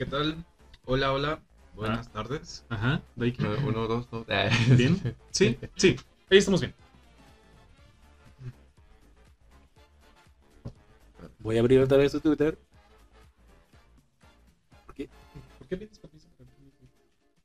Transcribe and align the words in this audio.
¿Qué 0.00 0.06
tal? 0.06 0.34
Hola, 0.86 1.12
hola. 1.12 1.40
Buenas 1.76 2.10
tardes. 2.10 2.64
Ajá. 2.70 3.02
Ah, 3.18 3.56
Uno, 3.66 3.86
dos, 3.86 4.10
dos. 4.10 4.26
¿Bien? 4.74 4.98
Sí, 5.30 5.58
sí. 5.76 5.94
Ahí 6.30 6.38
estamos 6.38 6.62
bien. 6.62 6.72
Voy 11.40 11.58
a 11.58 11.60
abrir 11.60 11.80
otra 11.80 11.98
vez 11.98 12.12
tu 12.12 12.20
Twitter. 12.20 12.58
¿Por 14.86 14.94
qué 15.68 15.76
pides 15.76 15.98
permiso? 15.98 16.28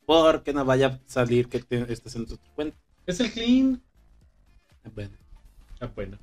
Porque 0.05 0.53
no 0.53 0.63
vaya 0.63 0.87
a 0.87 0.99
salir 1.07 1.49
que 1.49 1.59
te, 1.59 1.91
estés 1.91 2.15
en 2.15 2.25
tu 2.25 2.37
cuenta. 2.55 2.77
Es 3.05 3.19
el 3.19 3.33
clean. 3.33 3.83
Bueno. 4.93 5.17
Ah, 5.81 5.91
bueno. 5.93 6.17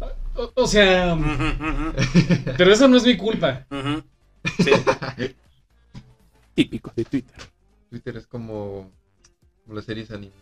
Ah, 0.00 0.12
O, 0.34 0.50
o 0.62 0.66
sea, 0.66 1.14
pero 2.56 2.72
eso 2.72 2.88
no 2.88 2.96
es 2.96 3.04
mi 3.04 3.18
culpa. 3.18 3.66
Ujú. 3.70 4.02
Sí. 4.58 4.70
Típico 6.54 6.92
de 6.96 7.04
Twitter. 7.04 7.36
Twitter 7.90 8.16
es 8.16 8.26
como, 8.26 8.90
como 9.64 9.76
las 9.76 9.84
series 9.84 10.10
anime. 10.10 10.32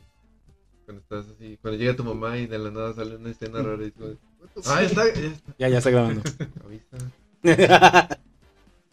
Cuando 0.84 1.02
estás 1.02 1.26
así, 1.34 1.58
cuando 1.60 1.78
llega 1.78 1.96
tu 1.96 2.04
mamá 2.04 2.36
y 2.38 2.46
de 2.46 2.58
la 2.58 2.70
nada 2.70 2.94
sale 2.94 3.16
una 3.16 3.30
escena 3.30 3.62
rara 3.62 3.84
y 3.84 3.90
tú, 3.90 4.18
ah, 4.66 4.82
ya 4.82 4.86
está, 4.86 5.14
ya 5.14 5.20
está. 5.28 5.54
Ya, 5.58 5.68
ya 5.68 5.78
está 5.78 5.90
grabando. 5.90 6.22
Avisa. 6.64 6.98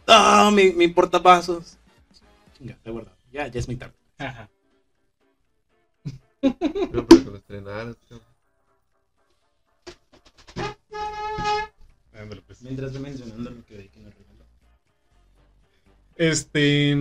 ¡Ah! 0.08 0.52
mi, 0.54 0.72
mi 0.72 0.88
portapasos. 0.88 1.78
Chinga, 2.58 2.74
está 2.74 2.92
guardado. 2.92 3.18
Ya, 3.32 3.48
ya 3.48 3.60
es 3.60 3.68
mi 3.68 3.76
tarde. 3.76 3.96
Ajá. 4.18 4.50
No, 6.42 6.56
pero 6.60 7.08
que 7.08 7.30
lo 7.30 7.38
estrenaras. 7.38 7.98
tío. 8.08 8.20
Ándale, 12.14 12.42
pues. 12.42 12.62
Mientras 12.62 12.92
voy 12.94 13.02
mencionando 13.02 13.50
lo 13.52 13.66
que 13.66 13.90
que 13.90 14.00
nos 14.00 14.14
regaló. 14.14 14.31
Este. 16.26 16.96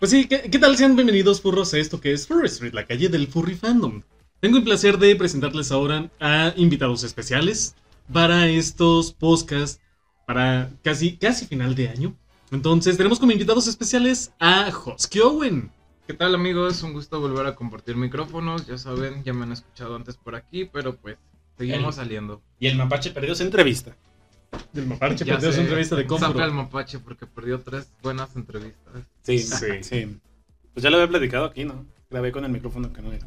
Pues 0.00 0.10
sí, 0.10 0.26
¿qué, 0.26 0.50
qué 0.50 0.58
tal? 0.58 0.76
Sean 0.76 0.96
bienvenidos, 0.96 1.40
furros, 1.40 1.72
a 1.74 1.78
esto 1.78 2.00
que 2.00 2.12
es 2.12 2.26
Furry 2.26 2.46
Street, 2.48 2.72
la 2.74 2.86
calle 2.86 3.08
del 3.08 3.28
Furry 3.28 3.54
Fandom. 3.54 4.02
Tengo 4.40 4.56
el 4.58 4.64
placer 4.64 4.98
de 4.98 5.14
presentarles 5.14 5.70
ahora 5.70 6.10
a 6.18 6.52
invitados 6.56 7.04
especiales 7.04 7.76
para 8.12 8.48
estos 8.48 9.12
podcasts 9.12 9.80
para 10.26 10.70
casi, 10.82 11.16
casi 11.16 11.46
final 11.46 11.76
de 11.76 11.88
año. 11.88 12.16
Entonces, 12.50 12.96
tenemos 12.96 13.20
como 13.20 13.30
invitados 13.30 13.68
especiales 13.68 14.32
a 14.40 14.68
Hosky 14.84 15.20
Owen. 15.20 15.70
¿Qué 16.08 16.14
tal, 16.14 16.34
amigos? 16.34 16.82
Un 16.82 16.94
gusto 16.94 17.20
volver 17.20 17.46
a 17.46 17.54
compartir 17.54 17.94
micrófonos. 17.94 18.66
Ya 18.66 18.76
saben, 18.76 19.22
ya 19.22 19.32
me 19.34 19.44
han 19.44 19.52
escuchado 19.52 19.94
antes 19.94 20.16
por 20.16 20.34
aquí, 20.34 20.64
pero 20.64 20.96
pues 20.96 21.16
seguimos 21.56 21.96
El- 21.96 22.02
saliendo. 22.04 22.42
Y 22.58 22.66
el 22.66 22.76
mapache 22.76 23.12
perdió 23.12 23.36
su 23.36 23.44
entrevista. 23.44 23.96
Del 24.72 24.86
Mapache, 24.86 25.24
Ya 25.24 25.34
perdió 25.34 25.50
su 25.50 25.56
sé, 25.56 25.62
entrevista 25.62 25.96
de 25.96 26.02
Saca 26.02 26.14
el 26.14 26.20
Confuro. 26.30 26.52
mapache 26.54 26.98
porque 26.98 27.26
perdió 27.26 27.60
tres 27.60 27.88
buenas 28.02 28.34
entrevistas. 28.36 28.92
Sí, 29.22 29.38
Sí. 29.38 29.66
sí. 29.82 30.16
Pues 30.74 30.82
ya 30.82 30.90
lo 30.90 30.96
había 30.96 31.08
platicado 31.08 31.44
aquí, 31.46 31.64
¿no? 31.64 31.84
Grabé 32.10 32.32
con 32.32 32.44
el 32.44 32.50
micrófono 32.50 32.92
que 32.92 33.02
no 33.02 33.12
era. 33.12 33.26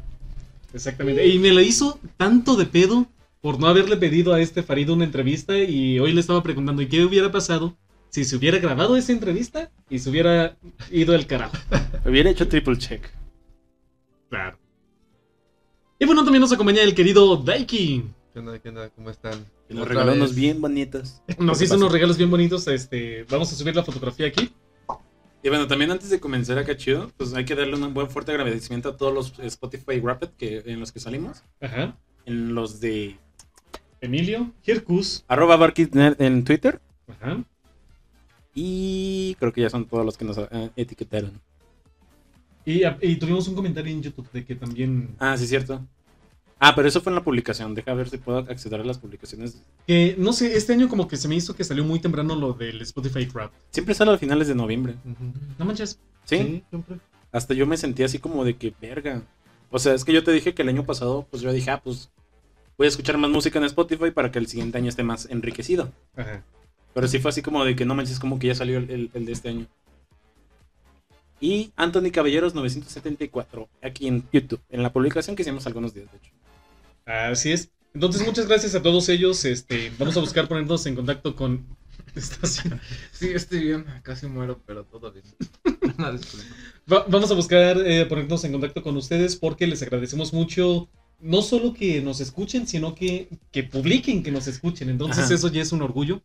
Exactamente. 0.72 1.26
Y 1.26 1.38
me 1.38 1.52
la 1.52 1.62
hizo 1.62 1.98
tanto 2.16 2.56
de 2.56 2.66
pedo 2.66 3.06
por 3.40 3.60
no 3.60 3.66
haberle 3.68 3.96
pedido 3.96 4.34
a 4.34 4.40
este 4.40 4.62
Farid 4.62 4.90
una 4.90 5.04
entrevista 5.04 5.56
y 5.58 5.98
hoy 6.00 6.12
le 6.12 6.20
estaba 6.20 6.42
preguntando 6.42 6.82
¿y 6.82 6.88
qué 6.88 7.04
hubiera 7.04 7.30
pasado 7.30 7.76
si 8.10 8.24
se 8.24 8.36
hubiera 8.36 8.58
grabado 8.58 8.96
esa 8.96 9.12
entrevista 9.12 9.70
y 9.88 9.98
se 10.00 10.10
hubiera 10.10 10.56
ido 10.90 11.14
al 11.14 11.26
carajo? 11.26 11.56
Hubiera 12.04 12.30
hecho 12.30 12.46
triple 12.48 12.78
check. 12.78 13.02
Claro. 14.30 14.58
Y 15.98 16.04
bueno, 16.06 16.24
también 16.24 16.40
nos 16.40 16.52
acompaña 16.52 16.82
el 16.82 16.94
querido 16.94 17.36
Daiki. 17.36 18.04
¿Qué 18.36 18.40
onda, 18.40 18.58
qué 18.58 18.68
onda? 18.68 18.90
¿Cómo 18.90 19.08
están? 19.08 19.46
Nos 19.70 19.88
regaló 19.88 20.12
unos 20.12 20.34
bien 20.34 20.60
bonitos. 20.60 21.22
Nos 21.38 21.56
¿Qué 21.56 21.64
hizo 21.64 21.72
pasa? 21.72 21.76
unos 21.76 21.90
regalos 21.90 22.18
bien 22.18 22.30
bonitos. 22.30 22.68
Este, 22.68 23.24
vamos 23.30 23.50
a 23.50 23.56
subir 23.56 23.74
la 23.74 23.82
fotografía 23.82 24.26
aquí. 24.26 24.52
Y 25.42 25.48
bueno, 25.48 25.66
también 25.66 25.90
antes 25.90 26.10
de 26.10 26.20
comenzar 26.20 26.58
acá 26.58 26.76
chido, 26.76 27.10
pues 27.16 27.32
hay 27.32 27.46
que 27.46 27.54
darle 27.54 27.76
un 27.76 27.94
buen 27.94 28.10
fuerte 28.10 28.32
agradecimiento 28.32 28.90
a 28.90 28.96
todos 28.98 29.14
los 29.14 29.38
Spotify 29.38 30.00
Rapid 30.00 30.28
que, 30.36 30.62
en 30.66 30.80
los 30.80 30.92
que 30.92 31.00
salimos. 31.00 31.44
Ajá. 31.62 31.96
En 32.26 32.54
los 32.54 32.78
de 32.78 33.16
Emilio, 34.02 34.52
Hirkus. 34.66 35.24
arroba 35.28 35.56
barkitnerd 35.56 36.20
en 36.20 36.44
Twitter. 36.44 36.78
Ajá. 37.08 37.42
Y 38.54 39.34
creo 39.38 39.54
que 39.54 39.62
ya 39.62 39.70
son 39.70 39.86
todos 39.86 40.04
los 40.04 40.18
que 40.18 40.26
nos 40.26 40.36
eh, 40.36 40.70
etiquetaron. 40.76 41.40
Y, 42.66 42.82
y 43.00 43.16
tuvimos 43.16 43.48
un 43.48 43.54
comentario 43.54 43.90
en 43.94 44.02
YouTube 44.02 44.30
de 44.30 44.44
que 44.44 44.54
también. 44.54 45.16
Ah, 45.18 45.38
sí, 45.38 45.46
cierto. 45.46 45.82
Ah, 46.58 46.74
pero 46.74 46.88
eso 46.88 47.00
fue 47.02 47.10
en 47.10 47.16
la 47.16 47.22
publicación. 47.24 47.74
Deja 47.74 47.92
ver 47.92 48.08
si 48.08 48.16
puedo 48.16 48.38
acceder 48.38 48.80
a 48.80 48.84
las 48.84 48.96
publicaciones. 48.98 49.62
Que 49.86 50.14
no 50.18 50.32
sé, 50.32 50.56
este 50.56 50.72
año 50.72 50.88
como 50.88 51.06
que 51.06 51.16
se 51.18 51.28
me 51.28 51.34
hizo 51.34 51.54
que 51.54 51.64
salió 51.64 51.84
muy 51.84 52.00
temprano 52.00 52.34
lo 52.34 52.54
del 52.54 52.80
Spotify 52.82 53.26
Crap. 53.26 53.52
Siempre 53.70 53.94
sale 53.94 54.12
a 54.12 54.18
finales 54.18 54.48
de 54.48 54.54
noviembre. 54.54 54.94
No 55.58 55.64
manches. 55.66 55.98
¿Sí? 56.24 56.62
siempre. 56.70 56.96
Hasta 57.30 57.52
yo 57.52 57.66
me 57.66 57.76
sentí 57.76 58.02
así 58.02 58.18
como 58.18 58.44
de 58.44 58.56
que, 58.56 58.72
verga. 58.80 59.22
O 59.70 59.78
sea, 59.78 59.92
es 59.94 60.04
que 60.04 60.12
yo 60.14 60.24
te 60.24 60.32
dije 60.32 60.54
que 60.54 60.62
el 60.62 60.68
año 60.70 60.86
pasado, 60.86 61.26
pues 61.30 61.42
yo 61.42 61.52
dije, 61.52 61.70
ah, 61.70 61.80
pues 61.84 62.10
voy 62.78 62.86
a 62.86 62.88
escuchar 62.88 63.18
más 63.18 63.30
música 63.30 63.58
en 63.58 63.64
Spotify 63.66 64.10
para 64.10 64.30
que 64.30 64.38
el 64.38 64.46
siguiente 64.46 64.78
año 64.78 64.88
esté 64.88 65.02
más 65.02 65.26
enriquecido. 65.30 65.92
Ajá. 66.16 66.42
Pero 66.94 67.06
sí 67.08 67.18
fue 67.18 67.28
así 67.28 67.42
como 67.42 67.64
de 67.66 67.76
que 67.76 67.84
no 67.84 67.94
manches, 67.94 68.18
como 68.18 68.38
que 68.38 68.46
ya 68.46 68.54
salió 68.54 68.78
el, 68.78 68.88
el- 68.90 69.10
el 69.12 69.26
de 69.26 69.32
este 69.32 69.50
año. 69.50 69.66
Y 71.38 71.70
Anthony 71.76 72.10
Caballeros 72.12 72.54
974, 72.54 73.68
aquí 73.82 74.08
en 74.08 74.24
YouTube, 74.32 74.60
en 74.70 74.82
la 74.82 74.90
publicación 74.92 75.36
que 75.36 75.42
hicimos 75.42 75.66
algunos 75.66 75.92
días, 75.92 76.10
de 76.10 76.16
hecho. 76.16 76.30
Así 77.06 77.52
es. 77.52 77.70
Entonces, 77.94 78.26
muchas 78.26 78.46
gracias 78.46 78.74
a 78.74 78.82
todos 78.82 79.08
ellos. 79.08 79.44
Este, 79.46 79.90
vamos 79.98 80.16
a 80.16 80.20
buscar 80.20 80.48
ponernos 80.48 80.84
en 80.86 80.94
contacto 80.96 81.34
con. 81.34 81.64
Estación. 82.14 82.80
Sí, 83.12 83.28
estoy 83.34 83.60
bien. 83.60 83.84
Casi 84.02 84.26
muero, 84.26 84.60
pero 84.66 84.84
todo 84.84 85.12
bien. 85.12 85.24
Una. 85.98 86.10
Va- 86.92 87.04
vamos 87.08 87.30
a 87.30 87.34
buscar 87.34 87.78
eh, 87.84 88.06
ponernos 88.06 88.42
en 88.44 88.52
contacto 88.52 88.82
con 88.82 88.96
ustedes 88.96 89.36
porque 89.36 89.66
les 89.66 89.82
agradecemos 89.82 90.32
mucho. 90.32 90.88
No 91.20 91.40
solo 91.40 91.72
que 91.72 92.02
nos 92.02 92.20
escuchen, 92.20 92.66
sino 92.66 92.94
que, 92.94 93.28
que 93.50 93.62
publiquen 93.64 94.22
que 94.22 94.30
nos 94.30 94.46
escuchen. 94.46 94.90
Entonces, 94.90 95.24
Ajá. 95.24 95.34
eso 95.34 95.48
ya 95.48 95.62
es 95.62 95.72
un 95.72 95.80
orgullo. 95.82 96.22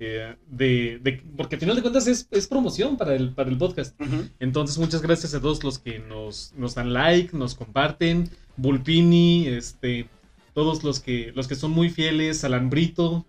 eh, 0.00 0.34
de, 0.50 0.98
de- 1.02 1.22
porque 1.36 1.54
al 1.56 1.60
final 1.60 1.76
de 1.76 1.82
cuentas 1.82 2.06
es, 2.08 2.26
es 2.32 2.46
promoción 2.48 2.96
para 2.96 3.14
el, 3.14 3.32
para 3.32 3.48
el 3.50 3.56
podcast. 3.58 3.94
Entonces, 4.40 4.78
muchas 4.78 5.02
gracias 5.02 5.34
a 5.34 5.40
todos 5.40 5.62
los 5.62 5.78
que 5.78 5.98
nos, 6.00 6.52
nos 6.56 6.74
dan 6.74 6.92
like, 6.92 7.36
nos 7.36 7.54
comparten. 7.54 8.28
Bulpini, 8.56 9.48
este, 9.48 10.08
todos 10.54 10.84
los 10.84 11.00
que, 11.00 11.32
los 11.34 11.48
que 11.48 11.54
son 11.54 11.70
muy 11.72 11.90
fieles, 11.90 12.44
Alambrito. 12.44 13.26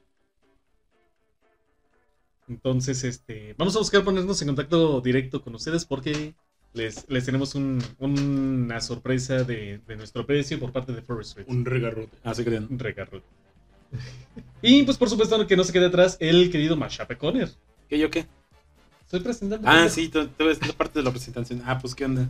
Entonces, 2.47 3.03
este, 3.03 3.55
vamos 3.57 3.75
a 3.75 3.79
buscar 3.79 4.03
ponernos 4.03 4.41
en 4.41 4.47
contacto 4.49 5.01
directo 5.01 5.41
con 5.41 5.55
ustedes 5.55 5.85
porque 5.85 6.35
les, 6.73 7.09
les 7.09 7.25
tenemos 7.25 7.55
un- 7.55 7.83
una 7.97 8.79
sorpresa 8.81 9.43
de, 9.43 9.79
de 9.79 9.95
nuestro 9.95 10.25
precio 10.27 10.59
por 10.59 10.71
parte 10.71 10.93
de 10.93 11.01
Forest 11.01 11.29
Street. 11.39 11.47
Un 11.49 11.65
regarrote. 11.65 12.15
Ah, 12.23 12.33
sí, 12.35 12.43
creen. 12.43 12.67
Un 12.69 12.79
regalo. 12.79 13.21
Y 14.61 14.83
pues 14.83 14.97
por 14.97 15.09
supuesto 15.09 15.45
que 15.47 15.55
no 15.55 15.63
se 15.63 15.71
quede 15.71 15.85
atrás 15.85 16.17
el 16.19 16.51
querido 16.51 16.75
Mashape 16.75 17.17
Conner. 17.17 17.49
¿Qué 17.87 17.99
yo 17.99 18.09
qué? 18.09 18.25
Estoy 19.01 19.19
presentando. 19.19 19.67
Ah, 19.69 19.87
sí, 19.89 20.09
tú, 20.09 20.27
tú 20.27 20.45
ves 20.45 20.65
la 20.65 20.73
parte 20.73 20.99
de 20.99 21.03
la 21.05 21.11
presentación. 21.11 21.61
Ah, 21.65 21.77
pues 21.79 21.93
qué 21.93 22.05
onda. 22.05 22.29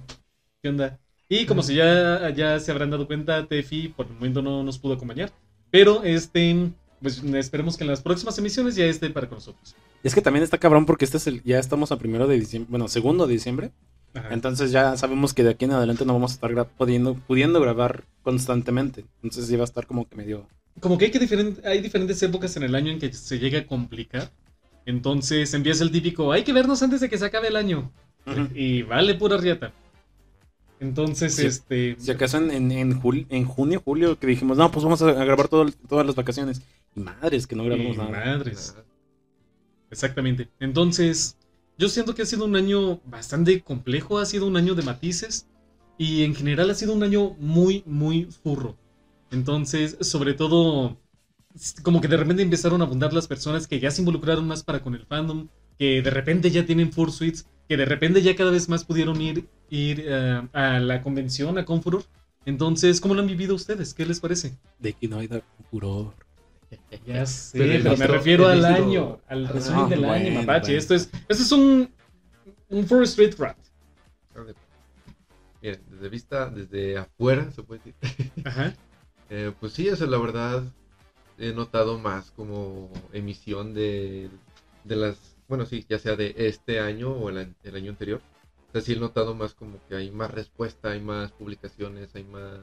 ¿Qué 0.61 0.69
onda? 0.69 1.00
Y 1.27 1.45
como 1.45 1.63
si 1.63 1.75
ya, 1.75 2.29
ya 2.29 2.59
se 2.59 2.71
habrán 2.71 2.91
dado 2.91 3.07
cuenta, 3.07 3.47
Tefi 3.47 3.87
por 3.89 4.05
el 4.05 4.13
momento 4.13 4.41
no 4.41 4.63
nos 4.63 4.77
pudo 4.77 4.93
acompañar. 4.93 5.31
Pero 5.71 6.03
este, 6.03 6.69
pues 7.01 7.23
esperemos 7.23 7.77
que 7.77 7.83
en 7.83 7.89
las 7.89 8.01
próximas 8.01 8.37
emisiones 8.37 8.75
ya 8.75 8.85
esté 8.85 9.09
para 9.09 9.27
con 9.27 9.37
nosotros. 9.37 9.75
Es 10.03 10.13
que 10.13 10.21
también 10.21 10.43
está 10.43 10.57
cabrón 10.59 10.85
porque 10.85 11.03
este 11.05 11.17
es 11.17 11.25
el, 11.27 11.41
ya 11.43 11.57
estamos 11.57 11.91
a 11.91 11.97
primero 11.97 12.27
de 12.27 12.39
diciembre, 12.39 12.69
bueno, 12.69 12.87
segundo 12.87 13.25
de 13.25 13.33
diciembre. 13.33 13.71
Ajá. 14.13 14.29
Entonces 14.31 14.71
ya 14.71 14.95
sabemos 14.97 15.33
que 15.33 15.43
de 15.43 15.49
aquí 15.49 15.65
en 15.65 15.71
adelante 15.71 16.05
no 16.05 16.13
vamos 16.13 16.31
a 16.31 16.35
estar 16.35 16.51
gra- 16.51 16.67
pudiendo, 16.77 17.15
pudiendo 17.15 17.59
grabar 17.59 18.03
constantemente. 18.21 19.03
Entonces 19.23 19.49
ya 19.49 19.57
va 19.57 19.63
a 19.63 19.65
estar 19.65 19.87
como 19.87 20.07
que 20.07 20.15
medio... 20.15 20.47
Como 20.79 20.97
que 20.97 21.05
hay, 21.05 21.11
que 21.11 21.19
diferen- 21.19 21.59
hay 21.65 21.81
diferentes 21.81 22.21
épocas 22.21 22.55
en 22.55 22.63
el 22.63 22.75
año 22.75 22.91
en 22.91 22.99
que 22.99 23.11
se 23.11 23.39
llega 23.39 23.59
a 23.59 23.65
complicar. 23.65 24.31
Entonces 24.85 25.53
empieza 25.53 25.83
el 25.83 25.91
típico, 25.91 26.31
hay 26.31 26.43
que 26.43 26.53
vernos 26.53 26.81
antes 26.83 27.01
de 27.01 27.09
que 27.09 27.17
se 27.17 27.25
acabe 27.25 27.47
el 27.47 27.55
año. 27.55 27.91
Y 28.53 28.83
vale 28.83 29.16
pura 29.16 29.37
riata. 29.37 29.73
Entonces, 30.79 31.39
este... 31.39 31.95
Si 31.99 32.11
acaso 32.11 32.37
en, 32.37 32.51
en, 32.51 32.72
en, 32.72 33.45
junio, 33.45 33.81
julio, 33.83 34.19
que 34.19 34.27
dijimos, 34.27 34.57
no, 34.57 34.72
pues 34.72 34.83
vamos 34.83 35.01
a, 35.01 35.11
grabar 35.13 35.47
todo 35.47 35.66
todas 35.87 36.05
las 36.05 36.16
vacaciones. 36.16 36.61
Y 36.95 36.99
madres, 36.99 37.47
que 37.47 37.55
no 37.55 37.63
grabamos 37.63 37.95
y 37.95 37.97
nada. 37.97 38.09
madres. 38.09 38.75
Exactamente. 39.89 40.49
Entonces, 40.59 41.37
yo 41.77 41.89
siento 41.89 42.16
que 42.16 42.22
ha 42.22 42.25
sido 42.25 42.45
un 42.45 42.55
año 42.55 42.99
bastante 43.05 43.61
complejo, 43.61 44.19
ha 44.19 44.25
sido 44.25 44.47
un 44.47 44.57
año 44.57 44.75
de 44.75 44.83
matices 44.83 45.47
y 45.97 46.23
en 46.23 46.35
general 46.35 46.69
ha 46.69 46.75
sido 46.75 46.93
un 46.93 47.03
año 47.03 47.35
muy, 47.39 47.83
muy 47.85 48.25
furro. 48.25 48.78
Entonces, 49.31 49.97
sobre 50.01 50.33
todo, 50.33 50.97
como 51.83 52.01
que 52.01 52.07
de 52.07 52.17
repente 52.17 52.43
empezaron 52.43 52.81
a 52.81 52.85
abundar 52.85 53.13
las 53.13 53.28
personas 53.28 53.67
que 53.67 53.79
ya 53.79 53.91
se 53.91 54.01
involucraron 54.01 54.47
más 54.47 54.63
para 54.63 54.81
con 54.81 54.95
el 54.95 55.05
fandom, 55.05 55.47
que 55.78 56.01
de 56.01 56.09
repente 56.09 56.51
ya 56.51 56.66
tienen 56.66 56.91
fursuits, 56.91 57.47
que 57.67 57.78
de 57.78 57.85
repente 57.85 58.22
ya 58.22 58.35
cada 58.35 58.52
vez 58.52 58.70
más 58.70 58.84
pudieron 58.85 59.22
ir, 59.22 59.47
ir 59.70 60.03
eh, 60.08 60.47
a 60.53 60.79
la 60.79 61.02
convención, 61.02 61.58
a 61.58 61.66
Confuror. 61.66 62.03
Entonces, 62.46 63.02
¿cómo 63.02 63.16
lo 63.16 63.22
han 63.22 63.28
vivido 63.28 63.56
ustedes? 63.56 63.94
¿Qué 63.94 64.06
les 64.06 64.20
parece? 64.20 64.56
De 64.79 64.94
que 64.94 65.08
no 65.08 65.17
hay 65.20 65.28
dar 65.28 65.44
furor. 65.72 66.14
Ya 67.06 67.26
sé, 67.26 67.59
Pero 67.59 67.96
me 67.97 68.08
refiero 68.08 68.47
al 68.47 68.58
visto- 68.59 68.73
año, 68.73 69.20
al 69.28 69.47
resumen 69.47 69.85
Ah, 69.85 69.90
del 69.90 70.06
año, 70.06 70.32
mapache. 70.41 70.66
bueno. 70.73 70.79
Esto 70.79 70.96
es, 70.96 71.09
esto 71.29 71.44
es 71.44 71.52
un, 71.52 71.90
un 72.70 72.85
Forest 72.88 73.17
Street 73.20 73.35
Rat. 73.40 73.58
Miren, 75.62 75.82
desde 75.90 76.09
vista, 76.09 76.50
desde 76.50 76.97
afuera, 76.97 77.52
se 77.52 77.64
puede 77.64 77.82
decir. 77.84 78.32
Ajá. 78.46 78.73
Eh, 79.29 79.52
pues 79.59 79.73
sí, 79.73 79.88
eso 79.88 80.06
la 80.06 80.17
verdad 80.17 80.64
he 81.38 81.53
notado 81.53 81.97
más 81.97 82.32
como 82.32 82.91
emisión 83.14 83.73
de, 83.73 84.29
de 84.84 84.96
las, 84.96 85.34
bueno, 85.47 85.65
sí, 85.65 85.85
ya 85.87 85.99
sea 85.99 86.15
de 86.15 86.33
este 86.37 86.79
año 86.79 87.11
o 87.11 87.29
el, 87.29 87.55
año 87.73 87.91
anterior. 87.91 88.21
O 88.69 88.71
sea, 88.71 88.81
sí 88.81 88.93
he 88.93 88.99
notado 88.99 89.35
más 89.35 89.53
como 89.53 89.79
que 89.87 89.95
hay 89.95 90.11
más 90.11 90.31
respuesta, 90.31 90.91
hay 90.91 91.01
más 91.01 91.31
publicaciones, 91.31 92.13
hay 92.15 92.23
más, 92.23 92.59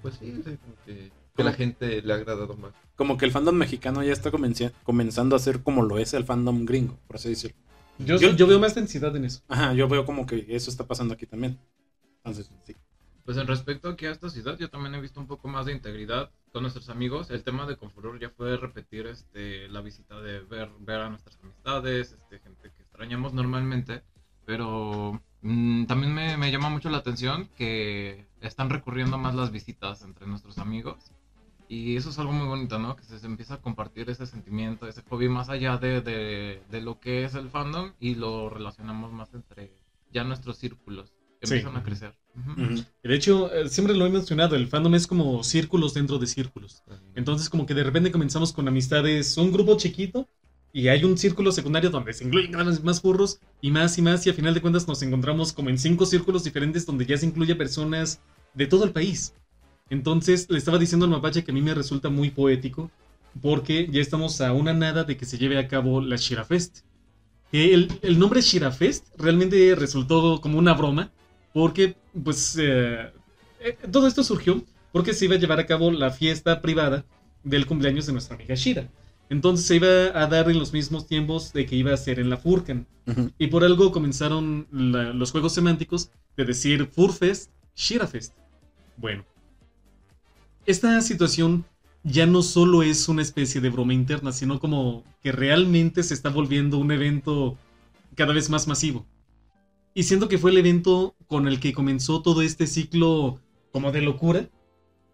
pues 0.00 0.16
sí, 0.16 0.34
o 0.38 0.42
sea, 0.42 0.56
como 0.56 0.74
que, 0.84 1.12
que 1.36 1.44
la 1.44 1.52
gente 1.52 2.02
le 2.02 2.12
ha 2.12 2.16
agradado 2.16 2.56
más. 2.56 2.72
Como 2.96 3.16
que 3.16 3.24
el 3.24 3.30
fandom 3.32 3.54
mexicano 3.54 4.02
ya 4.02 4.12
está 4.12 4.30
comenzando 4.30 5.36
a 5.36 5.38
ser 5.38 5.62
como 5.62 5.82
lo 5.82 5.98
es 5.98 6.14
el 6.14 6.24
fandom 6.24 6.64
gringo, 6.64 6.98
por 7.06 7.16
así 7.16 7.30
decirlo. 7.30 7.56
Yo, 7.98 8.16
Yo- 8.16 8.34
yo 8.34 8.46
veo 8.46 8.58
más 8.58 8.74
densidad 8.74 9.14
en 9.16 9.26
eso. 9.26 9.42
Ajá, 9.48 9.74
yo 9.74 9.86
veo 9.88 10.04
como 10.04 10.26
que 10.26 10.46
eso 10.48 10.70
está 10.70 10.86
pasando 10.86 11.14
aquí 11.14 11.26
también. 11.26 11.58
Entonces, 12.18 12.50
sí. 12.64 12.74
Pues 13.24 13.36
en 13.36 13.46
respecto 13.46 13.88
aquí 13.88 14.06
a 14.06 14.10
esta 14.10 14.28
ciudad, 14.28 14.58
yo 14.58 14.68
también 14.68 14.94
he 14.94 15.00
visto 15.00 15.20
un 15.20 15.26
poco 15.26 15.46
más 15.48 15.66
de 15.66 15.72
integridad 15.72 16.30
con 16.52 16.62
nuestros 16.62 16.88
amigos. 16.90 17.30
El 17.30 17.42
tema 17.44 17.66
de 17.66 17.76
Confuror 17.76 18.18
ya 18.20 18.30
fue 18.30 18.56
repetir 18.56 19.06
este, 19.06 19.68
la 19.68 19.80
visita 19.80 20.20
de 20.20 20.40
ver, 20.40 20.70
ver 20.80 21.00
a 21.00 21.08
nuestras 21.10 21.38
amistades, 21.42 22.12
este, 22.12 22.38
gente 22.40 22.70
que 22.76 22.82
extrañamos 22.82 23.32
normalmente. 23.32 24.02
Pero 24.44 25.20
mm, 25.42 25.86
también 25.86 26.14
me, 26.14 26.36
me 26.36 26.50
llama 26.50 26.68
mucho 26.68 26.90
la 26.90 26.98
atención 26.98 27.48
que 27.56 28.26
están 28.40 28.70
recurriendo 28.70 29.18
más 29.18 29.34
las 29.34 29.50
visitas 29.50 30.02
entre 30.02 30.26
nuestros 30.26 30.58
amigos. 30.58 31.12
Y 31.68 31.96
eso 31.96 32.10
es 32.10 32.18
algo 32.18 32.32
muy 32.32 32.46
bonito, 32.46 32.78
¿no? 32.78 32.96
Que 32.96 33.04
se, 33.04 33.18
se 33.18 33.26
empieza 33.26 33.54
a 33.54 33.62
compartir 33.62 34.10
ese 34.10 34.26
sentimiento, 34.26 34.86
ese 34.86 35.02
hobby 35.08 35.28
más 35.28 35.48
allá 35.48 35.78
de, 35.78 36.02
de, 36.02 36.62
de 36.70 36.80
lo 36.82 37.00
que 37.00 37.24
es 37.24 37.34
el 37.34 37.48
fandom 37.48 37.92
y 37.98 38.14
lo 38.14 38.50
relacionamos 38.50 39.10
más 39.12 39.32
entre 39.32 39.72
ya 40.12 40.22
nuestros 40.24 40.58
círculos 40.58 41.14
que 41.40 41.46
Sí. 41.46 41.54
empiezan 41.54 41.76
a 41.76 41.82
crecer. 41.82 42.14
De 43.02 43.14
hecho, 43.14 43.52
eh, 43.52 43.68
siempre 43.68 43.94
lo 43.94 44.06
he 44.06 44.10
mencionado, 44.10 44.56
el 44.56 44.66
fandom 44.66 44.94
es 44.94 45.06
como 45.06 45.44
círculos 45.44 45.94
dentro 45.94 46.18
de 46.18 46.26
círculos. 46.26 46.82
Entonces, 47.14 47.50
como 47.50 47.66
que 47.66 47.74
de 47.74 47.84
repente 47.84 48.10
comenzamos 48.10 48.52
con 48.52 48.68
amistades, 48.68 49.36
un 49.36 49.52
grupo 49.52 49.76
chiquito, 49.76 50.28
y 50.72 50.88
hay 50.88 51.04
un 51.04 51.18
círculo 51.18 51.52
secundario 51.52 51.90
donde 51.90 52.14
se 52.14 52.24
incluyen 52.24 52.52
vez 52.52 52.82
más 52.82 53.00
furros, 53.02 53.38
y 53.60 53.70
más 53.70 53.98
y 53.98 54.02
más, 54.02 54.26
y 54.26 54.30
a 54.30 54.34
final 54.34 54.54
de 54.54 54.62
cuentas 54.62 54.88
nos 54.88 55.02
encontramos 55.02 55.52
como 55.52 55.68
en 55.68 55.78
cinco 55.78 56.06
círculos 56.06 56.44
diferentes 56.44 56.86
donde 56.86 57.04
ya 57.04 57.18
se 57.18 57.26
incluye 57.26 57.54
personas 57.54 58.20
de 58.54 58.66
todo 58.66 58.84
el 58.84 58.92
país. 58.92 59.34
Entonces, 59.90 60.46
le 60.48 60.56
estaba 60.56 60.78
diciendo 60.78 61.04
al 61.04 61.10
mapache 61.10 61.44
que 61.44 61.50
a 61.50 61.54
mí 61.54 61.60
me 61.60 61.74
resulta 61.74 62.08
muy 62.08 62.30
poético, 62.30 62.90
porque 63.42 63.88
ya 63.90 64.00
estamos 64.00 64.40
a 64.40 64.52
una 64.52 64.72
nada 64.72 65.04
de 65.04 65.16
que 65.16 65.26
se 65.26 65.36
lleve 65.36 65.58
a 65.58 65.68
cabo 65.68 66.00
la 66.00 66.16
Shirafest. 66.16 66.80
El, 67.50 67.92
el 68.00 68.18
nombre 68.18 68.40
Shirafest 68.40 69.08
realmente 69.18 69.74
resultó 69.74 70.40
como 70.40 70.58
una 70.58 70.72
broma, 70.72 71.12
porque, 71.52 71.96
pues, 72.24 72.56
eh, 72.60 73.10
eh, 73.60 73.76
todo 73.90 74.06
esto 74.06 74.22
surgió 74.24 74.62
porque 74.92 75.14
se 75.14 75.24
iba 75.24 75.34
a 75.36 75.38
llevar 75.38 75.58
a 75.60 75.66
cabo 75.66 75.90
la 75.90 76.10
fiesta 76.10 76.60
privada 76.60 77.04
del 77.44 77.66
cumpleaños 77.66 78.06
de 78.06 78.12
nuestra 78.12 78.36
amiga 78.36 78.54
Shira. 78.54 78.88
Entonces 79.30 79.66
se 79.66 79.76
iba 79.76 79.88
a 79.88 80.26
dar 80.26 80.50
en 80.50 80.58
los 80.58 80.72
mismos 80.72 81.06
tiempos 81.06 81.52
de 81.54 81.64
que 81.64 81.76
iba 81.76 81.94
a 81.94 81.96
ser 81.96 82.18
en 82.20 82.28
la 82.28 82.36
Furcan. 82.36 82.86
Ujú. 83.06 83.30
Y 83.38 83.46
por 83.46 83.64
algo 83.64 83.90
comenzaron 83.90 84.66
la- 84.70 85.12
los 85.14 85.30
juegos 85.32 85.54
semánticos 85.54 86.10
de 86.36 86.44
decir 86.44 86.86
Furfest, 86.92 87.50
Shirafest. 87.74 88.34
Bueno, 88.98 89.24
esta 90.66 91.00
situación 91.00 91.64
ya 92.04 92.26
no 92.26 92.42
solo 92.42 92.82
es 92.82 93.08
una 93.08 93.22
especie 93.22 93.60
de 93.60 93.70
broma 93.70 93.94
interna, 93.94 94.32
sino 94.32 94.60
como 94.60 95.04
que 95.22 95.32
realmente 95.32 96.02
se 96.02 96.14
está 96.14 96.28
volviendo 96.28 96.78
un 96.78 96.92
evento 96.92 97.56
cada 98.16 98.34
vez 98.34 98.50
más 98.50 98.66
masivo. 98.68 99.06
Y 99.94 100.04
siento 100.04 100.28
que 100.28 100.38
fue 100.38 100.50
el 100.50 100.58
evento 100.58 101.14
con 101.26 101.46
el 101.48 101.60
que 101.60 101.72
comenzó 101.72 102.22
todo 102.22 102.42
este 102.42 102.66
ciclo 102.66 103.40
como 103.72 103.92
de 103.92 104.00
locura, 104.02 104.48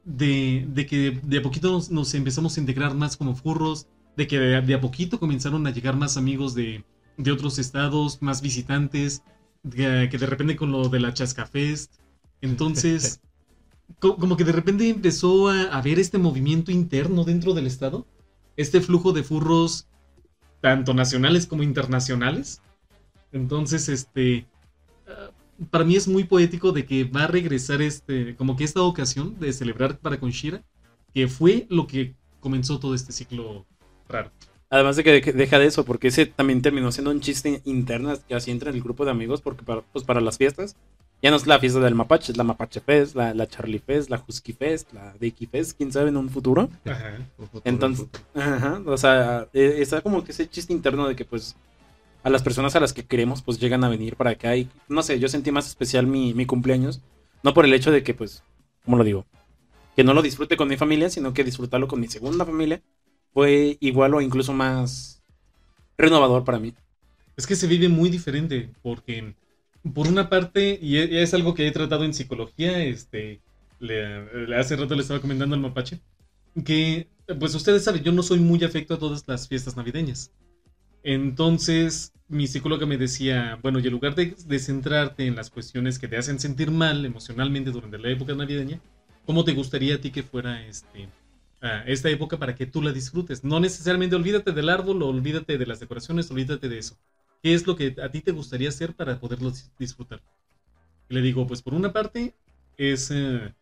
de, 0.05 0.67
de 0.69 0.87
que 0.87 1.21
de 1.23 1.39
a 1.39 1.43
poquito 1.43 1.73
nos, 1.73 1.91
nos 1.91 2.15
empezamos 2.15 2.57
a 2.57 2.61
integrar 2.61 2.95
más 2.95 3.17
como 3.17 3.35
furros, 3.37 3.89
de 4.17 4.27
que 4.27 4.39
de, 4.39 4.61
de 4.63 4.75
a 4.75 4.81
poquito 4.81 5.21
comenzaron 5.21 5.67
a 5.67 5.71
llegar 5.73 5.97
más 5.97 6.17
amigos 6.17 6.55
de, 6.55 6.85
de 7.17 7.33
otros 7.33 7.59
estados, 7.59 8.23
más 8.23 8.43
visitantes, 8.43 9.23
de- 9.63 10.09
que 10.11 10.19
de 10.19 10.27
repente 10.27 10.57
con 10.57 10.73
lo 10.73 10.89
de 10.89 11.01
la 11.01 11.15
Chascafest. 11.15 11.95
Entonces, 12.41 13.21
co- 14.01 14.17
como 14.17 14.37
que 14.37 14.45
de 14.45 14.53
repente 14.53 14.89
empezó 14.89 15.49
a 15.49 15.65
haber 15.77 15.99
este 15.99 16.19
movimiento 16.19 16.73
interno 16.73 17.25
dentro 17.25 17.55
del 17.55 17.67
estado, 17.67 18.07
este 18.57 18.81
flujo 18.81 19.13
de 19.13 19.23
furros, 19.25 19.89
tanto 20.61 20.95
nacionales 20.95 21.47
como 21.47 21.63
internacionales. 21.63 22.63
Entonces, 23.33 23.89
este, 23.89 24.47
para 25.71 25.85
mí 25.85 25.97
es 25.97 26.07
muy 26.09 26.25
poético 26.25 26.73
de 26.73 26.87
que 26.87 27.05
va 27.05 27.25
a 27.25 27.27
regresar 27.27 27.83
este, 27.83 28.35
como 28.37 28.57
que 28.57 28.65
esta 28.65 28.83
ocasión 28.83 29.39
de 29.41 29.53
celebrar 29.53 29.99
para 29.99 30.19
con 30.21 30.31
Shira, 30.31 30.63
que 31.15 31.29
fue 31.29 31.67
lo 31.71 31.87
que 31.87 32.15
comenzó 32.41 32.79
todo 32.79 32.95
este 32.95 33.13
ciclo 33.13 33.67
raro. 34.09 34.31
Además 34.71 34.97
de 34.97 35.05
que 35.05 35.21
de- 35.21 35.33
deja 35.33 35.59
de 35.59 35.67
eso, 35.67 35.85
porque 35.85 36.09
ese 36.09 36.27
también 36.27 36.61
terminó 36.63 36.93
siendo 36.93 37.11
un 37.11 37.21
chiste 37.21 37.63
interno 37.65 38.15
que 38.29 38.35
así 38.35 38.51
entre 38.51 38.71
el 38.71 38.83
grupo 38.83 39.05
de 39.05 39.11
amigos, 39.11 39.41
porque 39.41 39.63
para, 39.65 39.81
pues 39.81 40.05
para 40.05 40.21
las 40.21 40.37
fiestas, 40.37 40.77
ya 41.23 41.31
no 41.31 41.37
es 41.37 41.47
la 41.47 41.59
fiesta 41.59 41.81
del 41.81 41.95
Mapache, 41.97 42.31
es 42.31 42.39
la 42.39 42.45
Mapache 42.45 42.81
Fest, 42.81 43.17
la, 43.17 43.35
la 43.35 43.49
Charlie 43.49 43.81
Fest, 43.81 44.09
la 44.11 44.23
Husky 44.29 44.53
Fest, 44.53 44.93
la 44.93 45.15
Dicky 45.19 45.47
Fest, 45.47 45.77
quién 45.77 45.91
sabe 45.91 46.11
en 46.11 46.17
un 46.19 46.29
futuro. 46.29 46.69
Ajá. 46.85 47.17
Un 47.39 47.47
futuro, 47.49 47.63
Entonces- 47.65 48.01
un 48.07 48.11
futuro. 48.11 48.25
Ajá, 48.55 48.83
o 48.87 48.97
sea, 48.97 49.49
eh, 49.53 49.77
está 49.79 50.01
como 50.03 50.23
que 50.23 50.31
ese 50.33 50.49
chiste 50.49 50.73
interno 50.73 51.09
de 51.09 51.17
que 51.17 51.25
pues 51.25 51.57
a 52.23 52.31
las 52.31 52.43
personas 52.43 52.77
a 52.77 52.81
las 52.81 52.93
que 52.93 53.05
queremos 53.07 53.43
pues 53.43 53.59
llegan 53.61 53.85
a 53.85 53.89
venir 53.89 54.17
para 54.17 54.31
acá 54.31 54.57
y 54.57 54.69
no 54.89 55.03
sé, 55.03 55.19
yo 55.19 55.29
sentí 55.29 55.51
más 55.53 55.67
especial 55.69 56.07
mi, 56.07 56.35
mi 56.35 56.47
cumpleaños, 56.47 57.01
no 57.43 57.55
por 57.55 57.65
el 57.65 57.75
hecho 57.75 57.91
de 57.91 58.03
que 58.03 58.15
pues, 58.15 58.43
¿cómo 58.85 58.97
lo 58.99 59.05
digo? 59.05 59.27
Que 59.97 60.05
no 60.05 60.15
lo 60.15 60.23
disfrute 60.23 60.57
con 60.57 60.69
mi 60.69 60.77
familia, 60.77 61.11
sino 61.11 61.33
que 61.35 61.45
disfrutarlo 61.45 61.89
con 61.89 62.01
mi 62.01 62.09
segunda 62.09 62.45
familia 62.45 62.83
fue 63.33 63.77
igual 63.81 64.15
o 64.15 64.21
incluso 64.21 64.53
más 64.53 65.23
renovador 65.97 66.45
para 66.45 66.59
mí. 66.59 66.75
Es 67.37 67.47
que 67.47 67.57
se 67.57 67.67
vive 67.67 67.89
muy 67.89 68.11
diferente, 68.11 68.71
porque 68.83 69.35
por 69.95 70.09
una 70.09 70.29
parte, 70.29 70.79
y 70.81 70.97
e- 70.99 71.23
es 71.23 71.35
algo 71.35 71.55
que 71.55 71.67
he 71.67 71.71
tratado 71.71 72.05
en 72.05 72.15
psicología, 72.15 72.83
este, 72.85 73.41
le, 73.79 74.47
le- 74.47 74.57
hace 74.57 74.77
rato 74.77 74.95
le 74.95 75.03
estaba 75.03 75.21
comentando 75.21 75.55
al 75.55 75.61
mapache, 75.61 76.01
que, 76.65 77.09
pues 77.39 77.55
ustedes 77.55 77.85
saben, 77.85 78.03
yo 78.03 78.13
no 78.13 78.23
soy 78.23 78.41
muy 78.41 78.63
afecto 78.65 78.95
a 78.95 78.99
todas 78.99 79.25
las 79.29 79.49
fiestas 79.49 79.77
navideñas. 79.77 80.33
Entonces, 81.03 82.13
mi 82.29 82.47
psicóloga 82.47 82.87
me 82.87 82.99
decía, 82.99 83.59
bueno, 83.63 83.79
y 83.79 83.87
en 83.87 83.93
lugar 83.93 84.15
de, 84.15 84.35
de 84.47 84.59
centrarte 84.59 85.27
en 85.27 85.37
las 85.37 85.51
cuestiones 85.51 85.99
que 85.99 86.09
te 86.09 86.17
hacen 86.17 86.39
sentir 86.39 86.71
mal 86.71 87.05
emocionalmente 87.05 87.71
durante 87.71 87.99
la 87.99 88.11
época 88.11 88.35
navideña, 88.35 88.81
¿cómo 89.25 89.45
te 89.45 89.55
gustaría 89.55 89.97
a 89.97 90.01
ti 90.01 90.11
que 90.11 90.23
fuera 90.23 90.67
este, 90.67 91.09
esta 91.87 92.11
época 92.11 92.39
para 92.39 92.55
que 92.55 92.67
tú 92.67 92.83
la 92.83 92.93
disfrutes? 92.93 93.45
No 93.45 93.61
necesariamente 93.61 94.17
olvídate 94.17 94.53
del 94.53 94.69
árbol, 94.69 95.03
olvídate 95.03 95.57
de 95.59 95.67
las 95.67 95.81
decoraciones, 95.81 96.31
olvídate 96.31 96.69
de 96.69 96.79
eso. 96.79 96.97
¿Qué 97.43 97.55
es 97.55 97.67
lo 97.67 97.77
que 97.77 97.95
a 98.03 98.11
ti 98.11 98.21
te 98.21 98.33
gustaría 98.33 98.69
hacer 98.69 98.95
para 98.95 99.19
poderlo 99.21 99.51
dis- 99.51 99.71
disfrutar? 99.79 100.21
Y 101.09 101.15
le 101.15 101.23
digo, 101.23 101.47
pues 101.47 101.63
por 101.63 101.75
una 101.75 101.93
parte 101.93 102.35
es 102.77 103.11
eh, 103.11 103.55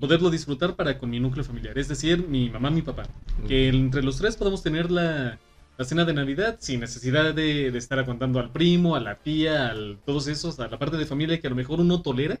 poderlo 0.00 0.30
disfrutar 0.30 0.76
para 0.76 0.98
con 0.98 1.10
mi 1.10 1.20
núcleo 1.20 1.44
familiar, 1.44 1.76
es 1.78 1.88
decir, 1.88 2.26
mi 2.26 2.48
mamá, 2.48 2.70
mi 2.70 2.82
papá. 2.82 3.04
Que 3.46 3.68
entre 3.68 4.02
los 4.02 4.18
tres 4.18 4.36
podamos 4.36 4.62
tener 4.62 4.90
la, 4.90 5.38
la 5.78 5.84
cena 5.84 6.04
de 6.04 6.12
Navidad 6.12 6.56
sin 6.58 6.80
necesidad 6.80 7.32
de, 7.32 7.68
estar 7.68 8.00
aguantando 8.00 8.40
al 8.40 8.50
primo, 8.50 8.96
a 8.96 9.00
la 9.00 9.14
tía, 9.14 9.70
a 9.70 9.74
todos 10.04 10.26
esos, 10.26 10.58
a 10.58 10.66
la 10.66 10.78
parte 10.78 10.96
de 10.96 11.06
familia 11.06 11.40
que 11.40 11.46
a 11.46 11.50
lo 11.50 11.56
mejor 11.56 11.80
uno 11.80 12.02
tolera, 12.02 12.38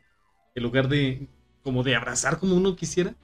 en 0.56 0.62
lugar 0.62 0.88
de 0.88 1.28
como 1.62 1.84
de 1.84 1.94
abrazar 1.94 2.40
como 2.40 2.56
uno 2.56 2.74
quisiera. 2.74 3.14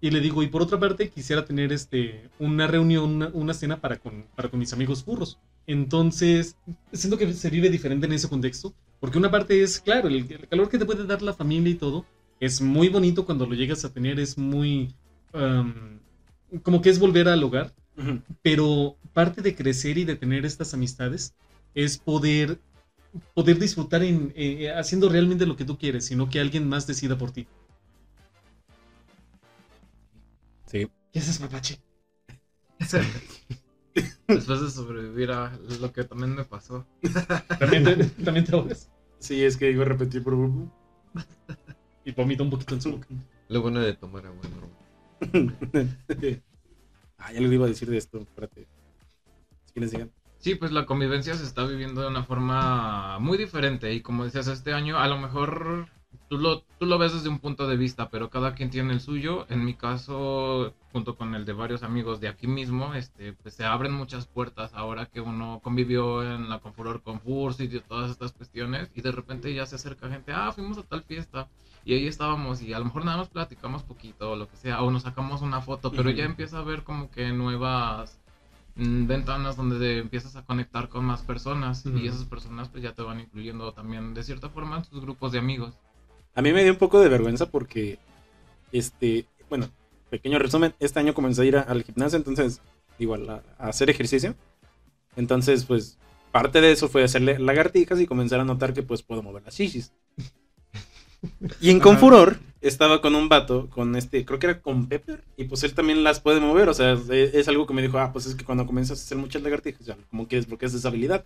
Y 0.00 0.10
le 0.10 0.20
digo, 0.20 0.42
y 0.42 0.48
por 0.48 0.62
otra 0.62 0.78
parte, 0.78 1.08
quisiera 1.08 1.44
tener 1.44 1.72
este 1.72 2.28
una 2.38 2.66
reunión, 2.66 3.30
una, 3.32 3.54
cena 3.54 3.80
para 3.80 3.96
con, 3.96 4.26
para 4.36 4.50
con 4.50 4.60
mis 4.60 4.72
amigos 4.74 5.02
furros. 5.02 5.38
Entonces, 5.66 6.56
siento 6.92 7.16
que 7.16 7.32
se 7.32 7.50
vive 7.50 7.70
diferente 7.70 8.06
en 8.06 8.12
ese 8.12 8.28
contexto, 8.28 8.74
porque 9.00 9.18
una 9.18 9.30
parte 9.30 9.62
es, 9.62 9.80
claro, 9.80 10.08
el, 10.08 10.46
calor 10.48 10.68
que 10.68 10.78
te 10.78 10.84
puede 10.84 11.06
dar 11.06 11.22
la 11.22 11.32
familia 11.32 11.72
y 11.72 11.76
todo, 11.76 12.04
es 12.38 12.60
muy 12.60 12.90
bonito 12.90 13.24
cuando 13.24 13.46
lo 13.46 13.54
llegas 13.54 13.84
a 13.84 13.92
tener, 13.92 14.20
es 14.20 14.36
muy... 14.36 14.94
como 16.62 16.82
que 16.82 16.90
es 16.90 16.98
volver 16.98 17.28
al 17.28 17.42
hogar, 17.42 17.72
Pero 18.42 18.96
parte 19.12 19.42
de 19.42 19.54
crecer 19.54 19.98
y 19.98 20.04
de 20.04 20.16
tener 20.16 20.44
estas 20.44 20.74
amistades 20.74 21.34
es 21.74 21.98
poder 21.98 22.60
poder 23.34 23.58
disfrutar 23.58 24.02
en 24.02 24.32
eh, 24.36 24.70
haciendo 24.72 25.08
realmente 25.08 25.46
lo 25.46 25.56
que 25.56 25.64
tú 25.64 25.78
quieres, 25.78 26.06
sino 26.06 26.28
que 26.28 26.40
alguien 26.40 26.68
más 26.68 26.86
decida 26.86 27.16
por 27.16 27.30
ti. 27.30 27.46
Sí. 30.66 30.88
¿Qué 31.12 31.18
haces, 31.18 31.40
mapache? 31.40 31.80
Después 34.28 34.60
de 34.60 34.70
sobrevivir 34.70 35.30
a 35.32 35.58
lo 35.80 35.92
que 35.92 36.04
también 36.04 36.34
me 36.34 36.44
pasó. 36.44 36.86
¿También 37.58 37.84
te, 37.84 38.04
también 38.22 38.44
te 38.44 38.54
ahogas? 38.54 38.90
Sí, 39.18 39.42
es 39.42 39.56
que 39.56 39.66
digo 39.66 39.84
repetir 39.84 40.22
por 40.22 40.34
Y 42.04 42.12
vomita 42.12 42.42
un 42.42 42.50
poquito 42.50 42.74
en 42.74 42.82
su 42.82 42.92
boca. 42.92 43.08
Lo 43.48 43.62
bueno 43.62 43.80
de 43.80 43.94
tomar 43.94 44.26
agua, 44.26 44.42
¿no? 44.60 44.68
Ah, 47.18 47.32
ya 47.32 47.40
les 47.40 47.52
iba 47.52 47.66
a 47.66 47.68
decir 47.68 47.90
de 47.90 47.98
esto, 47.98 48.18
espérate. 48.18 48.66
Si 49.66 49.72
quieres 49.72 49.90
digan. 49.90 50.12
Sí, 50.38 50.54
pues 50.54 50.70
la 50.70 50.86
convivencia 50.86 51.34
se 51.34 51.44
está 51.44 51.66
viviendo 51.66 52.00
de 52.00 52.08
una 52.08 52.22
forma 52.22 53.18
muy 53.18 53.36
diferente 53.36 53.92
y 53.92 54.02
como 54.02 54.24
decías, 54.24 54.46
este 54.46 54.72
año 54.72 54.98
a 54.98 55.08
lo 55.08 55.18
mejor 55.18 55.88
tú 56.28 56.38
lo, 56.38 56.62
tú 56.78 56.86
lo 56.86 56.98
ves 56.98 57.12
desde 57.12 57.28
un 57.28 57.38
punto 57.38 57.66
de 57.66 57.76
vista, 57.76 58.10
pero 58.10 58.30
cada 58.30 58.54
quien 58.54 58.70
tiene 58.70 58.92
el 58.92 59.00
suyo. 59.00 59.46
En 59.48 59.64
mi 59.64 59.74
caso, 59.74 60.74
junto 60.92 61.16
con 61.16 61.34
el 61.34 61.44
de 61.44 61.52
varios 61.52 61.82
amigos 61.82 62.20
de 62.20 62.28
aquí 62.28 62.46
mismo, 62.46 62.94
este, 62.94 63.32
pues 63.32 63.54
se 63.54 63.64
abren 63.64 63.92
muchas 63.92 64.26
puertas 64.26 64.72
ahora 64.74 65.06
que 65.06 65.20
uno 65.20 65.60
convivió 65.62 66.22
en 66.22 66.48
la 66.48 66.58
Confuror 66.60 67.02
con 67.02 67.20
Furs 67.20 67.60
y 67.60 67.68
todas 67.80 68.10
estas 68.10 68.32
cuestiones 68.32 68.90
y 68.94 69.00
de 69.00 69.12
repente 69.12 69.52
ya 69.54 69.66
se 69.66 69.76
acerca 69.76 70.08
gente, 70.08 70.32
ah, 70.32 70.52
fuimos 70.52 70.78
a 70.78 70.82
tal 70.82 71.02
fiesta 71.02 71.48
y 71.84 71.94
ahí 71.94 72.06
estábamos 72.06 72.60
y 72.62 72.72
a 72.74 72.78
lo 72.78 72.86
mejor 72.86 73.04
nada 73.04 73.18
más 73.18 73.28
platicamos 73.28 73.82
poquito 73.82 74.32
o 74.32 74.36
lo 74.36 74.48
que 74.48 74.56
sea, 74.56 74.82
o 74.82 74.90
nos 74.90 75.02
sacamos 75.02 75.42
una 75.42 75.60
foto, 75.60 75.90
pero 75.90 76.10
ya 76.10 76.24
empieza 76.24 76.58
a 76.58 76.60
haber 76.60 76.82
como 76.82 77.10
que 77.10 77.32
nuevas 77.32 78.18
mm, 78.76 79.06
ventanas 79.06 79.56
donde 79.56 79.98
empiezas 79.98 80.36
a 80.36 80.44
conectar 80.44 80.88
con 80.88 81.04
más 81.04 81.22
personas 81.22 81.84
y 81.86 82.06
esas 82.06 82.24
personas 82.24 82.68
pues 82.68 82.82
ya 82.82 82.92
te 82.92 83.02
van 83.02 83.20
incluyendo 83.20 83.72
también 83.72 84.14
de 84.14 84.22
cierta 84.22 84.48
forma 84.50 84.76
en 84.76 84.82
tus 84.84 85.00
grupos 85.00 85.32
de 85.32 85.38
amigos. 85.38 85.78
A 86.38 86.42
mí 86.42 86.52
me 86.52 86.62
dio 86.62 86.70
un 86.72 86.78
poco 86.78 87.00
de 87.00 87.08
vergüenza 87.08 87.50
porque, 87.50 87.98
este, 88.70 89.26
bueno, 89.50 89.70
pequeño 90.08 90.38
resumen, 90.38 90.72
este 90.78 91.00
año 91.00 91.12
comencé 91.12 91.42
a 91.42 91.44
ir 91.46 91.56
a- 91.56 91.62
al 91.62 91.82
gimnasio, 91.82 92.16
entonces, 92.16 92.60
igual, 93.00 93.28
a, 93.28 93.42
a 93.58 93.68
hacer 93.70 93.90
ejercicio. 93.90 94.36
Entonces, 95.16 95.64
pues, 95.64 95.98
parte 96.32 96.60
de 96.60 96.72
eso 96.72 96.88
fue 96.88 97.02
hacerle 97.04 97.40
lagartijas 97.40 98.00
y 98.00 98.06
comenzar 98.06 98.40
a 98.40 98.44
notar 98.44 98.72
que, 98.72 98.84
pues, 98.84 99.02
puedo 99.02 99.22
mover 99.24 99.42
las 99.44 99.56
chichis. 99.56 99.92
Y 101.60 101.70
en 101.70 101.80
Confuror 101.80 102.38
estaba 102.60 103.00
con 103.00 103.14
un 103.16 103.28
vato, 103.28 103.68
con 103.70 103.96
este, 103.96 104.24
creo 104.24 104.38
que 104.38 104.46
era 104.46 104.60
con 104.60 104.86
Pepper, 104.88 105.24
y 105.36 105.44
pues 105.44 105.62
él 105.64 105.74
también 105.74 106.04
las 106.04 106.20
puede 106.20 106.40
mover, 106.40 106.68
o 106.68 106.74
sea, 106.74 106.92
es, 106.92 107.08
es 107.10 107.48
algo 107.48 107.66
que 107.66 107.74
me 107.74 107.82
dijo, 107.82 107.98
ah, 107.98 108.12
pues 108.12 108.26
es 108.26 108.34
que 108.34 108.44
cuando 108.44 108.66
comienzas 108.66 109.00
a 109.00 109.02
hacer 109.02 109.18
muchas 109.18 109.42
lagartijas, 109.42 109.84
ya, 109.86 109.96
como 110.10 110.28
que 110.28 110.36
desbloqueas 110.36 110.74
esa 110.74 110.88
habilidad. 110.88 111.24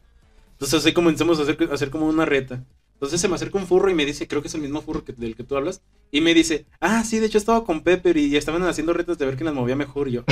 Entonces 0.52 0.80
así 0.80 0.92
comenzamos 0.92 1.38
a 1.38 1.42
hacer, 1.42 1.58
a 1.70 1.74
hacer 1.74 1.90
como 1.90 2.06
una 2.06 2.24
reta. 2.24 2.64
Entonces 3.02 3.20
se 3.20 3.26
me 3.28 3.34
acerca 3.34 3.58
un 3.58 3.66
furro 3.66 3.90
y 3.90 3.94
me 3.96 4.06
dice, 4.06 4.28
creo 4.28 4.42
que 4.42 4.46
es 4.48 4.54
el 4.54 4.60
mismo 4.60 4.80
furro 4.80 5.04
que, 5.04 5.12
del 5.12 5.34
que 5.34 5.42
tú 5.42 5.56
hablas, 5.56 5.82
y 6.12 6.20
me 6.20 6.34
dice, 6.34 6.66
ah, 6.80 7.02
sí, 7.02 7.18
de 7.18 7.26
hecho 7.26 7.36
estaba 7.38 7.64
con 7.64 7.80
Pepper 7.82 8.16
y 8.16 8.36
estaban 8.36 8.62
haciendo 8.62 8.92
retas 8.92 9.18
de 9.18 9.26
ver 9.26 9.34
quién 9.34 9.46
las 9.46 9.54
movía 9.56 9.74
mejor. 9.74 10.06
Y 10.06 10.12
yo, 10.12 10.24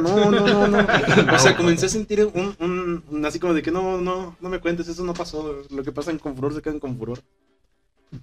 no, 0.00 0.30
no, 0.30 0.46
no, 0.46 0.66
no. 0.66 0.78
O 1.34 1.38
sea, 1.38 1.54
comencé 1.54 1.84
a 1.86 1.88
sentir 1.90 2.24
un, 2.32 2.56
un, 2.58 3.04
un- 3.10 3.26
así 3.26 3.38
como 3.38 3.52
de 3.52 3.60
que 3.62 3.70
no, 3.70 4.00
no, 4.00 4.34
no 4.40 4.48
me 4.48 4.60
cuentes, 4.60 4.88
eso 4.88 5.04
no 5.04 5.12
pasó. 5.12 5.62
Lo 5.68 5.82
que 5.82 5.92
pasa 5.92 6.10
en 6.10 6.18
Confuror 6.18 6.54
se 6.54 6.62
queda 6.62 6.72
en 6.74 6.80
Confuror. 6.80 7.20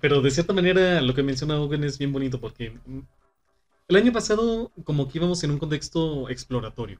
Pero 0.01 0.21
de 0.21 0.31
cierta 0.31 0.53
manera 0.53 1.01
lo 1.01 1.13
que 1.13 1.23
menciona 1.23 1.59
Owen 1.59 1.83
es 1.83 1.97
bien 2.00 2.12
bonito 2.13 2.39
porque 2.39 2.71
mm, 2.85 3.00
el 3.89 3.95
año 3.95 4.12
pasado 4.12 4.71
como 4.83 5.07
que 5.07 5.17
íbamos 5.19 5.43
en 5.43 5.51
un 5.51 5.59
contexto 5.59 6.29
exploratorio. 6.29 7.00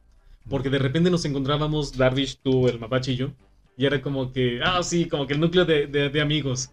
Porque 0.50 0.69
de 0.69 0.79
repente 0.79 1.09
nos 1.09 1.25
encontrábamos 1.25 1.97
Darvish, 1.97 2.39
tú, 2.43 2.67
el 2.67 2.79
Mapache 2.79 3.13
y 3.13 3.15
yo. 3.17 3.29
Y 3.77 3.85
era 3.85 4.01
como 4.01 4.31
que, 4.31 4.59
ah, 4.63 4.83
sí, 4.83 5.07
como 5.07 5.25
que 5.25 5.33
el 5.33 5.39
núcleo 5.39 5.65
de, 5.65 5.88
de- 5.88 6.09
de 6.09 6.21
amigos. 6.21 6.71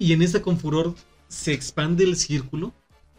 Y 0.00 0.14
en 0.14 0.22
esta 0.22 0.40
confuror 0.40 0.94
se 1.28 1.52
expande 1.52 2.04
el 2.04 2.16
círculo. 2.16 2.72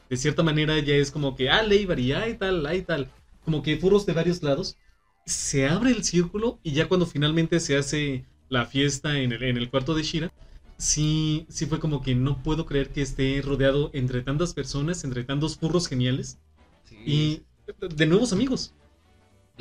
De 0.10 0.18
cierta 0.18 0.42
manera 0.42 0.78
ya 0.80 0.96
es 0.96 1.12
como 1.12 1.36
que, 1.36 1.50
ah, 1.50 1.62
Leibar 1.62 2.00
y 2.00 2.12
hay 2.12 2.34
tal, 2.34 2.66
hay 2.66 2.82
tal. 2.82 3.10
Como 3.46 3.62
que 3.62 3.78
furos 3.78 4.06
de 4.08 4.14
varios 4.14 4.42
lados. 4.42 4.78
Se 5.28 5.70
abre 5.70 5.92
el 5.92 6.04
círculo 6.04 6.60
y 6.64 6.72
ya 6.72 6.88
cuando 6.88 7.06
finalmente 7.06 7.60
se 7.60 7.78
hace 7.78 8.26
la 8.50 8.66
fiesta 8.66 9.20
en 9.20 9.32
el, 9.32 9.44
en 9.44 9.58
el 9.58 9.70
cuarto 9.70 9.94
de 9.94 10.02
Shira, 10.02 10.34
sí, 10.78 11.46
sí 11.50 11.68
fue 11.68 11.80
como 11.80 12.02
que 12.02 12.16
no 12.16 12.42
puedo 12.42 12.66
creer 12.66 12.90
que 12.90 13.04
esté 13.04 13.40
rodeado 13.44 13.92
entre 13.94 14.24
tantas 14.24 14.56
personas, 14.56 15.04
entre 15.04 15.24
tantos 15.24 15.58
furros 15.58 15.88
geniales 15.88 16.40
y 17.06 17.44
de 17.96 18.06
nuevos 18.08 18.34
amigos. 18.34 18.74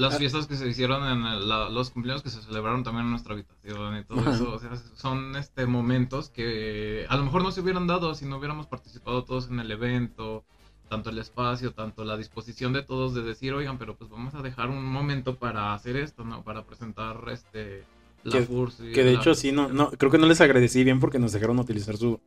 Las 0.00 0.14
Ah. 0.14 0.18
fiestas 0.18 0.46
que 0.46 0.56
se 0.56 0.66
hicieron 0.68 1.04
en 1.06 1.24
el- 1.26 1.48
la- 1.48 1.68
los 1.68 1.90
cumpleaños 1.90 2.22
que 2.22 2.30
se 2.30 2.40
celebraron 2.42 2.82
también 2.82 3.04
en 3.06 3.10
nuestra 3.10 3.34
habitación 3.34 3.98
y 3.98 4.04
todo 4.04 4.20
eso, 4.30 4.52
o 4.54 4.58
sea, 4.58 4.70
son 4.94 5.36
este 5.36 5.66
momentos 5.66 6.30
que 6.30 7.06
a 7.08 7.16
lo 7.16 7.24
mejor 7.24 7.42
no 7.42 7.50
se 7.52 7.60
hubieran 7.60 7.86
dado 7.86 8.14
si 8.14 8.24
no 8.26 8.38
hubiéramos 8.38 8.66
participado 8.66 9.24
todos 9.24 9.48
en 9.50 9.60
el 9.60 9.70
evento, 9.70 10.44
tanto 10.88 11.10
el 11.10 11.18
espacio, 11.18 11.72
tanto 11.72 12.04
la 12.04 12.16
disposición 12.16 12.72
de 12.72 12.82
todos 12.82 13.14
de 13.14 13.22
decir, 13.22 13.52
oigan, 13.52 13.78
pero 13.78 13.96
pues 13.96 14.10
vamos 14.10 14.34
a 14.34 14.42
dejar 14.42 14.70
un 14.70 14.84
momento 14.84 15.36
para 15.36 15.74
hacer 15.74 15.96
esto, 15.96 16.24
¿no? 16.24 16.42
Para 16.42 16.64
presentar 16.64 17.22
este 17.30 17.84
la 18.24 18.32
Que- 18.32 18.42
FURS 18.42 18.80
y 18.80 18.92
Que 18.92 19.04
de 19.04 19.12
la- 19.12 19.20
hecho 19.20 19.34
sí, 19.34 19.52
no, 19.52 19.68
no, 19.68 19.90
creo 19.92 20.10
que 20.10 20.18
no 20.18 20.26
les 20.26 20.40
agradecí 20.40 20.82
bien 20.84 20.98
porque 21.00 21.18
nos 21.18 21.32
dejaron 21.32 21.58
utilizar 21.58 21.96
su 21.96 22.20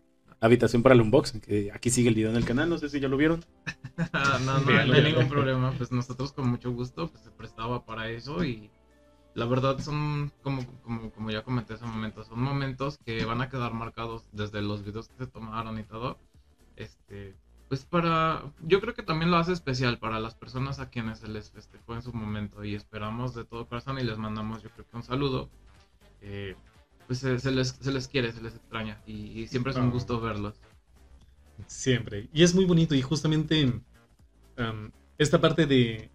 habitación 0.45 0.83
para 0.83 0.95
el 0.95 1.01
unboxing. 1.01 1.41
Que 1.41 1.71
aquí 1.71 1.89
sigue 1.89 2.09
el 2.09 2.15
video 2.15 2.29
en 2.29 2.35
el 2.35 2.45
canal, 2.45 2.69
no 2.69 2.77
sé 2.77 2.89
si 2.89 2.99
ya 2.99 3.07
lo 3.07 3.17
vieron. 3.17 3.43
No, 4.13 4.39
no, 4.39 4.65
Bien, 4.65 4.87
no 4.87 4.93
hay 4.93 5.03
ningún 5.03 5.29
problema. 5.29 5.71
Pues 5.77 5.91
nosotros 5.91 6.33
con 6.33 6.49
mucho 6.49 6.71
gusto 6.71 7.09
pues, 7.09 7.23
se 7.23 7.31
prestaba 7.31 7.85
para 7.85 8.09
eso 8.09 8.43
y 8.43 8.71
la 9.35 9.45
verdad 9.45 9.79
son, 9.79 10.31
como, 10.41 10.65
como, 10.81 11.11
como 11.11 11.31
ya 11.31 11.43
comenté 11.43 11.73
hace 11.73 11.85
un 11.85 11.91
momento, 11.91 12.23
son 12.23 12.41
momentos 12.41 12.97
que 13.05 13.23
van 13.25 13.41
a 13.41 13.49
quedar 13.49 13.73
marcados 13.73 14.27
desde 14.31 14.61
los 14.61 14.83
videos 14.83 15.09
que 15.09 15.17
se 15.17 15.27
tomaron 15.27 15.79
y 15.79 15.83
todo. 15.83 16.17
Este, 16.75 17.35
pues 17.69 17.85
para, 17.85 18.43
yo 18.61 18.81
creo 18.81 18.93
que 18.93 19.03
también 19.03 19.31
lo 19.31 19.37
hace 19.37 19.53
especial 19.53 19.99
para 19.99 20.19
las 20.19 20.35
personas 20.35 20.79
a 20.79 20.89
quienes 20.89 21.19
se 21.19 21.27
les 21.27 21.51
festejó 21.51 21.95
en 21.95 22.01
su 22.01 22.13
momento 22.13 22.63
y 22.63 22.75
esperamos 22.75 23.33
de 23.35 23.45
todo 23.45 23.67
corazón 23.67 23.99
y 23.99 24.03
les 24.03 24.17
mandamos 24.17 24.61
yo 24.63 24.69
creo 24.71 24.87
que 24.87 24.97
un 24.97 25.03
saludo. 25.03 25.49
Eh, 26.21 26.55
pues 27.07 27.19
se, 27.19 27.39
se 27.39 27.51
les, 27.51 27.69
se 27.69 27.91
les 27.91 28.07
quiere, 28.07 28.31
se 28.31 28.41
les 28.41 28.55
extraña 28.55 29.01
y, 29.05 29.41
y 29.41 29.47
siempre 29.47 29.71
es 29.71 29.77
un 29.77 29.87
Ah. 29.87 29.91
gusto 29.91 30.19
verlos. 30.21 30.55
Siempre. 31.67 32.29
Y 32.33 32.43
es 32.43 32.53
muy 32.55 32.65
bonito. 32.65 32.95
Y 32.95 33.01
justamente 33.01 33.65
um, 34.57 34.91
esta 35.17 35.39
parte 35.39 35.65
de. 35.65 36.09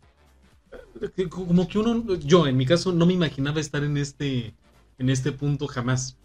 que 1.16 1.28
Como 1.28 1.68
que 1.68 1.78
uno. 1.78 2.14
Yo, 2.16 2.47
en 2.47 2.57
mi 2.57 2.66
caso, 2.66 2.92
no 2.92 3.07
me 3.07 3.12
imaginaba 3.14 3.61
estar 3.61 3.85
en 3.85 3.97
este. 3.97 4.54
En 4.99 5.11
este 5.11 5.33
punto 5.33 5.66
jamás. 5.68 6.16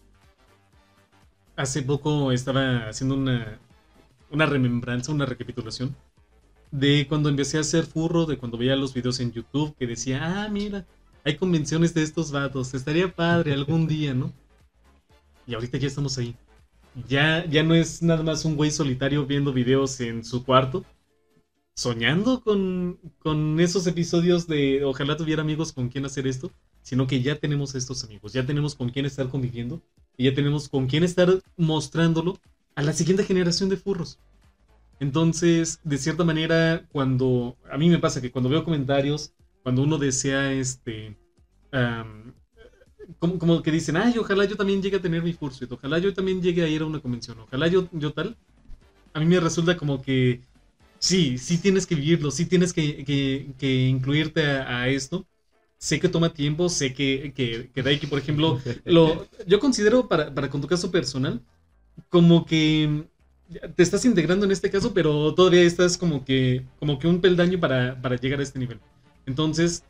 Hace 1.56 1.82
poco 1.82 2.32
estaba 2.32 2.88
haciendo 2.88 3.14
una. 3.14 3.58
Una 4.30 4.46
remembranza, 4.46 5.12
una 5.12 5.26
recapitulación. 5.26 5.94
De 6.72 7.06
cuando 7.08 7.28
empecé 7.28 7.58
a 7.58 7.60
hacer 7.60 7.86
furro, 7.86 8.26
de 8.26 8.36
cuando 8.36 8.58
veía 8.58 8.74
los 8.74 8.92
videos 8.92 9.20
en 9.20 9.30
YouTube, 9.30 9.76
que 9.76 9.86
decía, 9.86 10.42
ah, 10.44 10.48
mira, 10.48 10.84
hay 11.24 11.36
convenciones 11.36 11.94
de 11.94 12.02
estos 12.02 12.32
vatos, 12.32 12.74
estaría 12.74 13.14
padre 13.14 13.52
algún 13.52 13.86
día, 13.86 14.12
¿no? 14.12 14.32
Y 15.46 15.54
ahorita 15.54 15.78
ya 15.78 15.88
estamos 15.88 16.18
ahí. 16.18 16.34
Ya, 17.08 17.44
ya 17.46 17.62
no 17.62 17.74
es 17.74 18.02
nada 18.02 18.22
más 18.22 18.44
un 18.44 18.56
güey 18.56 18.70
solitario 18.70 19.26
viendo 19.26 19.52
videos 19.52 20.00
en 20.00 20.24
su 20.24 20.44
cuarto, 20.44 20.84
soñando 21.74 22.40
con, 22.40 23.00
con 23.18 23.58
esos 23.58 23.86
episodios 23.86 24.46
de 24.46 24.84
ojalá 24.84 25.16
tuviera 25.16 25.42
amigos 25.42 25.72
con 25.72 25.88
quien 25.88 26.04
hacer 26.04 26.26
esto, 26.26 26.52
sino 26.82 27.06
que 27.06 27.20
ya 27.20 27.36
tenemos 27.36 27.74
estos 27.74 28.04
amigos, 28.04 28.32
ya 28.32 28.46
tenemos 28.46 28.76
con 28.76 28.90
quién 28.90 29.06
estar 29.06 29.28
conviviendo 29.28 29.82
y 30.16 30.24
ya 30.24 30.34
tenemos 30.34 30.68
con 30.68 30.86
quién 30.86 31.02
estar 31.02 31.42
mostrándolo 31.56 32.38
a 32.76 32.82
la 32.82 32.92
siguiente 32.92 33.24
generación 33.24 33.68
de 33.68 33.76
furros. 33.76 34.20
Entonces, 35.00 35.80
de 35.82 35.98
cierta 35.98 36.24
manera, 36.24 36.86
cuando 36.92 37.56
a 37.70 37.76
mí 37.76 37.88
me 37.88 37.98
pasa 37.98 38.20
que 38.20 38.30
cuando 38.30 38.48
veo 38.48 38.64
comentarios, 38.64 39.32
cuando 39.62 39.82
uno 39.82 39.98
desea 39.98 40.52
este... 40.52 41.16
como, 43.18 43.38
como 43.38 43.62
que 43.62 43.70
dicen, 43.70 43.96
ay, 43.96 44.18
ojalá 44.18 44.44
yo 44.44 44.56
también 44.56 44.82
llegue 44.82 44.96
a 44.98 45.02
tener 45.02 45.22
mi 45.22 45.32
fursuit, 45.32 45.70
ojalá 45.72 45.98
yo 45.98 46.14
también 46.14 46.42
llegue 46.42 46.62
a 46.64 46.68
ir 46.68 46.82
a 46.82 46.86
una 46.86 47.00
convención, 47.00 47.38
ojalá 47.40 47.68
yo, 47.68 47.88
yo 47.92 48.12
tal. 48.12 48.36
A 49.14 49.20
mí 49.20 49.26
me 49.26 49.40
resulta 49.40 49.76
como 49.76 50.02
que 50.02 50.42
sí, 50.98 51.38
sí 51.38 51.58
tienes 51.58 51.86
que 51.86 51.94
vivirlo, 51.96 52.30
sí 52.30 52.46
tienes 52.46 52.72
que, 52.72 53.04
que- 53.04 53.54
que 53.58 53.86
incluirte 53.88 54.46
a, 54.46 54.82
a 54.82 54.88
esto. 54.88 55.26
Sé 55.78 56.00
que 56.00 56.08
toma 56.08 56.32
tiempo, 56.34 56.68
sé 56.70 56.94
que, 56.94 57.32
que, 57.34 57.70
que 57.74 57.82
Daiki, 57.82 58.06
por 58.08 58.18
ejemplo, 58.18 58.58
lo, 58.86 59.28
yo 59.46 59.60
considero 59.60 60.08
para, 60.08 60.34
para 60.34 60.50
con 60.50 60.60
tu 60.62 60.68
caso 60.68 60.90
personal, 60.90 61.42
como 62.08 62.44
que 62.46 63.08
te 63.76 63.82
estás 63.82 64.04
integrando 64.04 64.44
en 64.46 64.52
este 64.52 64.70
caso, 64.70 64.92
pero 64.94 65.34
todavía 65.34 65.62
estás 65.62 65.96
como 65.98 66.24
que, 66.24 66.66
como 66.78 66.98
que 66.98 67.06
un 67.08 67.20
peldaño 67.20 67.60
para, 67.60 68.00
para 68.00 68.16
llegar 68.16 68.40
a 68.40 68.42
este 68.42 68.58
nivel. 68.58 68.80
Entonces, 69.26 69.84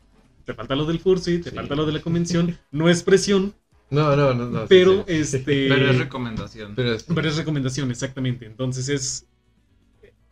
te 0.45 0.53
falta 0.53 0.75
lo 0.75 0.85
del 0.85 0.99
fursuit, 0.99 1.43
te 1.43 1.49
Sí. 1.51 1.55
falta 1.55 1.75
lo 1.75 1.85
de 1.85 1.93
la 1.93 2.01
convención, 2.01 2.57
no 2.71 2.89
es 2.89 3.03
presión, 3.03 3.53
No, 3.89 4.15
no, 4.15 4.33
no. 4.33 4.45
no 4.49 4.67
pero 4.67 5.03
sí. 5.07 5.13
este 5.13 5.39
Pero 5.69 5.89
es 5.91 5.97
recomendación. 5.99 6.75
Pero 6.75 6.93
es- 6.93 7.03
pero 7.03 7.27
es 7.29 7.37
recomendación 7.37 7.91
exactamente 7.91 8.45
entonces 8.45 8.89
es 8.89 9.27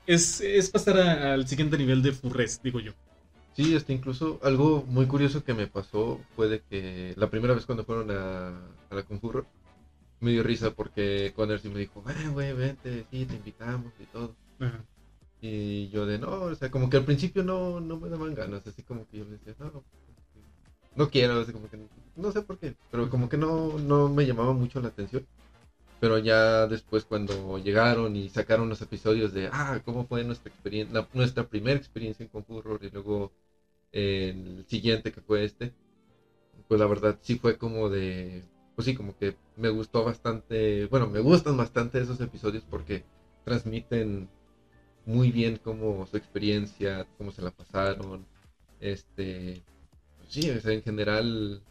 es, 0.06 0.42
es 0.42 0.70
pasar 0.70 0.98
a- 0.98 1.34
al 1.34 1.48
siguiente 1.48 1.78
nivel 1.78 2.02
de 2.02 2.12
furres 2.12 2.62
digo 2.64 2.80
yo 2.80 2.94
Sí, 3.56 3.76
este, 3.76 3.94
incluso 3.94 4.40
algo 4.44 4.84
muy 4.88 5.06
curioso 5.06 5.44
que 5.44 5.54
me 5.54 5.68
pasó 5.68 6.20
fue 6.36 6.48
de 6.50 6.62
que 6.62 7.14
la 7.18 7.30
primera 7.30 7.54
vez 7.54 7.66
cuando 7.68 7.86
fueron 7.86 8.10
a, 8.10 8.48
a 8.90 8.96
la 8.96 9.04
Confurro 9.04 9.46
me 10.22 10.32
dio 10.32 10.44
risa 10.44 10.72
porque 10.74 11.34
Connor 11.36 11.60
sí 11.60 11.70
me 11.70 11.80
dijo, 11.80 12.04
eh, 12.10 12.30
güey, 12.30 12.54
vente, 12.54 13.06
sí, 13.12 13.26
te 13.26 13.36
invitamos 13.36 13.94
y 14.00 14.06
todo. 14.06 14.36
Ajá. 14.60 14.84
Y 15.42 15.90
yo 15.90 16.06
de 16.06 16.18
no, 16.20 16.44
o 16.44 16.56
sea, 16.56 16.72
como 16.72 16.90
que 16.90 16.98
al 16.98 17.06
principio 17.06 17.44
no, 17.44 17.80
no 17.82 18.00
me 18.00 18.10
daban 18.10 18.34
ganas, 18.34 18.66
así 18.66 18.82
como 18.84 19.08
que 19.08 19.18
yo 19.20 19.26
le 19.26 19.32
decía, 19.32 19.56
no, 19.60 19.84
no 20.96 21.10
quiero, 21.10 21.40
así 21.40 21.52
como 21.52 21.70
que 21.70 21.78
no 22.16 22.32
sé 22.32 22.42
por 22.42 22.58
qué, 22.60 22.76
pero 22.92 23.10
como 23.10 23.30
que 23.30 23.38
no, 23.38 23.78
no 23.80 24.10
me 24.10 24.26
llamaba 24.26 24.54
mucho 24.54 24.82
la 24.82 24.90
atención. 24.90 25.26
Pero 26.00 26.18
ya 26.18 26.68
después 26.68 27.06
cuando 27.06 27.58
llegaron 27.60 28.16
y 28.16 28.30
sacaron 28.30 28.68
los 28.70 28.82
episodios 28.82 29.34
de, 29.34 29.50
ah, 29.52 29.82
cómo 29.86 30.06
fue 30.06 30.24
nuestra 30.24 30.52
experiencia, 30.52 31.08
nuestra 31.14 31.48
primera 31.48 31.78
experiencia 31.80 32.24
en 32.24 32.30
Confurro 32.30 32.78
y 32.82 32.90
luego 32.90 33.32
el 33.94 34.66
siguiente 34.68 35.12
que 35.14 35.22
fue 35.22 35.46
este, 35.46 35.74
pues 36.68 36.80
la 36.80 36.88
verdad 36.88 37.18
sí 37.22 37.38
fue 37.38 37.58
como 37.58 37.90
de, 37.90 38.44
pues 38.76 38.86
sí, 38.86 38.96
como 38.96 39.16
que 39.18 39.36
me 39.56 39.70
gustó 39.70 40.04
bastante, 40.04 40.88
bueno, 40.88 41.08
me 41.08 41.20
gustan 41.20 41.56
bastante 41.58 42.02
esos 42.02 42.20
episodios 42.20 42.64
porque 42.70 43.04
transmiten 43.46 44.30
muy 45.06 45.32
bien 45.32 45.58
como 45.58 46.06
su 46.08 46.18
experiencia, 46.18 47.08
cómo 47.18 47.32
se 47.32 47.42
la 47.42 47.52
pasaron, 47.52 48.26
este, 48.80 49.64
sí, 50.34 50.50
o 50.50 50.60
sea, 50.60 50.74
en 50.74 50.82
general 50.82 51.62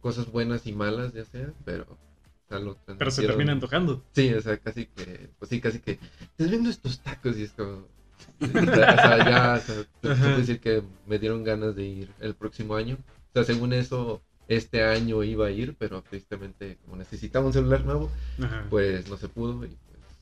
cosas 0.00 0.30
buenas 0.30 0.66
y 0.66 0.72
malas 0.72 1.12
ya 1.12 1.24
sea, 1.24 1.52
pero 1.64 1.84
o 1.84 2.48
sea, 2.48 2.58
lo 2.58 2.76
Pero 2.98 3.10
se 3.10 3.22
termina 3.26 3.52
antojando. 3.52 4.04
Sí, 4.12 4.32
o 4.34 4.40
sea, 4.40 4.56
casi 4.58 4.86
que, 4.86 5.30
pues 5.38 5.48
sí, 5.48 5.60
casi 5.60 5.78
que, 5.78 5.92
estás 5.92 6.50
viendo 6.50 6.68
estos 6.68 7.00
tacos 7.00 7.36
y 7.38 7.44
es 7.44 7.52
como, 7.52 7.86
o 8.40 8.46
sea, 8.46 9.18
ya, 9.18 9.54
o 9.54 9.60
sea, 9.60 9.84
te- 10.00 10.16
puedo 10.16 10.36
decir 10.36 10.60
que 10.60 10.82
me 11.06 11.18
dieron 11.18 11.44
ganas 11.44 11.74
de 11.76 11.84
ir 11.84 12.08
el 12.20 12.34
próximo 12.34 12.74
año. 12.74 12.96
O 12.96 13.32
sea, 13.34 13.44
según 13.44 13.72
eso, 13.72 14.20
este 14.48 14.82
año 14.82 15.22
iba 15.22 15.46
a 15.46 15.50
ir, 15.50 15.76
pero 15.78 16.02
tristemente, 16.02 16.76
como 16.84 16.96
necesitaba 16.96 17.46
un 17.46 17.52
celular 17.52 17.84
nuevo, 17.84 18.10
Ajá. 18.42 18.66
pues 18.68 19.08
no 19.08 19.16
se 19.16 19.28
pudo 19.28 19.64
y 19.64 19.68
pues 19.68 19.78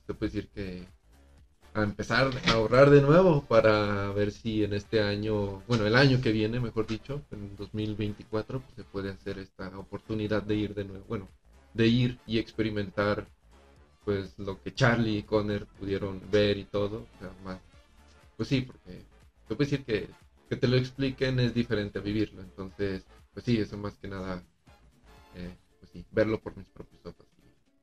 te 0.06 0.14
puedo 0.14 0.30
decir 0.30 0.48
que 0.54 0.84
a 1.74 1.82
empezar 1.82 2.30
a 2.46 2.52
ahorrar 2.52 2.90
de 2.90 3.02
nuevo 3.02 3.42
para 3.44 4.10
ver 4.12 4.32
si 4.32 4.64
en 4.64 4.74
este 4.74 5.00
año, 5.00 5.62
bueno, 5.68 5.86
el 5.86 5.96
año 5.96 6.20
que 6.20 6.32
viene, 6.32 6.60
mejor 6.60 6.86
dicho, 6.86 7.22
en 7.30 7.56
2024, 7.56 8.60
pues 8.60 8.74
se 8.74 8.84
puede 8.84 9.10
hacer 9.10 9.38
esta 9.38 9.76
oportunidad 9.78 10.42
de 10.42 10.54
ir 10.54 10.74
de 10.74 10.84
nuevo, 10.84 11.04
bueno, 11.08 11.28
de 11.74 11.86
ir 11.86 12.18
y 12.26 12.38
experimentar 12.38 13.26
pues 14.04 14.38
lo 14.38 14.60
que 14.62 14.74
Charlie 14.74 15.18
y 15.18 15.22
Connor 15.22 15.66
pudieron 15.78 16.20
ver 16.30 16.56
y 16.56 16.64
todo, 16.64 17.06
o 17.14 17.18
sea, 17.18 17.30
más, 17.44 17.60
pues 18.36 18.48
sí, 18.48 18.62
porque 18.62 19.04
te 19.46 19.54
puedo 19.54 19.70
decir 19.70 19.84
que 19.84 20.08
que 20.48 20.56
te 20.56 20.66
lo 20.66 20.76
expliquen 20.76 21.38
es 21.40 21.54
diferente 21.54 21.98
a 21.98 22.02
vivirlo, 22.02 22.40
entonces, 22.40 23.04
pues 23.34 23.44
sí, 23.44 23.58
eso 23.58 23.76
más 23.76 23.98
que 23.98 24.08
nada, 24.08 24.42
eh, 25.34 25.54
pues 25.78 25.90
sí, 25.92 26.04
verlo 26.10 26.40
por 26.40 26.56
mis 26.56 26.66
propios 26.68 27.04
ojos. 27.04 27.26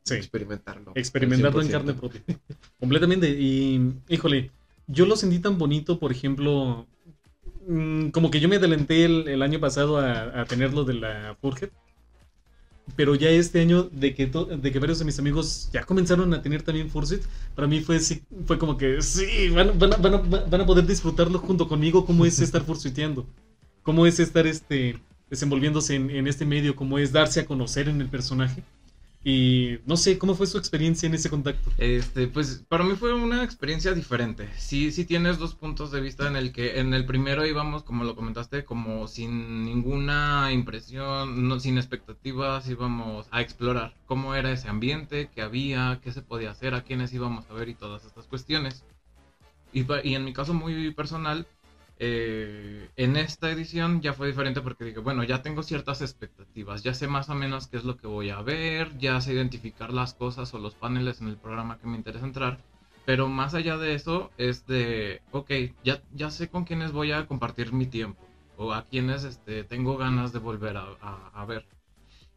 Sí. 0.06 0.14
experimentarlo. 0.16 0.92
experimentarlo 0.96 1.62
en 1.62 1.68
100%. 1.68 1.72
carne 1.72 1.94
propia. 1.96 2.22
Completamente. 2.80 3.30
Y, 3.30 3.94
híjole, 4.08 4.52
yo 4.88 5.06
lo 5.06 5.16
sentí 5.16 5.40
tan 5.40 5.58
bonito, 5.58 5.98
por 6.00 6.12
ejemplo, 6.12 6.86
mm, 7.68 8.10
como 8.10 8.30
que 8.30 8.40
yo 8.40 8.48
me 8.48 8.58
adelanté 8.58 9.06
el, 9.06 9.28
el 9.28 9.42
año 9.42 9.60
pasado 9.60 9.98
a, 9.98 10.42
a 10.42 10.46
tener 10.46 10.74
lo 10.74 10.84
de 10.84 10.94
la 10.94 11.36
Furget. 11.42 11.72
Pero 12.96 13.16
ya 13.16 13.32
este 13.32 13.62
año, 13.62 13.82
de 13.92 14.14
que, 14.14 14.28
de 14.28 14.72
que 14.72 14.78
varios 14.80 15.00
de 15.00 15.06
mis 15.06 15.18
amigos 15.18 15.70
ya 15.74 15.84
comenzaron 15.84 16.32
a 16.36 16.42
tener 16.44 16.62
también 16.62 16.92
Fursuit, 16.92 17.24
para 17.56 17.68
mí 17.68 17.80
fue, 17.82 18.00
sí- 18.00 18.22
fue 18.46 18.60
como 18.60 18.78
que, 18.78 19.02
sí, 19.02 19.50
van, 19.50 19.78
van 19.80 19.94
a- 19.94 19.98
van 19.98 20.14
a- 20.14 20.18
van 20.20 20.62
a 20.62 20.66
poder 20.68 20.86
disfrutarlo 20.86 21.40
junto 21.40 21.68
conmigo, 21.68 22.06
cómo 22.06 22.28
es 22.28 22.40
estar 22.40 22.64
fursuiteando, 22.64 23.26
cómo 23.82 24.06
es 24.06 24.20
estar 24.20 24.46
este, 24.46 25.00
desenvolviéndose 25.32 25.96
en, 25.96 26.12
en 26.12 26.28
este 26.28 26.46
medio, 26.46 26.76
cómo 26.76 27.00
es 27.00 27.12
darse 27.12 27.40
a 27.40 27.46
conocer 27.48 27.90
en 27.90 28.02
el 28.02 28.08
personaje. 28.08 28.62
Y 29.28 29.80
no 29.88 29.98
sé, 29.98 30.20
¿cómo 30.20 30.36
fue 30.36 30.46
su 30.46 30.60
experiencia 30.60 31.08
en 31.08 31.16
ese 31.16 31.32
contacto? 31.32 31.72
Este, 31.80 32.28
pues 32.28 32.64
para 32.70 32.84
mí 32.84 32.96
fue 32.96 33.12
una 33.12 33.44
experiencia 33.44 33.92
diferente. 33.94 34.48
Sí, 34.56 34.92
sí 34.92 35.04
tienes 35.04 35.40
dos 35.40 35.56
puntos 35.56 35.90
de 35.90 36.00
vista 36.00 36.28
en 36.28 36.36
el 36.36 36.52
que 36.52 36.80
en 36.80 36.94
el 36.94 37.08
primero 37.08 37.44
íbamos, 37.44 37.82
como 37.82 38.04
lo 38.04 38.16
comentaste, 38.16 38.66
como 38.66 39.08
sin 39.08 39.66
ninguna 39.66 40.52
impresión, 40.52 41.48
no, 41.48 41.60
sin 41.60 41.80
expectativas, 41.80 42.70
íbamos 42.70 43.28
a 43.32 43.42
explorar 43.42 43.96
cómo 44.06 44.36
era 44.36 44.52
ese 44.52 44.68
ambiente, 44.68 45.32
qué 45.34 45.42
había, 45.42 46.00
qué 46.04 46.12
se 46.12 46.22
podía 46.22 46.52
hacer, 46.52 46.76
a 46.76 46.84
quiénes 46.84 47.12
íbamos 47.12 47.50
a 47.50 47.54
ver 47.54 47.68
y 47.70 47.74
todas 47.74 48.06
estas 48.06 48.28
cuestiones. 48.28 48.84
Y, 49.74 49.88
y 50.08 50.14
en 50.14 50.24
mi 50.24 50.34
caso 50.34 50.54
muy 50.54 50.94
personal, 50.94 51.48
eh, 51.98 52.90
en 52.98 53.16
esta 53.16 53.50
edición 53.52 54.02
ya 54.02 54.14
fue 54.14 54.28
diferente 54.28 54.62
porque 54.62 54.86
dije, 54.86 55.00
bueno, 55.00 55.24
ya 55.24 55.42
tengo 55.42 55.64
ciertas 55.64 56.02
expectativas, 56.02 56.84
ya 56.84 56.94
sé 56.94 57.08
más 57.08 57.30
o 57.30 57.36
menos 57.36 57.68
qué 57.68 57.78
es 57.78 57.86
lo 57.86 57.98
que 57.98 58.08
voy 58.08 58.30
a 58.30 58.42
ver, 58.42 58.98
ya 58.98 59.22
sé 59.22 59.34
identificar 59.34 59.94
las 59.94 60.14
cosas 60.14 60.54
o 60.54 60.60
los 60.60 60.76
paneles 60.76 61.22
en 61.22 61.28
el 61.28 61.38
programa 61.38 61.78
que 61.78 61.88
me 61.88 61.98
interesa 61.98 62.26
entrar, 62.26 62.60
pero 63.06 63.30
más 63.30 63.54
allá 63.54 63.78
de 63.78 63.94
eso 63.94 64.32
es 64.38 64.66
de, 64.68 65.22
ok, 65.32 65.52
ya, 65.84 66.02
ya 66.14 66.32
sé 66.32 66.50
con 66.50 66.66
quiénes 66.66 66.92
voy 66.92 67.12
a 67.12 67.28
compartir 67.28 67.72
mi 67.72 67.86
tiempo 67.86 68.26
o 68.58 68.74
a 68.74 68.86
quienes 68.86 69.24
este, 69.24 69.64
tengo 69.64 69.98
ganas 69.98 70.34
de 70.34 70.40
volver 70.40 70.78
a, 70.78 71.46
ver. 71.46 71.66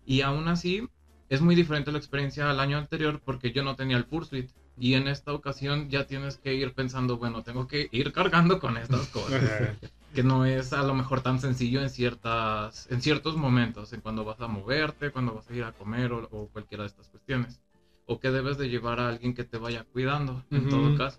Y 0.04 0.20
aún 0.22 0.48
así, 0.48 0.88
es 1.28 1.40
muy 1.40 1.54
diferente 1.54 1.92
la 1.92 1.98
experiencia 1.98 2.50
al 2.50 2.60
año 2.60 2.78
anterior 2.78 3.20
porque 3.24 3.52
yo 3.52 3.62
no 3.62 3.76
tenía 3.76 3.96
el 3.96 4.04
Fursuit. 4.04 4.50
Y 4.80 4.94
en 4.94 5.08
esta 5.08 5.32
ocasión 5.32 5.88
ya 5.90 6.06
tienes 6.06 6.36
que 6.38 6.54
ir 6.54 6.72
pensando, 6.72 7.16
bueno, 7.18 7.42
tengo 7.42 7.66
que 7.66 7.88
ir 7.90 8.12
cargando 8.12 8.60
con 8.60 8.76
estas 8.76 9.08
cosas 9.12 9.72
que 10.14 10.22
no 10.22 10.44
es 10.46 10.72
a 10.72 10.82
lo 10.82 10.94
mejor 10.94 11.20
tan 11.20 11.38
sencillo 11.38 11.82
en 11.82 11.90
ciertas 11.90 12.86
en 12.90 13.00
ciertos 13.00 13.36
momentos, 13.36 13.92
en 13.92 14.00
cuando 14.00 14.24
vas 14.24 14.40
a 14.40 14.46
moverte, 14.48 15.10
cuando 15.10 15.34
vas 15.34 15.48
a 15.50 15.54
ir 15.54 15.64
a 15.64 15.72
comer 15.72 16.12
o, 16.12 16.26
o 16.30 16.48
cualquiera 16.48 16.82
de 16.84 16.88
estas 16.88 17.08
cuestiones, 17.08 17.60
o 18.06 18.18
que 18.18 18.30
debes 18.30 18.56
de 18.56 18.68
llevar 18.68 19.00
a 19.00 19.08
alguien 19.08 19.34
que 19.34 19.44
te 19.44 19.58
vaya 19.58 19.82
cuidando, 19.84 20.44
en 20.50 20.62
Ujú. 20.62 20.70
todo 20.70 20.96
caso. 20.96 21.18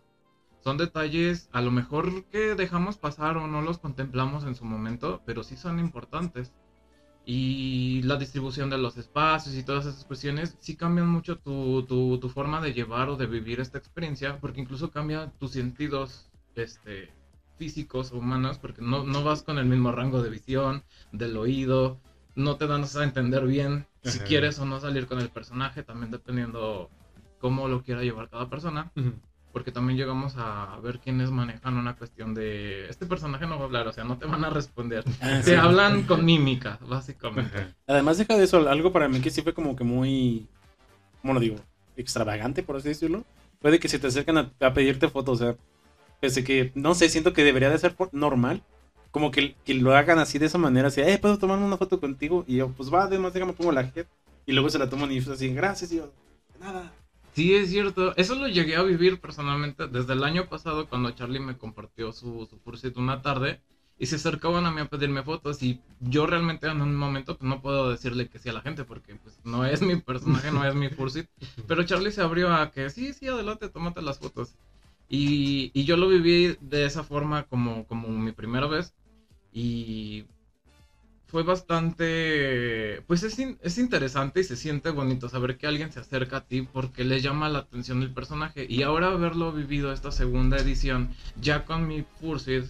Son 0.64 0.78
detalles 0.78 1.48
a 1.52 1.62
lo 1.62 1.72
mejor 1.72 2.24
que 2.26 2.56
dejamos 2.56 2.98
pasar 2.98 3.38
o 3.38 3.48
no 3.48 3.62
los 3.62 3.78
contemplamos 3.78 4.44
en 4.44 4.56
su 4.56 4.66
momento, 4.66 5.22
pero 5.26 5.44
sí 5.44 5.56
son 5.56 5.80
importantes. 5.80 6.52
Y 7.32 8.02
la 8.02 8.16
distribución 8.18 8.72
de 8.72 8.80
los 8.80 8.98
espacios 8.98 9.54
y 9.56 9.62
todas 9.62 9.86
esas 9.86 10.04
cuestiones 10.04 10.56
sí 10.60 10.76
cambian 10.76 11.08
mucho 11.08 11.38
tu, 11.38 11.86
tu, 11.86 12.18
tu 12.20 12.28
forma 12.28 12.60
de 12.60 12.74
llevar 12.74 13.08
o 13.10 13.18
de 13.18 13.28
vivir 13.28 13.60
esta 13.60 13.78
experiencia, 13.78 14.40
porque 14.40 14.62
incluso 14.62 14.90
cambia 14.90 15.32
tus 15.38 15.52
sentidos 15.52 16.28
este, 16.56 17.14
físicos 17.56 18.12
o 18.12 18.18
humanos, 18.18 18.58
porque 18.58 18.82
no, 18.82 19.04
no 19.04 19.24
vas 19.24 19.44
con 19.44 19.60
el 19.60 19.66
mismo 19.66 19.92
rango 19.92 20.24
de 20.24 20.32
visión, 20.32 20.82
del 21.12 21.38
oído, 21.38 22.00
no 22.36 22.58
te 22.58 22.66
dan 22.66 22.84
a 22.84 23.04
entender 23.04 23.46
bien 23.46 23.86
si 24.02 24.18
quieres 24.22 24.58
o 24.58 24.66
no 24.66 24.80
salir 24.80 25.06
con 25.06 25.20
el 25.20 25.30
personaje, 25.30 25.84
también 25.84 26.10
dependiendo 26.10 26.90
cómo 27.40 27.68
lo 27.68 27.84
quiera 27.84 28.02
llevar 28.02 28.28
cada 28.30 28.50
persona, 28.50 28.92
Ujú. 28.96 29.14
Porque 29.52 29.72
también 29.72 29.98
llegamos 29.98 30.36
a 30.38 30.80
ver 30.84 31.00
quiénes 31.00 31.32
manejan 31.32 31.78
una 31.78 31.96
cuestión 31.96 32.34
de, 32.34 32.88
este 32.90 33.06
personaje 33.06 33.48
no 33.48 33.56
va 33.58 33.62
a 33.64 33.66
hablar, 33.66 33.88
o 33.88 33.94
sea, 33.94 34.04
no 34.04 34.18
te 34.18 34.26
van 34.26 34.44
a 34.44 34.50
responder, 34.50 35.04
Ah, 35.22 35.42
te 35.44 35.52
sí. 35.52 35.56
hablan 35.56 36.04
con 36.04 36.24
mímica, 36.24 36.80
básicamente. 36.88 37.74
Además, 37.88 38.18
deja 38.18 38.38
de 38.38 38.44
eso, 38.44 38.68
algo 38.70 38.92
para 38.92 39.08
mí 39.08 39.20
que 39.22 39.32
sí 39.32 39.42
fue 39.42 39.54
como 39.54 39.76
que 39.76 39.84
muy, 39.84 40.48
¿cómo 41.22 41.34
lo 41.34 41.40
digo? 41.40 41.58
Extravagante, 41.98 42.64
por 42.64 42.78
así 42.78 42.90
decirlo. 42.90 43.24
Puede 43.62 43.80
que 43.80 43.90
se 43.90 44.00
te 44.00 44.08
acercan 44.08 44.38
a, 44.38 44.52
a 44.62 44.74
pedirte 44.74 45.10
fotos, 45.10 45.42
o 45.42 45.46
sea, 45.46 45.56
pese 46.20 46.44
que, 46.44 46.72
no 46.76 46.96
sé, 46.96 47.10
siento 47.10 47.34
que 47.34 47.44
debería 47.44 47.70
de 47.70 47.78
ser 47.78 47.96
normal. 48.12 48.62
Como 49.12 49.32
que, 49.32 49.56
que 49.66 49.74
lo 49.74 49.96
hagan 49.96 50.20
así 50.20 50.38
de 50.38 50.46
esa 50.46 50.60
manera, 50.60 50.90
así, 50.90 51.02
eh, 51.02 51.18
¿puedo 51.18 51.40
tomar 51.40 51.58
una 51.58 51.78
foto 51.78 52.00
contigo? 52.00 52.46
Y 52.48 52.58
yo, 52.58 52.70
pues 52.70 52.94
va, 52.94 53.04
además 53.04 53.34
déjame 53.34 53.54
pongo 53.54 53.72
la 53.72 53.82
head. 53.82 54.06
Y 54.46 54.52
luego 54.54 54.70
se 54.70 54.78
la 54.80 54.90
toman 54.90 55.12
y 55.12 55.18
es 55.18 55.28
así, 55.28 55.52
gracias, 55.54 55.92
y 55.92 55.98
yo, 55.98 56.12
"De 56.54 56.60
nada. 56.60 56.94
Sí, 57.40 57.56
es 57.56 57.70
cierto. 57.70 58.14
Eso 58.18 58.36
lo 58.36 58.48
llegué 58.48 58.76
a 58.76 58.84
vivir 58.84 59.22
personalmente 59.22 59.88
desde 59.88 60.14
el 60.14 60.24
año 60.26 60.50
pasado 60.50 60.90
cuando 60.90 61.12
Charlie 61.12 61.40
me 61.40 61.58
compartió 61.58 62.12
su, 62.12 62.46
su 62.48 62.60
una 63.00 63.22
tarde 63.22 63.62
y 63.98 64.08
se 64.08 64.16
acercaban 64.16 64.66
a 64.66 64.72
mí 64.72 64.82
a 64.82 64.90
pedirme 64.90 65.24
fotos 65.24 65.64
y 65.64 65.80
yo 66.02 66.26
realmente 66.28 66.68
en 66.68 66.82
un 66.82 66.96
momento 66.96 67.38
pues, 67.38 67.48
no 67.48 67.62
puedo 67.62 67.92
decirle 67.92 68.28
que 68.30 68.40
sí 68.40 68.50
a 68.50 68.54
la 68.54 68.62
gente 68.62 68.84
porque 68.84 69.16
pues 69.16 69.40
no 69.46 69.66
es 69.66 69.82
mi 69.82 69.96
personaje, 70.02 70.52
no 70.52 70.66
es 70.66 70.76
mi 70.76 70.90
Fursuit. 70.98 71.28
Pero 71.66 71.84
Charlie 71.86 72.12
se 72.12 72.22
abrió 72.22 72.54
a 72.54 72.72
que 72.72 72.90
sí, 72.90 73.14
sí, 73.14 73.28
adelante, 73.28 73.70
tómate 73.70 74.02
las 74.02 74.20
fotos. 74.20 74.56
Y, 75.10 75.72
y 75.74 75.86
yo 75.86 75.98
lo 75.98 76.10
viví 76.10 76.58
de 76.62 76.86
esa 76.86 77.04
forma 77.04 77.44
como, 77.46 77.86
como 77.88 78.10
mi 78.10 78.32
primera 78.34 78.68
vez 78.68 78.94
y 79.54 80.26
fue 81.30 81.44
bastante, 81.44 83.04
pues 83.08 83.24
es, 83.24 83.38
es 83.40 83.78
interesante 83.78 84.40
y 84.40 84.44
se 84.44 84.56
siente 84.56 84.90
bonito 84.90 85.30
saber 85.30 85.58
que 85.58 85.68
alguien 85.68 85.92
se 85.92 86.00
acerca 86.00 86.38
a 86.38 86.46
ti 86.48 86.64
porque 86.64 87.04
le 87.04 87.22
llama 87.22 87.50
la 87.50 87.60
atención 87.60 88.02
el 88.02 88.12
personaje. 88.14 88.66
Y 88.68 88.82
ahora 88.82 89.10
haberlo 89.10 89.52
vivido 89.52 89.94
esta 89.94 90.12
segunda 90.12 90.58
edición, 90.58 91.10
ya 91.40 91.66
con 91.66 91.88
mi 91.88 92.04
Fursuit, 92.20 92.66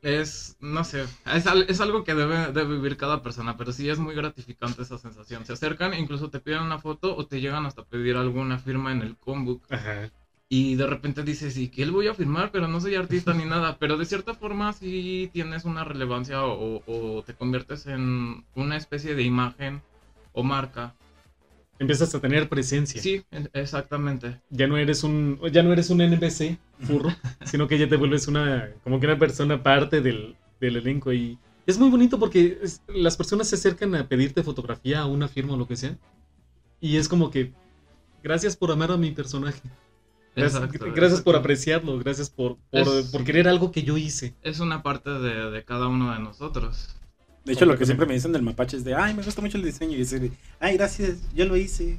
es, 0.00 0.56
no 0.60 0.84
sé, 0.84 1.02
es, 1.02 1.44
es 1.68 1.80
algo 1.80 2.04
que 2.04 2.14
debe 2.14 2.52
de 2.52 2.64
vivir 2.64 2.96
cada 2.96 3.22
persona, 3.22 3.56
pero 3.56 3.72
sí 3.72 3.88
es 3.88 3.98
muy 3.98 4.14
gratificante 4.14 4.82
esa 4.82 4.98
sensación. 4.98 5.44
Se 5.46 5.54
acercan, 5.54 5.94
incluso 5.94 6.30
te 6.30 6.40
piden 6.40 6.62
una 6.62 6.78
foto 6.78 7.16
o 7.16 7.26
te 7.26 7.40
llegan 7.40 7.66
hasta 7.66 7.84
pedir 7.84 8.16
alguna 8.16 8.58
firma 8.58 8.92
en 8.92 9.02
el 9.02 9.16
combook. 9.16 9.64
Ajá. 9.70 10.10
Y 10.56 10.76
de 10.76 10.86
repente 10.86 11.24
dices, 11.24 11.56
¿y 11.58 11.68
qué 11.68 11.84
le 11.84 11.90
voy 11.90 12.06
a 12.06 12.14
firmar? 12.14 12.50
Pero 12.52 12.68
no 12.68 12.80
soy 12.80 12.94
artista 12.94 13.34
ni 13.34 13.44
nada. 13.44 13.76
Pero 13.80 13.96
de 13.96 14.06
cierta 14.06 14.34
forma 14.34 14.72
sí 14.72 15.28
tienes 15.32 15.64
una 15.64 15.82
relevancia 15.82 16.44
o, 16.44 16.82
o 16.86 17.22
te 17.24 17.34
conviertes 17.34 17.86
en 17.86 18.44
una 18.54 18.76
especie 18.76 19.16
de 19.16 19.24
imagen 19.24 19.82
o 20.32 20.44
marca. 20.44 20.94
Empiezas 21.80 22.14
a 22.14 22.20
tener 22.20 22.48
presencia. 22.48 23.02
Sí, 23.02 23.24
exactamente. 23.52 24.40
Ya 24.50 24.68
no 24.68 24.76
eres 24.76 25.02
un, 25.02 25.40
ya 25.50 25.62
no 25.64 25.72
eres 25.72 25.90
un 25.90 26.00
NPC 26.00 26.56
furro, 26.86 27.10
sino 27.44 27.66
que 27.66 27.76
ya 27.78 27.88
te 27.88 27.96
vuelves 27.96 28.28
una, 28.28 28.68
como 28.84 29.00
que 29.00 29.06
una 29.06 29.18
persona 29.18 29.60
parte 29.60 30.00
del, 30.00 30.36
del 30.60 30.76
elenco 30.76 31.12
y 31.12 31.36
es 31.66 31.78
muy 31.78 31.90
bonito 31.90 32.18
porque 32.20 32.58
es- 32.62 32.80
las 32.88 33.16
personas 33.16 33.48
se 33.48 33.56
acercan 33.56 33.94
a 33.96 34.06
pedirte 34.06 34.44
fotografía, 34.44 35.04
una 35.06 35.26
firma 35.26 35.54
o 35.54 35.56
lo 35.56 35.66
que 35.66 35.76
sea 35.76 35.96
y 36.80 36.96
es 36.98 37.08
como 37.08 37.30
que 37.30 37.52
gracias 38.22 38.56
por 38.56 38.70
amar 38.70 38.92
a 38.92 38.96
mi 38.96 39.10
personaje. 39.10 39.60
Gracias, 40.36 40.62
Exacto, 40.62 40.86
gracias 40.92 41.20
por 41.22 41.36
apreciarlo, 41.36 41.98
gracias 41.98 42.28
por, 42.30 42.56
por, 42.70 42.80
Es- 42.80 43.10
por 43.12 43.24
querer 43.24 43.46
algo 43.48 43.70
que 43.70 43.82
yo 43.82 43.96
hice. 43.96 44.34
Es 44.42 44.60
una 44.60 44.82
parte 44.82 45.10
de, 45.10 45.50
de 45.50 45.64
cada 45.64 45.88
uno 45.88 46.12
de 46.12 46.18
nosotros. 46.18 46.94
De 47.44 47.52
hecho, 47.52 47.66
lo 47.66 47.76
que 47.76 47.84
siempre 47.84 48.06
me 48.06 48.14
dicen 48.14 48.32
del 48.32 48.42
mapache 48.42 48.76
es 48.78 48.84
de, 48.84 48.94
ay, 48.94 49.14
me 49.14 49.22
gusta 49.22 49.40
mucho 49.42 49.58
el 49.58 49.64
diseño. 49.64 49.92
Y 49.94 49.98
decir, 49.98 50.20
de, 50.20 50.32
ay, 50.60 50.76
gracias, 50.76 51.18
yo 51.34 51.44
lo 51.44 51.56
hice. 51.56 51.98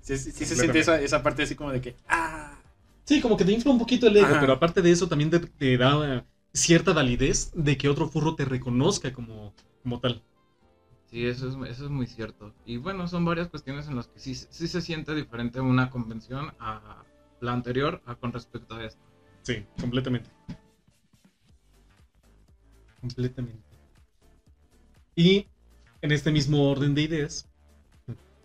Sí, 0.00 0.16
sí, 0.18 0.32
sí 0.32 0.44
se 0.46 0.56
siente 0.56 0.78
esa, 0.80 1.00
esa 1.00 1.22
parte 1.22 1.42
así 1.42 1.54
como 1.54 1.72
de 1.72 1.80
que, 1.80 1.96
ah. 2.08 2.54
Sí, 3.04 3.20
como 3.20 3.36
que 3.36 3.44
te 3.44 3.52
infla 3.52 3.72
un 3.72 3.78
poquito 3.78 4.06
el 4.06 4.16
ego, 4.16 4.26
Ajá. 4.26 4.40
pero 4.40 4.52
aparte 4.52 4.80
de 4.82 4.90
eso 4.92 5.08
también 5.08 5.30
te, 5.30 5.40
te 5.40 5.76
da 5.76 6.24
cierta 6.52 6.92
validez 6.92 7.50
de 7.54 7.76
que 7.76 7.88
otro 7.88 8.08
furro 8.08 8.34
te 8.36 8.44
reconozca 8.44 9.12
como, 9.12 9.52
como 9.82 10.00
tal. 10.00 10.22
Sí, 11.10 11.26
eso 11.26 11.48
es, 11.48 11.70
eso 11.70 11.84
es 11.84 11.90
muy 11.90 12.06
cierto. 12.06 12.54
Y 12.64 12.78
bueno, 12.78 13.06
son 13.06 13.24
varias 13.24 13.48
cuestiones 13.48 13.86
en 13.88 13.96
las 13.96 14.08
que 14.08 14.18
sí, 14.18 14.34
sí 14.34 14.66
se 14.68 14.80
siente 14.80 15.14
diferente 15.14 15.60
una 15.60 15.90
convención 15.90 16.52
a 16.58 17.01
la 17.42 17.52
anterior 17.52 18.00
a 18.06 18.14
con 18.14 18.32
respecto 18.32 18.74
a 18.74 18.84
esta. 18.84 19.00
Sí, 19.42 19.64
completamente. 19.80 20.30
Completamente. 23.00 23.62
Y 25.16 25.46
en 26.00 26.12
este 26.12 26.30
mismo 26.30 26.70
orden 26.70 26.94
de 26.94 27.02
ideas, 27.02 27.48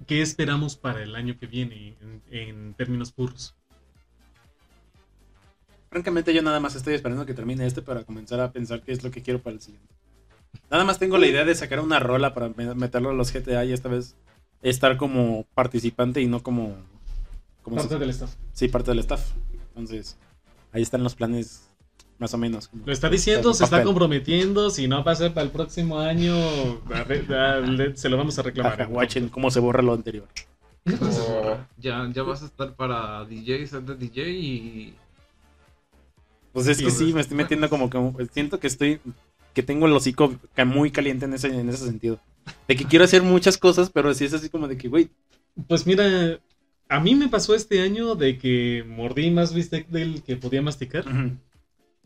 ¿qué 0.06 0.22
esperamos 0.22 0.76
para 0.76 1.02
el 1.04 1.16
año 1.16 1.38
que 1.40 1.48
viene 1.48 1.96
en, 2.02 2.22
en 2.30 2.74
términos 2.74 3.14
furros? 3.14 3.56
Francamente, 5.90 6.34
yo 6.34 6.42
nada 6.42 6.60
más 6.60 6.76
estoy 6.76 6.96
esperando 6.96 7.26
que 7.26 7.34
termine 7.34 7.66
este 7.66 7.82
para 7.82 8.04
comenzar 8.04 8.40
a 8.42 8.52
pensar 8.52 8.82
qué 8.82 8.92
es 8.92 9.04
lo 9.04 9.12
que 9.12 9.22
quiero 9.22 9.42
para 9.42 9.56
el 9.56 9.62
siguiente. 9.62 9.88
Nada 10.70 10.84
más 10.84 11.00
tengo 11.00 11.18
la 11.18 11.28
idea 11.28 11.46
de 11.46 11.56
sacar 11.56 11.80
una 11.80 12.00
rola 12.00 12.34
para 12.34 12.50
me- 12.50 12.76
meterlo 12.76 13.12
a 13.12 13.14
los 13.14 13.34
GTA 13.34 13.64
y 13.64 13.72
esta 13.74 13.90
vez 13.90 14.16
estar 14.62 14.98
como 14.98 15.46
participante 15.54 16.22
y 16.22 16.28
no 16.28 16.44
como. 16.44 16.76
Parte 17.76 17.94
se- 17.94 18.00
del 18.00 18.10
staff. 18.12 18.34
Sí, 18.54 18.68
parte 18.68 18.92
del 18.92 19.00
staff. 19.00 19.32
Entonces, 19.70 20.18
ahí 20.72 20.82
están 20.82 21.04
los 21.04 21.16
planes, 21.16 21.70
más 22.20 22.34
o 22.34 22.38
menos. 22.38 22.70
Lo 22.86 22.92
está 22.92 23.10
diciendo, 23.10 23.50
en 23.50 23.56
se 23.56 23.64
está 23.64 23.84
comprometiendo. 23.84 24.70
Si 24.70 24.88
no 24.88 25.04
pasa 25.04 25.34
para 25.34 25.46
el 25.46 25.52
próximo 25.52 26.00
año, 26.00 26.34
a 26.94 27.04
ver, 27.04 27.32
a- 27.34 27.60
le- 27.60 27.96
se 27.96 28.10
lo 28.10 28.18
vamos 28.18 28.38
a 28.40 28.42
reclamar. 28.44 28.82
Ajá, 28.82 28.90
Watchen 28.92 29.30
cómo 29.30 29.52
se 29.52 29.60
borra 29.60 29.82
lo 29.82 29.94
anterior. 29.94 30.28
Ya, 31.78 32.10
ya 32.14 32.24
vas 32.24 32.44
a 32.44 32.46
estar 32.46 32.76
para 32.76 33.26
DJ, 33.26 33.66
de 33.82 33.96
DJ 33.96 34.30
y 34.30 34.96
Pues 36.54 36.68
es 36.68 36.78
que 36.82 36.90
sí, 36.90 37.14
me 37.14 37.22
estoy 37.22 37.38
metiendo 37.38 37.70
como 37.70 37.90
que 37.90 38.26
siento 38.34 38.60
que 38.60 38.68
estoy 38.68 39.00
que 39.54 39.64
tengo 39.64 39.86
el 39.88 39.94
hocico 39.94 40.34
muy 40.66 40.92
caliente 40.92 41.26
en 41.26 41.34
ese, 41.34 41.48
en 41.48 41.68
ese 41.70 41.86
sentido. 41.86 42.20
De 42.68 42.76
que 42.76 42.86
quiero 42.86 43.04
hacer 43.06 43.22
muchas 43.24 43.58
cosas, 43.58 43.90
pero 43.90 44.14
sí 44.14 44.24
es 44.26 44.34
así 44.34 44.50
como 44.50 44.68
de 44.68 44.78
que, 44.78 44.88
güey, 44.88 45.10
Pues 45.68 45.86
mira, 45.88 46.40
a 46.89 47.00
mí 47.00 47.15
me 47.15 47.28
pasó 47.28 47.56
este 47.56 47.82
año 47.82 48.15
de 48.15 48.38
que 48.38 48.84
mordí 48.88 49.30
más 49.32 49.54
bistec 49.54 49.88
del 49.89 50.23
que 50.23 50.38
podía 50.38 50.62
masticar. 50.62 51.06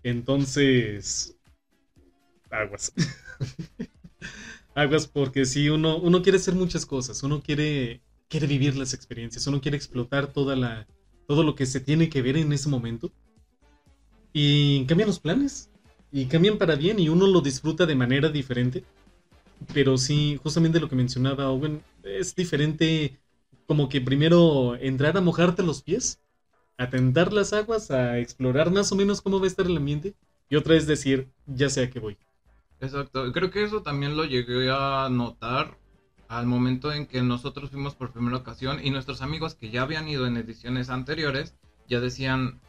Entonces, 0.04 1.38
aguas. 2.50 2.94
aguas 4.76 5.08
porque 5.08 5.46
si 5.46 5.70
uno, 5.70 5.98
uno 5.98 6.22
quiere 6.22 6.38
hacer 6.38 6.56
muchas 6.56 6.86
cosas, 6.86 7.22
uno 7.24 7.42
quiere, 7.42 8.02
quiere 8.28 8.48
vivir 8.48 8.76
las 8.76 8.94
experiencias, 8.94 9.46
uno 9.48 9.62
quiere 9.62 9.78
explotar 9.78 10.28
toda 10.28 10.56
la, 10.56 10.88
todo 11.28 11.44
lo 11.44 11.56
que 11.56 11.66
se 11.66 11.80
tiene 11.80 12.10
que 12.10 12.22
ver 12.22 12.38
en 12.38 12.52
ese 12.52 12.70
momento. 12.70 13.12
Y 14.34 14.86
cambian 14.86 15.08
los 15.08 15.20
planes. 15.20 15.70
Y 16.12 16.26
cambian 16.26 16.58
para 16.58 16.76
bien 16.76 17.00
y 17.00 17.08
uno 17.08 17.26
lo 17.28 17.40
disfruta 17.40 17.86
de 17.86 17.96
manera 17.96 18.30
diferente. 18.30 18.84
Pero 19.74 19.98
sí, 19.98 20.40
justamente 20.42 20.80
lo 20.80 20.90
que 20.90 20.96
mencionaba 20.96 21.50
Owen, 21.50 21.82
es 22.04 22.36
diferente 22.36 23.21
como 23.72 23.88
que 23.88 24.02
primero 24.02 24.76
entrar 24.76 25.16
a 25.16 25.22
mojarte 25.22 25.64
los 25.64 25.82
pies, 25.82 26.22
a 26.78 26.90
tentar 26.90 27.32
las 27.34 27.54
aguas, 27.54 27.90
a 27.90 28.20
explorar 28.20 28.70
más 28.70 28.92
o 28.92 28.98
menos 28.98 29.22
cómo 29.22 29.40
va 29.40 29.46
a 29.46 29.48
estar 29.48 29.66
el 29.66 29.78
ambiente. 29.78 30.14
Y 30.50 30.58
otra 30.58 30.76
es 30.76 30.88
decir, 30.88 31.32
ya 31.48 31.70
sé 31.70 31.84
a 31.84 31.90
qué 31.90 32.02
voy. 32.02 32.18
Exacto, 32.82 33.32
creo 33.32 33.50
que 33.52 33.64
eso 33.64 33.82
también 33.82 34.18
lo 34.18 34.26
llegué 34.26 34.70
a 34.72 35.08
notar 35.10 35.78
al 36.28 36.46
momento 36.48 36.92
en 36.92 37.06
que 37.08 37.22
nosotros 37.22 37.70
fuimos 37.70 37.96
por 37.96 38.12
primera 38.12 38.38
ocasión 38.38 38.80
y 38.84 38.90
nuestros 38.90 39.22
amigos 39.22 39.56
que 39.56 39.70
ya 39.70 39.84
habían 39.84 40.08
ido 40.10 40.26
en 40.28 40.36
ediciones 40.38 40.90
anteriores 40.90 41.56
ya 41.88 42.00
decían, 42.02 42.62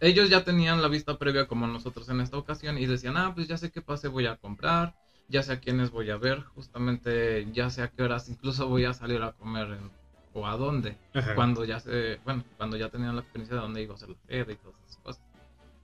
ellos 0.00 0.30
ya 0.30 0.44
tenían 0.44 0.82
la 0.82 0.88
vista 0.88 1.18
previa 1.18 1.48
como 1.48 1.66
nosotros 1.66 2.08
en 2.08 2.20
esta 2.20 2.38
ocasión 2.38 2.78
y 2.78 2.86
decían, 2.86 3.16
ah, 3.16 3.32
pues 3.34 3.48
ya 3.48 3.58
sé 3.58 3.70
qué 3.70 3.82
pase 3.82 4.08
voy 4.08 4.26
a 4.26 4.36
comprar, 4.36 4.96
ya 5.28 5.42
sé 5.42 5.52
a 5.52 5.60
quiénes 5.60 5.90
voy 5.90 6.10
a 6.10 6.16
ver, 6.18 6.42
justamente 6.44 7.50
ya 7.52 7.70
sé 7.70 7.82
a 7.82 7.90
qué 7.90 8.02
horas 8.02 8.28
incluso 8.28 8.68
voy 8.68 8.84
a 8.84 8.94
salir 8.94 9.22
a 9.22 9.32
comer 9.32 9.68
en- 9.72 9.92
o 10.36 10.46
a 10.46 10.56
dónde 10.56 10.96
Ajá. 11.14 11.34
cuando 11.34 11.64
ya 11.64 11.80
se, 11.80 12.20
bueno, 12.24 12.44
cuando 12.56 12.76
ya 12.76 12.88
tenían 12.90 13.16
la 13.16 13.22
experiencia 13.22 13.56
de 13.56 13.62
dónde 13.62 13.82
iba 13.82 13.94
a 13.94 13.98
ser 13.98 14.10
la 14.10 14.16
sede 14.26 14.52
y 14.52 14.56
todas 14.56 14.76
esas 14.86 14.96
cosas. 14.98 15.22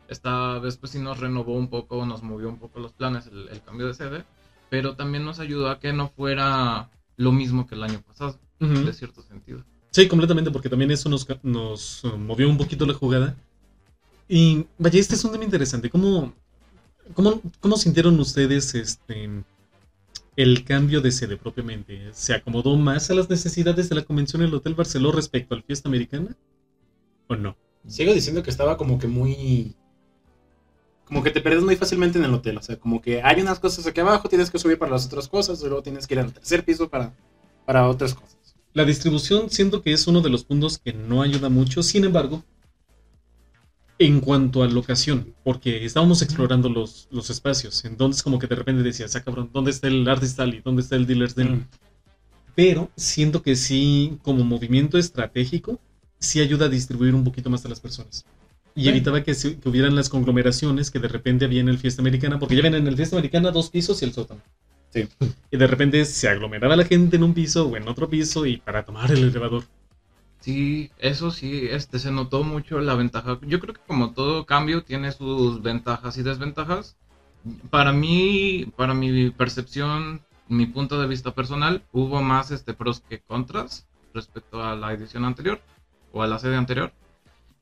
Esta 0.09 0.59
vez 0.59 0.77
pues 0.77 0.93
sí 0.93 0.99
nos 0.99 1.19
renovó 1.19 1.55
un 1.57 1.69
poco, 1.69 2.05
nos 2.05 2.23
movió 2.23 2.49
un 2.49 2.59
poco 2.59 2.81
los 2.81 2.93
planes 2.93 3.27
el, 3.29 3.49
el 3.49 3.63
cambio 3.63 3.87
de 3.87 3.95
sede, 3.95 4.25
pero 4.69 4.95
también 4.95 5.25
nos 5.25 5.39
ayudó 5.39 5.71
a 5.71 5.81
que 5.81 5.93
no 5.93 6.09
fuera 6.09 6.91
lo 7.17 7.33
mismo 7.33 7.67
que 7.67 7.75
el 7.75 7.83
año 7.83 8.03
pasado, 8.03 8.39
Ujú. 8.61 8.85
de 8.85 8.93
cierto 8.93 9.23
sentido. 9.23 9.65
Sí, 9.91 10.09
completamente, 10.09 10.51
porque 10.51 10.69
también 10.69 10.91
eso 10.91 11.09
nos, 11.09 11.27
nos 11.43 12.05
uh, 12.05 12.17
movió 12.17 12.49
un 12.49 12.59
poquito 12.59 12.87
la 12.87 12.95
jugada. 12.95 13.37
Y 14.29 14.67
vaya, 14.79 14.99
este 14.99 15.15
es 15.15 15.25
un 15.25 15.33
tema 15.33 15.45
interesante. 15.45 15.91
¿Cómo, 15.91 16.33
cómo, 17.15 17.41
cómo 17.61 17.77
sintieron 17.77 18.19
ustedes 18.19 18.75
este 18.75 19.45
el 20.37 20.65
cambio 20.65 21.01
de 21.01 21.11
sede 21.11 21.37
propiamente? 21.37 22.09
¿Se 22.13 22.35
acomodó 22.35 22.77
más 22.77 23.11
a 23.11 23.15
las 23.15 23.29
necesidades 23.29 23.89
de 23.89 23.97
la 23.97 24.03
convención 24.03 24.43
el 24.43 24.55
Hotel 24.55 24.75
Barceló 24.75 25.13
respecto 25.13 25.55
al 25.55 25.63
Fiesta 25.63 25.89
Americana? 25.89 26.37
¿O 27.29 27.37
no? 27.37 27.57
sigo 27.87 28.15
diciendo 28.15 28.43
que 28.43 28.51
estaba 28.51 28.77
como 28.77 28.99
que 28.99 29.09
muy 29.09 29.75
como 31.05 31.23
que 31.23 31.31
te 31.31 31.41
pierdes 31.41 31.65
muy 31.65 31.77
fácilmente 31.77 32.19
en 32.19 32.25
el 32.25 32.33
hotel, 32.33 32.57
o 32.57 32.63
sea, 32.63 32.77
como 32.77 33.03
que 33.03 33.21
hay 33.23 33.43
unas 33.43 33.59
cosas 33.59 33.87
aquí 33.87 34.01
abajo, 34.01 34.29
tienes 34.31 34.51
que 34.51 34.59
subir 34.59 34.79
para 34.79 34.93
las 34.93 35.05
otras 35.05 35.29
cosas, 35.29 35.61
y 35.61 35.67
luego 35.67 35.83
tienes 35.83 36.07
que 36.07 36.15
ir 36.15 36.21
al 36.21 36.33
tercer 36.33 36.65
piso 36.65 36.89
para 36.89 37.13
para 37.67 37.89
otras 37.89 38.15
cosas. 38.15 38.37
La 38.73 38.85
distribución 38.85 39.51
siento 39.51 39.83
que 39.83 39.93
es 39.93 40.07
uno 40.07 40.21
de 40.21 40.31
los 40.31 40.45
puntos 40.45 40.79
que 40.79 40.93
no 40.93 41.23
ayuda 41.23 41.49
mucho, 41.49 41.83
sin 41.83 42.05
embargo, 42.05 42.43
en 43.99 44.21
cuanto 44.21 44.63
a 44.63 44.69
locación, 44.69 45.35
porque 45.45 45.85
estábamos 45.85 46.23
explorando 46.23 46.69
los, 46.69 47.07
los 47.11 47.31
espacios, 47.31 47.85
entonces 47.85 48.23
como 48.23 48.39
que 48.39 48.47
de 48.49 48.57
repente 48.57 48.83
decías, 48.83 49.15
ah 49.17 49.23
cabrón, 49.23 49.51
¿dónde 49.53 49.71
está 49.71 49.87
el 49.89 50.09
Artist 50.09 50.41
Alley? 50.41 50.61
¿Dónde 50.65 50.83
está 50.83 50.97
el 50.97 51.07
Dealer's 51.07 51.35
Den? 51.35 51.53
Mm. 51.53 51.69
Pero 52.55 52.91
siento 52.97 53.43
que 53.43 53.57
sí, 53.57 54.19
como 54.23 54.45
movimiento 54.45 54.99
estratégico, 54.99 55.81
sí 56.19 56.41
ayuda 56.41 56.67
a 56.67 56.69
distribuir 56.69 57.15
un 57.15 57.25
poquito 57.25 57.49
más 57.51 57.65
a 57.65 57.69
las 57.69 57.81
personas. 57.81 58.25
Y 58.75 58.85
Sí. 58.85 58.89
evitaba 58.89 59.23
que, 59.23 59.35
que 59.35 59.69
hubieran 59.69 59.95
las 59.95 60.09
conglomeraciones 60.09 60.91
que 60.91 60.99
de 60.99 61.09
repente 61.09 61.45
había 61.45 61.61
en 61.61 61.69
el 61.69 61.79
Fiesta 61.79 62.03
Americana, 62.03 62.39
porque 62.39 62.57
ya 62.57 62.63
ven 62.63 62.75
en 62.75 62.87
el 62.87 62.97
Fiesta 62.97 63.17
Americana 63.17 63.51
dos 63.51 63.71
pisos 63.71 64.01
y 64.03 64.05
el 64.07 64.13
sótano. 64.13 64.41
Sí. 64.91 65.09
Y 65.51 65.57
de 65.57 65.67
repente 65.67 66.05
se 66.05 66.29
aglomeraba 66.29 66.77
la 66.77 66.85
gente 66.85 67.17
en 67.17 67.23
un 67.23 67.33
piso 67.35 67.69
o 67.69 67.77
en 67.77 67.89
otro 67.89 68.09
piso 68.11 68.45
y 68.47 68.59
para 68.59 68.85
tomar 68.85 69.11
el 69.13 69.25
elevador. 69.25 69.65
Sí, 70.43 70.91
eso 70.99 71.31
sí, 71.31 71.69
este 71.71 72.01
se 72.01 72.11
notó 72.11 72.43
mucho 72.43 72.81
la 72.81 72.97
ventaja. 72.97 73.39
Yo 73.43 73.61
creo 73.61 73.75
que 73.75 73.81
como 73.87 74.13
todo 74.13 74.45
cambio 74.45 74.83
tiene 74.83 75.13
sus 75.13 75.63
ventajas 75.63 76.19
y 76.19 76.25
desventajas. 76.25 76.97
Para 77.71 77.93
mí, 77.93 78.67
para 78.77 78.93
mi 78.93 79.31
percepción, 79.31 80.23
mi 80.49 80.67
punto 80.67 81.01
de 81.01 81.07
vista 81.07 81.33
personal, 81.33 81.85
hubo 81.93 82.23
más 82.23 82.51
este 82.51 82.75
pros 82.75 83.01
que 83.09 83.21
contras 83.21 83.87
respecto 84.15 84.65
a 84.65 84.75
la 84.75 84.93
edición 84.93 85.25
anterior 85.25 85.61
o 86.13 86.23
a 86.23 86.27
la 86.27 86.41
sede 86.41 86.57
anterior. 86.57 86.93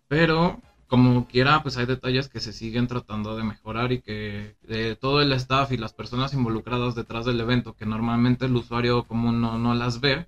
Pero 0.09 0.61
como 0.89 1.29
quiera, 1.29 1.63
pues 1.63 1.77
hay 1.77 1.85
detalles 1.87 2.29
que 2.31 2.41
se 2.41 2.53
siguen 2.55 2.87
tratando 2.87 3.37
de 3.37 3.45
mejorar 3.45 3.93
y 3.93 4.01
que 4.01 4.57
eh, 4.69 4.97
todo 4.99 5.21
el 5.21 5.33
staff 5.33 5.71
y 5.73 5.77
las 5.77 5.93
personas 5.93 6.33
involucradas 6.33 6.95
detrás 6.95 7.27
del 7.27 7.41
evento, 7.41 7.75
que 7.75 7.85
normalmente 7.87 8.47
el 8.47 8.57
usuario 8.57 9.05
común 9.05 9.41
no, 9.43 9.59
no 9.59 9.75
las 9.75 10.01
ve, 10.01 10.27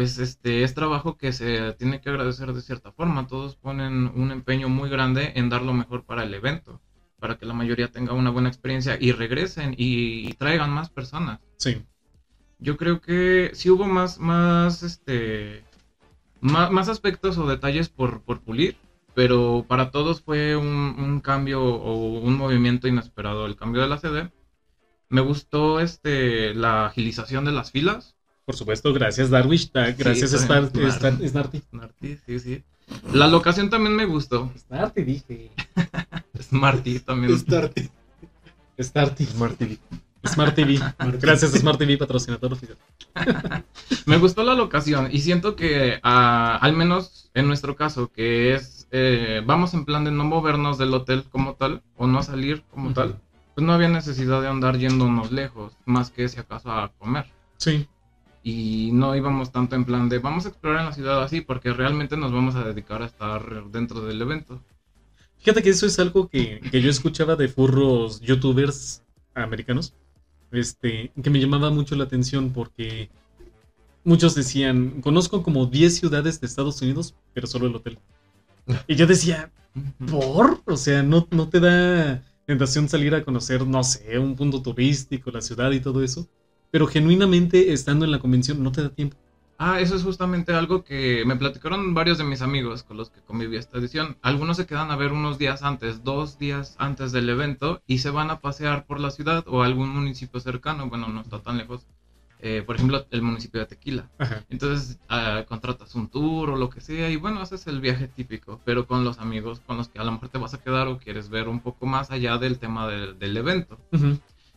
pues 0.00 0.16
este 0.18 0.62
es 0.62 0.72
trabajo 0.72 1.18
que 1.18 1.30
se 1.30 1.74
tiene 1.74 2.00
que 2.00 2.08
agradecer 2.08 2.54
de 2.54 2.62
cierta 2.62 2.90
forma. 2.90 3.26
Todos 3.26 3.56
ponen 3.56 4.10
un 4.14 4.30
empeño 4.30 4.70
muy 4.70 4.88
grande 4.88 5.34
en 5.34 5.50
dar 5.50 5.60
lo 5.60 5.74
mejor 5.74 6.04
para 6.04 6.22
el 6.22 6.32
evento, 6.32 6.80
para 7.18 7.36
que 7.36 7.44
la 7.44 7.52
mayoría 7.52 7.92
tenga 7.92 8.14
una 8.14 8.30
buena 8.30 8.48
experiencia 8.48 8.96
y 8.98 9.12
regresen 9.12 9.74
y, 9.76 10.26
y 10.26 10.32
traigan 10.32 10.70
más 10.70 10.88
personas. 10.88 11.40
Sí. 11.58 11.84
Yo 12.58 12.78
creo 12.78 13.02
que 13.02 13.50
sí 13.52 13.68
hubo 13.68 13.84
más, 13.84 14.18
más, 14.18 14.82
este, 14.82 15.64
más, 16.40 16.70
más 16.70 16.88
aspectos 16.88 17.36
o 17.36 17.46
detalles 17.46 17.90
por, 17.90 18.22
por 18.22 18.40
pulir, 18.40 18.78
pero 19.12 19.66
para 19.68 19.90
todos 19.90 20.22
fue 20.22 20.56
un, 20.56 20.66
un 20.66 21.20
cambio 21.20 21.62
o 21.62 22.20
un 22.20 22.38
movimiento 22.38 22.88
inesperado 22.88 23.44
el 23.44 23.54
cambio 23.54 23.82
de 23.82 23.88
la 23.88 23.98
sede. 23.98 24.32
Me 25.10 25.20
gustó 25.20 25.78
este, 25.78 26.54
la 26.54 26.86
agilización 26.86 27.44
de 27.44 27.52
las 27.52 27.70
filas. 27.70 28.16
Por 28.50 28.56
supuesto, 28.56 28.92
gracias 28.92 29.30
Darwish, 29.30 29.70
da- 29.70 29.92
gracias 29.92 30.32
Sí, 30.32 30.36
Spar- 30.38 30.70
también. 30.70 30.88
Star- 30.88 31.28
Snarty. 31.28 31.62
Smarty, 31.70 32.18
sí, 32.26 32.40
sí. 32.40 32.64
La 33.12 33.28
locación 33.28 33.70
también 33.70 33.94
me 33.94 34.06
gustó. 34.06 34.50
Snarty 34.58 35.04
dije. 35.04 35.52
Smarty 36.42 36.98
también. 36.98 37.38
Starty. 37.38 37.88
Smart 38.82 39.56
TV. 39.56 39.78
Smart 40.26 40.54
TV. 40.56 40.80
Gracias 41.20 41.52
Smart 41.52 41.78
TV, 41.78 41.96
patrocinador 41.96 42.52
oficial. 42.54 42.76
Me 44.06 44.18
gustó 44.18 44.42
la 44.42 44.54
locación 44.54 45.08
y 45.12 45.20
siento 45.20 45.54
que 45.54 46.00
ah, 46.02 46.58
al 46.60 46.72
menos 46.72 47.30
en 47.34 47.46
nuestro 47.46 47.76
caso, 47.76 48.10
que 48.10 48.54
es 48.54 48.88
eh, 48.90 49.42
vamos 49.46 49.74
en 49.74 49.84
plan 49.84 50.02
de 50.04 50.10
no 50.10 50.24
movernos 50.24 50.76
del 50.76 50.92
hotel 50.92 51.22
como 51.30 51.54
tal, 51.54 51.82
o 51.96 52.08
no 52.08 52.24
salir 52.24 52.64
como 52.72 52.86
Ujú. 52.86 52.94
tal, 52.94 53.20
pues 53.54 53.64
no 53.64 53.72
había 53.74 53.88
necesidad 53.88 54.42
de 54.42 54.48
andar 54.48 54.76
yéndonos 54.76 55.30
lejos, 55.30 55.72
más 55.84 56.10
que 56.10 56.28
si 56.28 56.40
acaso 56.40 56.72
a 56.72 56.90
comer. 56.98 57.26
Sí. 57.58 57.86
Y 58.42 58.90
no 58.92 59.14
íbamos 59.14 59.52
tanto 59.52 59.76
en 59.76 59.84
plan 59.84 60.08
de 60.08 60.18
vamos 60.18 60.46
a 60.46 60.48
explorar 60.48 60.80
en 60.80 60.86
la 60.86 60.92
ciudad 60.92 61.22
así, 61.22 61.40
porque 61.40 61.72
realmente 61.72 62.16
nos 62.16 62.32
vamos 62.32 62.54
a 62.54 62.64
dedicar 62.64 63.02
a 63.02 63.06
estar 63.06 63.70
dentro 63.70 64.00
del 64.00 64.22
evento. 64.22 64.62
Fíjate 65.38 65.62
que 65.62 65.70
eso 65.70 65.86
es 65.86 65.98
algo 65.98 66.28
que, 66.28 66.60
que 66.70 66.80
yo 66.80 66.90
escuchaba 66.90 67.36
de 67.36 67.48
furros 67.48 68.20
youtubers 68.20 69.02
americanos, 69.34 69.94
este, 70.52 71.12
que 71.22 71.30
me 71.30 71.40
llamaba 71.40 71.70
mucho 71.70 71.96
la 71.96 72.04
atención 72.04 72.52
porque 72.52 73.10
muchos 74.04 74.34
decían, 74.34 75.00
conozco 75.00 75.42
como 75.42 75.66
10 75.66 75.96
ciudades 75.96 76.40
de 76.40 76.46
Estados 76.46 76.80
Unidos, 76.82 77.14
pero 77.32 77.46
solo 77.46 77.66
el 77.66 77.76
hotel. 77.76 77.98
Y 78.86 78.94
yo 78.96 79.06
decía, 79.06 79.50
¿por? 80.10 80.62
O 80.66 80.76
sea, 80.76 81.02
no, 81.02 81.26
no 81.30 81.48
te 81.48 81.60
da 81.60 82.22
tentación 82.46 82.88
salir 82.88 83.14
a 83.14 83.24
conocer, 83.24 83.66
no 83.66 83.82
sé, 83.84 84.18
un 84.18 84.36
punto 84.36 84.62
turístico, 84.62 85.30
la 85.30 85.40
ciudad 85.40 85.70
y 85.70 85.80
todo 85.80 86.02
eso. 86.02 86.28
Pero 86.70 86.86
genuinamente, 86.86 87.72
estando 87.72 88.04
en 88.04 88.10
la 88.10 88.18
convención, 88.18 88.62
no 88.62 88.72
te 88.72 88.82
da 88.82 88.90
tiempo. 88.90 89.16
Ah, 89.62 89.78
eso 89.78 89.94
es 89.94 90.02
justamente 90.02 90.54
algo 90.54 90.84
que 90.84 91.22
me 91.26 91.36
platicaron 91.36 91.92
varios 91.92 92.16
de 92.16 92.24
mis 92.24 92.40
amigos 92.40 92.82
con 92.82 92.96
los 92.96 93.10
que 93.10 93.20
conviví 93.20 93.56
esta 93.56 93.76
edición. 93.76 94.16
Algunos 94.22 94.56
se 94.56 94.64
quedan 94.64 94.90
a 94.90 94.96
ver 94.96 95.12
unos 95.12 95.36
días 95.36 95.62
antes, 95.62 96.02
dos 96.02 96.38
días 96.38 96.76
antes 96.78 97.12
del 97.12 97.28
evento, 97.28 97.82
y 97.86 97.98
se 97.98 98.08
van 98.08 98.30
a 98.30 98.40
pasear 98.40 98.86
por 98.86 99.00
la 99.00 99.10
ciudad 99.10 99.44
o 99.46 99.62
algún 99.62 99.90
municipio 99.90 100.40
cercano. 100.40 100.88
Bueno, 100.88 101.08
no 101.08 101.20
está 101.20 101.40
tan 101.40 101.58
lejos. 101.58 101.86
Eh, 102.42 102.62
por 102.64 102.76
ejemplo, 102.76 103.06
el 103.10 103.20
municipio 103.20 103.60
de 103.60 103.66
Tequila. 103.66 104.08
Ajá. 104.18 104.44
Entonces 104.48 104.98
ah, 105.10 105.44
contratas 105.46 105.94
un 105.94 106.08
tour 106.08 106.48
o 106.48 106.56
lo 106.56 106.70
que 106.70 106.80
sea 106.80 107.10
y 107.10 107.16
bueno, 107.16 107.42
haces 107.42 107.66
el 107.66 107.82
viaje 107.82 108.08
típico, 108.08 108.60
pero 108.64 108.86
con 108.86 109.04
los 109.04 109.18
amigos 109.18 109.60
con 109.60 109.76
los 109.76 109.88
que 109.88 109.98
a 109.98 110.04
lo 110.04 110.12
mejor 110.12 110.30
te 110.30 110.38
vas 110.38 110.54
a 110.54 110.62
quedar 110.62 110.88
o 110.88 110.98
quieres 110.98 111.28
ver 111.28 111.48
un 111.48 111.60
poco 111.60 111.84
más 111.84 112.10
allá 112.10 112.38
del 112.38 112.58
tema 112.58 112.88
del, 112.88 113.18
del 113.18 113.36
evento. 113.36 113.78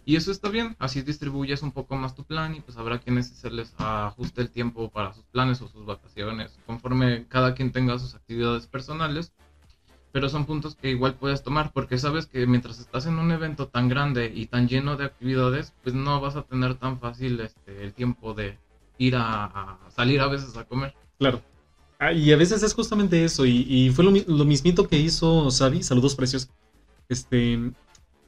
Y 0.05 0.17
eso 0.17 0.31
está 0.31 0.49
bien, 0.49 0.75
así 0.79 1.01
distribuyes 1.01 1.61
un 1.61 1.71
poco 1.71 1.95
más 1.95 2.13
tu 2.13 2.25
plan 2.25 2.55
y 2.55 2.59
pues 2.59 2.77
habrá 2.77 2.99
quienes 2.99 3.27
se 3.29 3.49
les 3.49 3.73
ajuste 3.77 4.41
el 4.41 4.49
tiempo 4.49 4.89
para 4.89 5.13
sus 5.13 5.23
planes 5.25 5.61
o 5.61 5.69
sus 5.69 5.85
vacaciones, 5.85 6.59
conforme 6.65 7.25
cada 7.29 7.53
quien 7.53 7.71
tenga 7.71 7.97
sus 7.99 8.13
actividades 8.13 8.67
personales. 8.67 9.31
Pero 10.11 10.29
son 10.29 10.45
puntos 10.45 10.75
que 10.75 10.91
igual 10.91 11.15
puedes 11.15 11.41
tomar, 11.41 11.71
porque 11.73 11.97
sabes 11.97 12.27
que 12.27 12.45
mientras 12.45 12.79
estás 12.79 13.07
en 13.07 13.17
un 13.17 13.31
evento 13.31 13.69
tan 13.69 13.89
grande 13.89 14.31
y 14.33 14.45
tan 14.45 14.67
lleno 14.67 14.95
de 14.95 15.05
actividades, 15.05 15.73
pues 15.81 15.95
no 15.95 16.21
vas 16.21 16.35
a 16.35 16.43
tener 16.43 16.75
tan 16.75 16.99
fácil 16.99 17.39
este, 17.39 17.83
el 17.83 17.93
tiempo 17.93 18.35
de 18.35 18.59
ir 18.99 19.15
a, 19.17 19.79
salir 19.89 20.21
a 20.21 20.27
veces 20.27 20.55
a 20.55 20.65
comer. 20.65 20.93
Claro. 21.17 21.41
Ah, 21.97 22.11
y 22.13 22.31
a 22.31 22.37
veces 22.37 22.61
es 22.61 22.75
justamente 22.75 23.23
eso. 23.23 23.45
Y, 23.45 23.89
fue 23.95 24.03
lo, 24.03 24.11
lo 24.11 24.45
mismito 24.45 24.87
que 24.87 24.99
hizo 24.99 25.49
Sabi. 25.49 25.81
Saludos 25.81 26.15
precios. 26.15 26.47
Este. 27.09 27.73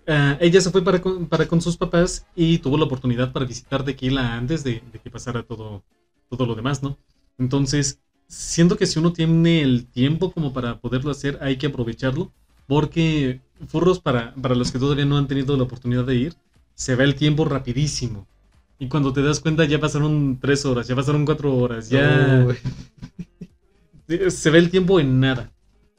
Ah, 0.07 0.37
ella 0.39 0.61
se 0.61 0.71
fue 0.71 0.83
para 0.83 1.01
con, 1.01 1.27
para 1.27 1.47
con 1.47 1.61
sus 1.61 1.77
papás 1.77 2.25
y 2.35 2.59
tuvo 2.59 2.77
la 2.77 2.85
oportunidad 2.85 3.31
para 3.31 3.45
visitar 3.45 3.83
Tequila 3.83 4.35
antes 4.35 4.63
de, 4.63 4.81
de 4.91 4.99
que 4.99 5.09
pasara 5.09 5.43
todo, 5.43 5.83
todo 6.29 6.45
lo 6.45 6.55
demás, 6.55 6.83
¿no? 6.83 6.97
Entonces, 7.37 7.99
siento 8.27 8.77
que 8.77 8.85
si 8.85 8.99
uno 8.99 9.13
tiene 9.13 9.61
el 9.61 9.87
tiempo 9.87 10.31
como 10.31 10.53
para 10.53 10.79
poderlo 10.79 11.11
hacer, 11.11 11.37
hay 11.41 11.57
que 11.57 11.67
aprovecharlo. 11.67 12.31
Porque 12.67 13.41
furros, 13.67 13.99
para, 13.99 14.33
para 14.35 14.55
los 14.55 14.71
que 14.71 14.79
todavía 14.79 15.05
no 15.05 15.17
han 15.17 15.27
tenido 15.27 15.55
la 15.55 15.63
oportunidad 15.63 16.05
de 16.05 16.15
ir, 16.15 16.33
se 16.73 16.95
va 16.95 17.03
el 17.03 17.15
tiempo 17.15 17.45
rapidísimo. 17.45 18.27
Y 18.79 18.87
cuando 18.87 19.13
te 19.13 19.21
das 19.21 19.39
cuenta 19.39 19.65
ya 19.65 19.79
pasaron 19.79 20.39
tres 20.41 20.65
horas, 20.65 20.87
ya 20.87 20.95
pasaron 20.95 21.25
cuatro 21.25 21.55
horas, 21.55 21.89
ya... 21.89 22.45
Se 24.29 24.51
ve 24.51 24.59
el 24.59 24.69
tiempo 24.69 24.99
en 24.99 25.19
nada. 25.19 25.51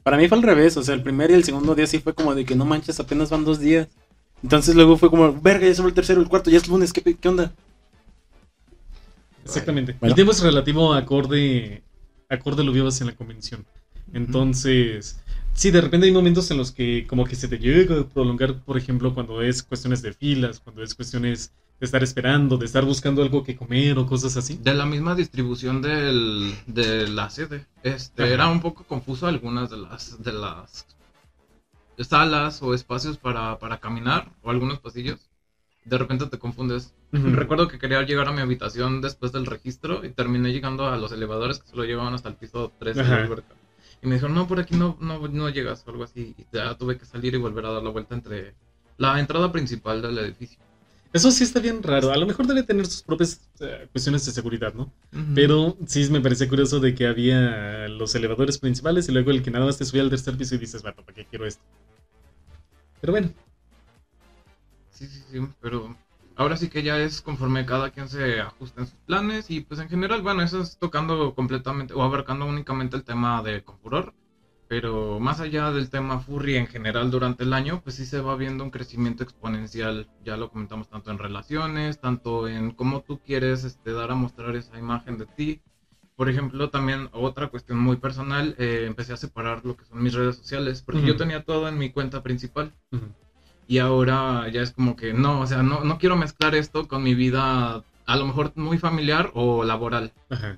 Para 0.07 0.15
mí 0.15 0.29
fue 0.29 0.37
al 0.37 0.43
revés, 0.45 0.77
o 0.77 0.83
sea, 0.83 0.95
el 0.95 1.03
primer 1.03 1.31
y 1.31 1.33
el 1.33 1.43
segundo 1.43 1.75
día 1.75 1.85
sí 1.85 1.99
fue 1.99 2.13
como 2.13 2.33
de 2.33 2.45
que 2.45 2.55
no 2.55 2.63
manches, 2.63 2.97
apenas 2.97 3.29
van 3.29 3.43
dos 3.43 3.59
días. 3.59 3.89
Entonces 4.41 4.73
luego 4.73 4.95
fue 4.95 5.09
como, 5.09 5.33
verga, 5.41 5.67
ya 5.67 5.75
se 5.75 5.81
fue 5.81 5.89
el 5.89 5.95
tercero, 5.95 6.21
el 6.21 6.29
cuarto, 6.29 6.49
ya 6.49 6.55
es 6.55 6.69
lunes, 6.69 6.93
¿qué, 6.93 7.27
onda? 7.27 7.53
Exactamente. 9.43 9.97
Bueno. 9.99 10.13
El 10.13 10.15
tiempo 10.15 10.31
es 10.31 10.41
relativo 10.41 10.93
acorde, 10.93 11.83
acorde 12.29 12.63
lo 12.63 12.71
vivas 12.71 13.01
en 13.01 13.07
la 13.07 13.15
convención. 13.17 13.65
Entonces, 14.13 15.19
sí, 15.53 15.71
de 15.71 15.81
repente 15.81 16.07
hay 16.07 16.13
momentos 16.13 16.49
en 16.51 16.57
los 16.57 16.71
que 16.71 17.05
como 17.05 17.25
que 17.25 17.35
se 17.35 17.49
te 17.49 17.59
llega 17.59 17.99
a 17.99 18.07
prolongar, 18.07 18.61
por 18.61 18.77
ejemplo, 18.77 19.13
cuando 19.13 19.41
es 19.41 19.61
cuestiones 19.61 20.01
de 20.01 20.13
filas, 20.13 20.61
cuando 20.61 20.83
es 20.83 20.95
cuestiones 20.95 21.51
de 21.79 21.85
estar 21.85 22.01
esperando, 22.03 22.57
de 22.57 22.65
estar 22.65 22.83
buscando 22.83 23.21
algo 23.21 23.43
que 23.43 23.55
comer 23.55 23.97
o 23.99 24.05
cosas 24.05 24.35
así. 24.37 24.57
De 24.57 24.73
la 24.73 24.85
misma 24.85 25.13
distribución 25.15 25.81
del, 25.81 26.55
de 26.65 27.07
la 27.07 27.29
sede. 27.29 27.65
Este, 27.83 28.23
Ajá. 28.23 28.33
era 28.33 28.47
un 28.47 28.61
poco 28.61 28.83
confuso 28.83 29.27
algunas 29.27 29.69
de 29.69 29.77
las, 29.77 30.21
de 30.23 30.33
las 30.33 30.87
salas 31.99 32.61
o 32.61 32.73
espacios 32.73 33.17
para, 33.17 33.57
para 33.59 33.77
caminar 33.79 34.31
o 34.41 34.49
algunos 34.49 34.79
pasillos. 34.79 35.19
De 35.85 35.97
repente 35.97 36.25
te 36.25 36.37
confundes. 36.37 36.93
Recuerdo 37.11 37.67
que 37.69 37.79
quería 37.79 38.01
llegar 38.01 38.27
a 38.27 38.33
mi 38.33 38.41
habitación 38.41 38.99
después 38.99 39.31
del 39.31 39.45
registro 39.45 40.03
y 40.03 40.09
terminé 40.09 40.51
llegando 40.51 40.87
a 40.87 40.97
los 40.97 41.11
elevadores 41.13 41.59
que 41.59 41.69
solo 41.69 41.85
llevaban 41.85 42.13
hasta 42.13 42.27
el 42.27 42.35
piso 42.35 42.73
3 42.79 42.95
de 42.97 43.03
la 43.03 43.07
Ajá. 43.07 43.23
alberca. 43.23 43.55
Y 44.01 44.07
me 44.07 44.15
dijeron, 44.15 44.35
no, 44.35 44.47
por 44.47 44.59
aquí 44.59 44.75
no, 44.75 44.97
no, 44.99 45.25
no 45.27 45.49
llegas 45.49 45.83
o 45.87 45.91
algo 45.91 46.03
así. 46.03 46.35
Y 46.37 46.45
ya 46.51 46.75
tuve 46.75 46.97
que 46.97 47.05
salir 47.05 47.33
y 47.35 47.37
volver 47.37 47.65
a 47.65 47.71
dar 47.71 47.83
la 47.83 47.89
vuelta 47.89 48.15
entre 48.15 48.53
la 48.97 49.19
entrada 49.19 49.51
principal 49.51 50.01
del 50.01 50.17
edificio. 50.17 50.59
Eso 51.17 51.31
sí 51.31 51.43
está 51.43 51.59
bien 51.59 51.81
raro. 51.81 52.11
A 52.11 52.17
lo 52.17 52.27
mejor 52.27 52.45
debe 52.45 52.61
tener 52.61 52.85
sus 52.85 53.01
propias 53.01 53.41
eh, 53.59 53.87
cuestiones 53.91 54.23
de 54.23 54.31
seguridad, 54.31 54.75
¿no? 54.75 54.93
Pero 55.33 55.75
sí 55.87 56.07
me 56.11 56.21
parecía 56.21 56.47
curioso 56.47 56.79
de 56.79 56.93
que 56.93 57.07
había 57.07 57.87
los 57.87 58.13
elevadores 58.13 58.59
principales 58.59 59.09
y 59.09 59.11
luego 59.13 59.31
el 59.31 59.41
que 59.41 59.49
nada 59.49 59.65
más 59.65 59.79
te 59.79 59.85
subía 59.85 60.03
al 60.03 60.11
tercer 60.11 60.37
piso 60.37 60.53
y 60.53 60.59
dices, 60.59 60.83
vato, 60.83 61.03
¿para 61.03 61.15
qué 61.15 61.25
quiero 61.25 61.47
esto? 61.47 61.63
Pero 63.01 63.13
bueno, 63.13 63.31
Sí, 64.91 65.07
sí, 65.07 65.23
sí, 65.31 65.39
pero 65.59 65.95
ahora 66.35 66.55
sí 66.55 66.69
que 66.69 66.83
ya 66.83 66.99
es 66.99 67.21
conforme 67.21 67.65
cada 67.65 67.89
quien 67.89 68.07
se 68.09 68.39
ajuste 68.39 68.81
en 68.81 68.87
sus 68.87 68.99
planes 69.07 69.49
y 69.49 69.61
pues 69.61 69.79
en 69.79 69.89
general, 69.89 70.21
bueno, 70.21 70.43
eso 70.43 70.61
es 70.61 70.77
tocando 70.77 71.33
completamente 71.33 71.95
o 71.95 72.03
abarcando 72.03 72.45
únicamente 72.45 72.95
el 72.95 73.03
tema 73.03 73.41
de 73.41 73.63
Confuror, 73.63 74.13
pero 74.67 75.19
más 75.19 75.39
allá 75.39 75.71
del 75.71 75.89
tema 75.89 76.19
furry 76.19 76.55
en 76.55 76.67
general 76.67 77.09
durante 77.11 77.43
el 77.43 77.53
año, 77.53 77.81
pues 77.83 77.95
sí 77.95 78.05
se 78.05 78.21
va 78.21 78.35
viendo 78.35 78.63
un 78.63 78.69
crecimiento 78.69 79.23
exponencial, 79.23 80.07
ya 80.23 80.37
lo 80.37 80.49
comentamos 80.49 80.87
tanto 80.89 81.11
en 81.11 81.17
relaciones, 81.19 81.99
tanto 81.99 82.47
en 82.47 82.71
cómo 82.71 83.01
tú 83.01 83.19
quieres 83.19 83.63
este, 83.63 83.93
dar 83.93 84.11
a 84.11 84.15
mostrar 84.15 84.55
esa 84.55 84.77
imagen 84.77 85.17
de 85.17 85.25
ti. 85.25 85.61
Por 86.15 86.29
ejemplo, 86.29 86.69
también 86.69 87.09
otra 87.11 87.47
cuestión 87.47 87.77
muy 87.77 87.97
personal, 87.97 88.55
eh, 88.57 88.85
empecé 88.87 89.13
a 89.13 89.17
separar 89.17 89.63
lo 89.63 89.75
que 89.77 89.85
son 89.85 90.01
mis 90.01 90.13
redes 90.13 90.35
sociales, 90.35 90.81
porque 90.81 91.05
yo 91.05 91.15
tenía 91.15 91.43
todo 91.43 91.67
en 91.67 91.77
mi 91.77 91.89
cuenta 91.91 92.23
principal. 92.23 92.73
ujú, 92.91 93.05
Y 93.67 93.77
ahora 93.77 94.47
ya 94.49 94.61
es 94.61 94.71
como 94.71 94.95
que 94.95 95.13
no, 95.13 95.41
o 95.41 95.47
sea, 95.47 95.61
no, 95.61 95.83
no 95.83 95.97
quiero 95.97 96.15
mezclar 96.15 96.55
esto 96.55 96.87
con 96.87 97.03
mi 97.03 97.13
vida 97.13 97.83
a 98.05 98.15
lo 98.15 98.25
mejor 98.25 98.51
muy 98.55 98.77
familiar 98.77 99.29
o 99.33 99.63
laboral. 99.63 100.11
ajá. 100.29 100.57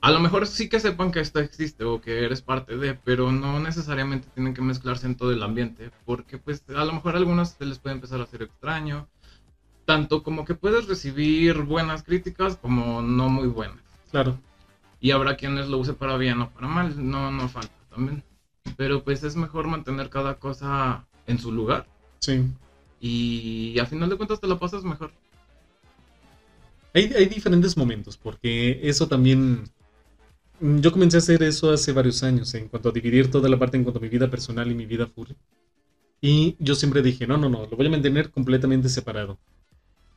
A 0.00 0.12
lo 0.12 0.20
mejor 0.20 0.46
sí 0.46 0.68
que 0.68 0.78
sepan 0.78 1.10
que 1.10 1.18
esto 1.20 1.40
existe 1.40 1.82
o 1.84 2.00
que 2.00 2.24
eres 2.24 2.40
parte 2.40 2.76
de, 2.76 2.94
pero 2.94 3.32
no 3.32 3.58
necesariamente 3.58 4.28
tienen 4.32 4.54
que 4.54 4.62
mezclarse 4.62 5.06
en 5.06 5.16
todo 5.16 5.32
el 5.32 5.42
ambiente, 5.42 5.90
porque 6.04 6.38
pues 6.38 6.62
a 6.68 6.84
lo 6.84 6.92
mejor 6.92 7.14
a 7.14 7.18
algunos 7.18 7.50
se 7.50 7.66
les 7.66 7.78
puede 7.80 7.96
empezar 7.96 8.20
a 8.20 8.24
hacer 8.24 8.42
extraño, 8.42 9.08
tanto 9.86 10.22
como 10.22 10.44
que 10.44 10.54
puedes 10.54 10.86
recibir 10.86 11.62
buenas 11.62 12.04
críticas 12.04 12.56
como 12.56 13.02
no 13.02 13.28
muy 13.28 13.48
buenas. 13.48 13.82
Claro. 14.12 14.38
Y 15.00 15.10
habrá 15.10 15.36
quienes 15.36 15.68
lo 15.68 15.78
use 15.78 15.94
para 15.94 16.16
bien 16.16 16.40
o 16.42 16.50
para 16.50 16.68
mal, 16.68 16.94
no, 17.10 17.32
no 17.32 17.48
falta 17.48 17.74
también. 17.90 18.22
Pero 18.76 19.02
pues 19.02 19.24
es 19.24 19.34
mejor 19.34 19.66
mantener 19.66 20.10
cada 20.10 20.34
cosa 20.38 21.06
en 21.26 21.38
su 21.38 21.50
lugar 21.50 21.86
Sí. 22.20 22.44
y 23.00 23.78
a 23.78 23.86
final 23.86 24.08
de 24.10 24.16
cuentas 24.16 24.40
te 24.40 24.46
la 24.46 24.58
pasas 24.58 24.84
mejor. 24.84 25.10
Hay, 26.94 27.12
hay 27.14 27.26
diferentes 27.26 27.76
momentos, 27.76 28.16
porque 28.16 28.78
eso 28.88 29.08
también... 29.08 29.68
mm, 30.60 30.78
Yo 30.80 30.92
comencé 30.92 31.16
a 31.16 31.18
hacer 31.18 31.42
eso 31.42 31.70
hace 31.72 31.92
varios 31.92 32.22
años, 32.22 32.54
en 32.54 32.68
cuanto 32.68 32.88
a 32.88 32.92
dividir 32.92 33.30
toda 33.30 33.48
la 33.48 33.58
parte 33.58 33.76
en 33.76 33.84
cuanto 33.84 33.98
a 33.98 34.02
mi 34.02 34.08
vida 34.08 34.30
personal 34.30 34.70
y 34.70 34.74
mi 34.74 34.86
vida 34.86 35.06
furry. 35.06 35.36
Y 36.20 36.56
yo 36.60 36.74
siempre 36.74 37.02
dije, 37.02 37.26
no, 37.26 37.38
no, 37.38 37.48
no, 37.48 37.66
lo 37.66 37.76
voy 37.76 37.86
a 37.86 37.90
mantener 37.90 38.30
completamente 38.30 38.88
separado. 38.88 39.38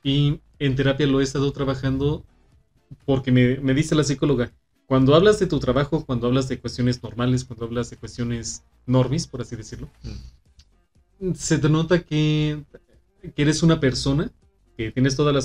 Y 0.03 0.41
en 0.59 0.75
terapia 0.75 1.07
lo 1.07 1.21
he 1.21 1.23
estado 1.23 1.51
trabajando 1.53 2.25
porque 3.05 3.31
me, 3.31 3.57
me 3.59 3.73
dice 3.75 3.95
la 3.95 4.03
psicóloga, 4.03 4.53
cuando 4.87 5.15
hablas 5.15 5.39
de 5.39 5.47
tu 5.47 5.59
trabajo, 5.59 6.05
cuando 6.05 6.27
hablas 6.27 6.49
de 6.49 6.59
cuestiones 6.59 7.03
normales, 7.03 7.45
cuando 7.45 7.65
hablas 7.65 7.89
de 7.89 7.97
cuestiones 7.97 8.63
normis, 8.87 9.27
por 9.27 9.41
así 9.41 9.55
decirlo, 9.55 9.89
se 11.35 11.57
te 11.57 11.69
nota 11.69 12.03
que, 12.03 12.63
que 13.35 13.41
eres 13.41 13.63
una 13.63 13.79
persona 13.79 14.31
que 14.77 14.91
tienes 14.91 15.15
toda 15.15 15.31
la, 15.31 15.41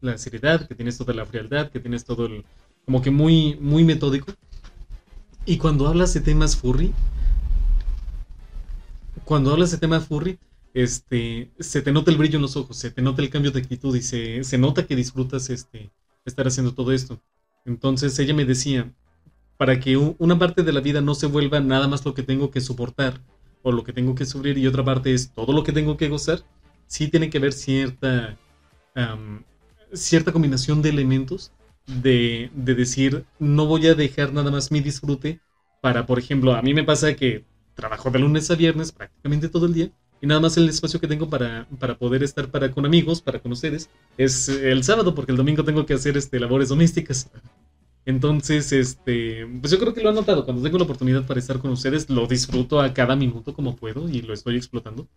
la 0.00 0.18
seriedad, 0.18 0.66
que 0.68 0.74
tienes 0.74 0.98
toda 0.98 1.14
la 1.14 1.26
frialdad, 1.26 1.70
que 1.70 1.80
tienes 1.80 2.04
todo 2.04 2.26
el... 2.26 2.44
como 2.86 3.02
que 3.02 3.10
muy, 3.10 3.56
muy 3.60 3.84
metódico. 3.84 4.32
Y 5.44 5.58
cuando 5.58 5.86
hablas 5.88 6.14
de 6.14 6.20
temas 6.20 6.56
furry, 6.56 6.94
cuando 9.24 9.52
hablas 9.52 9.72
de 9.72 9.78
temas 9.78 10.06
furry, 10.06 10.38
este, 10.72 11.50
se 11.58 11.82
te 11.82 11.92
nota 11.92 12.10
el 12.10 12.16
brillo 12.16 12.36
en 12.36 12.42
los 12.42 12.56
ojos, 12.56 12.76
se 12.76 12.90
te 12.90 13.02
nota 13.02 13.22
el 13.22 13.30
cambio 13.30 13.50
de 13.50 13.60
actitud 13.60 13.94
y 13.96 14.02
se, 14.02 14.44
se 14.44 14.56
nota 14.56 14.86
que 14.86 14.94
disfrutas 14.94 15.50
este, 15.50 15.90
estar 16.24 16.46
haciendo 16.46 16.74
todo 16.74 16.92
esto. 16.92 17.20
Entonces 17.64 18.16
ella 18.20 18.34
me 18.34 18.44
decía, 18.44 18.92
para 19.56 19.80
que 19.80 19.96
una 19.96 20.38
parte 20.38 20.62
de 20.62 20.72
la 20.72 20.80
vida 20.80 21.00
no 21.00 21.14
se 21.14 21.26
vuelva 21.26 21.60
nada 21.60 21.88
más 21.88 22.04
lo 22.04 22.14
que 22.14 22.22
tengo 22.22 22.50
que 22.50 22.60
soportar 22.60 23.20
o 23.62 23.72
lo 23.72 23.82
que 23.82 23.92
tengo 23.92 24.14
que 24.14 24.26
sufrir 24.26 24.58
y 24.58 24.66
otra 24.66 24.84
parte 24.84 25.12
es 25.12 25.32
todo 25.32 25.52
lo 25.52 25.64
que 25.64 25.72
tengo 25.72 25.96
que 25.96 26.08
gozar, 26.08 26.44
sí 26.86 27.08
tiene 27.08 27.30
que 27.30 27.38
haber 27.38 27.52
cierta, 27.52 28.38
cierta 29.92 30.30
combinación 30.30 30.82
de 30.82 30.90
elementos 30.90 31.52
de, 31.86 32.50
de 32.54 32.74
decir, 32.74 33.24
no 33.38 33.66
voy 33.66 33.86
a 33.86 33.94
dejar 33.94 34.32
nada 34.32 34.50
más 34.50 34.70
mi 34.70 34.80
disfrute 34.80 35.40
para, 35.80 36.06
por 36.06 36.18
ejemplo, 36.18 36.54
a 36.54 36.62
mí 36.62 36.74
me 36.74 36.84
pasa 36.84 37.14
que 37.14 37.44
trabajo 37.74 38.10
de 38.10 38.18
lunes 38.18 38.50
a 38.50 38.54
viernes 38.54 38.92
prácticamente 38.92 39.48
todo 39.48 39.66
el 39.66 39.74
día 39.74 39.90
y 40.20 40.26
nada 40.26 40.40
más 40.40 40.56
el 40.56 40.68
espacio 40.68 40.98
que 41.00 41.06
tengo 41.06 41.28
para, 41.28 41.68
para 41.78 41.96
poder 41.98 42.22
estar 42.22 42.50
para 42.50 42.70
con 42.70 42.86
amigos, 42.86 43.20
para 43.20 43.38
con 43.38 43.52
ustedes, 43.52 43.90
es 44.16 44.48
el 44.48 44.82
sábado 44.82 45.14
porque 45.14 45.32
el 45.32 45.38
domingo 45.38 45.62
tengo 45.62 45.84
que 45.84 45.94
hacer 45.94 46.16
este, 46.16 46.40
labores 46.40 46.70
domésticas. 46.70 47.30
Entonces, 48.06 48.72
este, 48.72 49.46
pues 49.60 49.72
yo 49.72 49.78
creo 49.78 49.92
que 49.92 50.00
lo 50.00 50.10
han 50.10 50.14
notado. 50.14 50.44
Cuando 50.44 50.62
tengo 50.62 50.78
la 50.78 50.84
oportunidad 50.84 51.26
para 51.26 51.40
estar 51.40 51.58
con 51.58 51.72
ustedes, 51.72 52.08
lo 52.08 52.26
disfruto 52.26 52.80
a 52.80 52.94
cada 52.94 53.16
minuto 53.16 53.52
como 53.52 53.76
puedo 53.76 54.08
y 54.08 54.22
lo 54.22 54.32
estoy 54.32 54.56
explotando. 54.56 55.08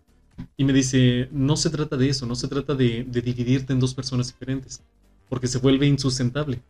Y 0.57 0.63
me 0.63 0.73
dice, 0.73 1.29
no 1.31 1.55
se 1.55 1.69
trata 1.69 1.97
de 1.97 2.09
eso, 2.09 2.25
no 2.25 2.35
se 2.35 2.47
trata 2.47 2.75
de 2.75 3.03
dividirte 3.03 3.73
en 3.73 3.79
dos 3.79 3.93
personas 3.93 4.27
diferentes, 4.27 4.81
porque 5.29 5.47
se 5.47 5.59
vuelve 5.59 5.87
insustentable. 5.87 6.61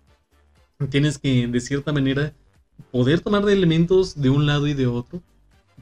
Tienes 0.89 1.17
que, 1.17 1.47
de 1.47 1.59
cierta 1.59 1.91
manera, 1.91 2.33
poder 2.91 3.21
tomar 3.21 3.43
de 3.45 3.53
elementos 3.53 4.19
de 4.19 4.29
un 4.29 4.45
lado 4.45 4.67
y 4.67 4.73
de 4.73 4.87
otro 4.87 5.21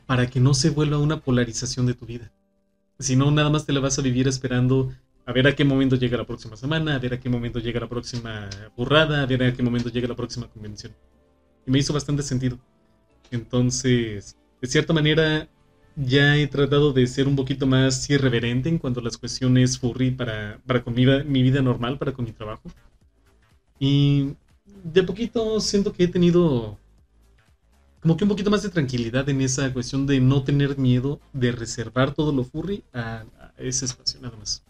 para 0.05 0.27
que 0.27 0.39
no 0.39 0.53
se 0.53 0.69
vuelva 0.69 0.97
una 0.97 1.19
polarización 1.19 1.85
de 1.85 1.93
tu 1.93 2.05
vida. 2.05 2.31
Si 2.99 3.15
no, 3.15 3.29
nada 3.29 3.49
más 3.49 3.65
te 3.65 3.73
la 3.73 3.79
vas 3.79 3.99
a 3.99 4.01
vivir 4.01 4.27
esperando 4.27 4.91
a 5.25 5.33
ver 5.33 5.45
a 5.45 5.55
qué 5.55 5.65
momento 5.65 5.97
llega 5.97 6.17
la 6.17 6.25
próxima 6.25 6.55
semana, 6.55 6.95
a 6.95 6.99
ver 6.99 7.13
a 7.13 7.19
qué 7.19 7.29
momento 7.29 7.59
llega 7.59 7.81
la 7.81 7.89
próxima 7.89 8.49
burrada, 8.77 9.21
a 9.21 9.25
ver 9.25 9.43
a 9.43 9.53
qué 9.53 9.61
momento 9.61 9.89
llega 9.89 10.07
la 10.07 10.15
próxima 10.15 10.47
convención. 10.47 10.93
Y 11.65 11.71
me 11.71 11.79
hizo 11.79 11.93
bastante 11.93 12.23
sentido. 12.23 12.57
Entonces, 13.29 14.37
de 14.61 14.67
cierta 14.67 14.93
manera, 14.93 15.49
ya 15.97 16.37
he 16.37 16.47
tratado 16.47 16.93
de 16.93 17.07
ser 17.07 17.27
un 17.27 17.35
poquito 17.35 17.65
más 17.65 18.09
irreverente 18.09 18.69
en 18.69 18.77
cuanto 18.77 18.99
a 18.99 19.03
las 19.03 19.17
cuestiones 19.17 19.79
furry 19.79 20.11
para, 20.11 20.59
para 20.65 20.83
con 20.83 20.93
mi, 20.93 21.05
mi 21.25 21.41
vida 21.41 21.61
normal, 21.61 21.97
para 21.97 22.13
con 22.13 22.25
mi 22.25 22.31
trabajo. 22.31 22.69
Y 23.79 24.35
de 24.83 25.03
poquito 25.03 25.59
siento 25.59 25.91
que 25.93 26.03
he 26.03 26.07
tenido 26.07 26.77
como 28.01 28.15
que 28.15 28.23
un 28.23 28.29
poquito 28.29 28.51
más 28.51 28.61
de 28.63 28.69
tranquilidad 28.69 29.27
en 29.27 29.41
esa 29.41 29.73
cuestión 29.73 30.05
de 30.05 30.19
no 30.19 30.43
tener 30.43 30.77
miedo 30.77 31.19
de 31.33 31.51
reservar 31.51 32.13
todo 32.13 32.31
lo 32.31 32.43
furry 32.43 32.83
a, 32.93 33.25
a 33.39 33.51
ese 33.57 33.85
espacio 33.85 34.21
nada 34.21 34.37
más. 34.37 34.63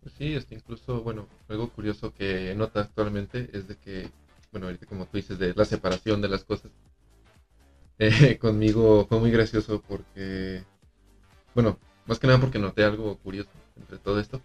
Pues 0.00 0.14
sí, 0.16 0.32
este, 0.34 0.54
incluso, 0.54 1.02
bueno, 1.02 1.26
algo 1.48 1.68
curioso 1.70 2.14
que 2.14 2.54
nota 2.54 2.80
actualmente 2.82 3.50
es 3.52 3.66
de 3.66 3.76
que, 3.76 4.10
bueno, 4.52 4.66
ahorita 4.66 4.86
como 4.86 5.06
tú 5.06 5.16
dices, 5.16 5.38
de 5.38 5.52
la 5.54 5.64
separación 5.64 6.22
de 6.22 6.28
las 6.28 6.44
cosas, 6.44 6.70
eh, 7.98 8.36
conmigo 8.38 9.04
fue 9.08 9.18
muy 9.18 9.30
gracioso 9.30 9.80
porque, 9.88 10.62
bueno, 11.54 11.78
más 12.06 12.18
que 12.18 12.26
nada 12.26 12.40
porque 12.40 12.58
noté 12.58 12.84
algo 12.84 13.16
curioso 13.16 13.50
entre 13.76 13.98
todo 13.98 14.20
esto. 14.20 14.40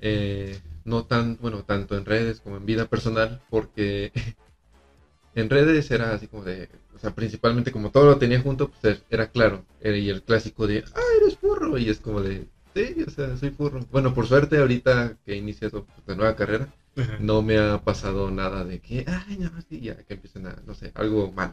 Eh, 0.00 0.58
no 0.84 1.04
tan, 1.04 1.38
bueno, 1.40 1.62
tanto 1.64 1.96
en 1.96 2.04
redes 2.04 2.40
como 2.40 2.56
en 2.56 2.66
vida 2.66 2.84
personal, 2.86 3.40
porque 3.50 4.10
en 5.34 5.48
redes 5.48 5.90
era 5.90 6.12
así 6.12 6.26
como 6.26 6.44
de, 6.44 6.68
o 6.94 6.98
sea, 6.98 7.10
principalmente 7.10 7.70
como 7.70 7.90
todo 7.90 8.06
lo 8.06 8.18
tenía 8.18 8.40
junto, 8.40 8.68
pues 8.68 9.02
era 9.10 9.26
claro, 9.26 9.64
era- 9.80 9.96
y 9.96 10.08
el 10.08 10.22
clásico 10.22 10.66
de, 10.66 10.82
ah, 10.94 11.00
eres 11.20 11.38
burro, 11.40 11.78
y 11.78 11.88
es 11.88 12.00
como 12.00 12.20
de, 12.22 12.46
Sí, 12.74 13.04
o 13.06 13.10
sea, 13.10 13.36
soy 13.36 13.50
furro. 13.50 13.80
Bueno, 13.90 14.14
por 14.14 14.26
suerte 14.26 14.56
ahorita 14.58 15.14
que 15.26 15.34
inicia 15.36 15.66
eso, 15.66 15.82
pues, 15.84 15.98
la 16.06 16.14
nueva 16.14 16.34
carrera, 16.34 16.68
Ajá. 16.96 17.18
no 17.18 17.42
me 17.42 17.58
ha 17.58 17.76
pasado 17.76 18.30
nada 18.30 18.64
de 18.64 18.78
que, 18.78 19.04
ay, 19.06 19.36
no, 19.36 19.50
sí, 19.68 19.78
ya, 19.80 19.94
que 19.94 20.14
empiecen 20.14 20.46
a, 20.46 20.56
no 20.64 20.72
sé, 20.72 20.90
algo 20.94 21.30
malo. 21.30 21.52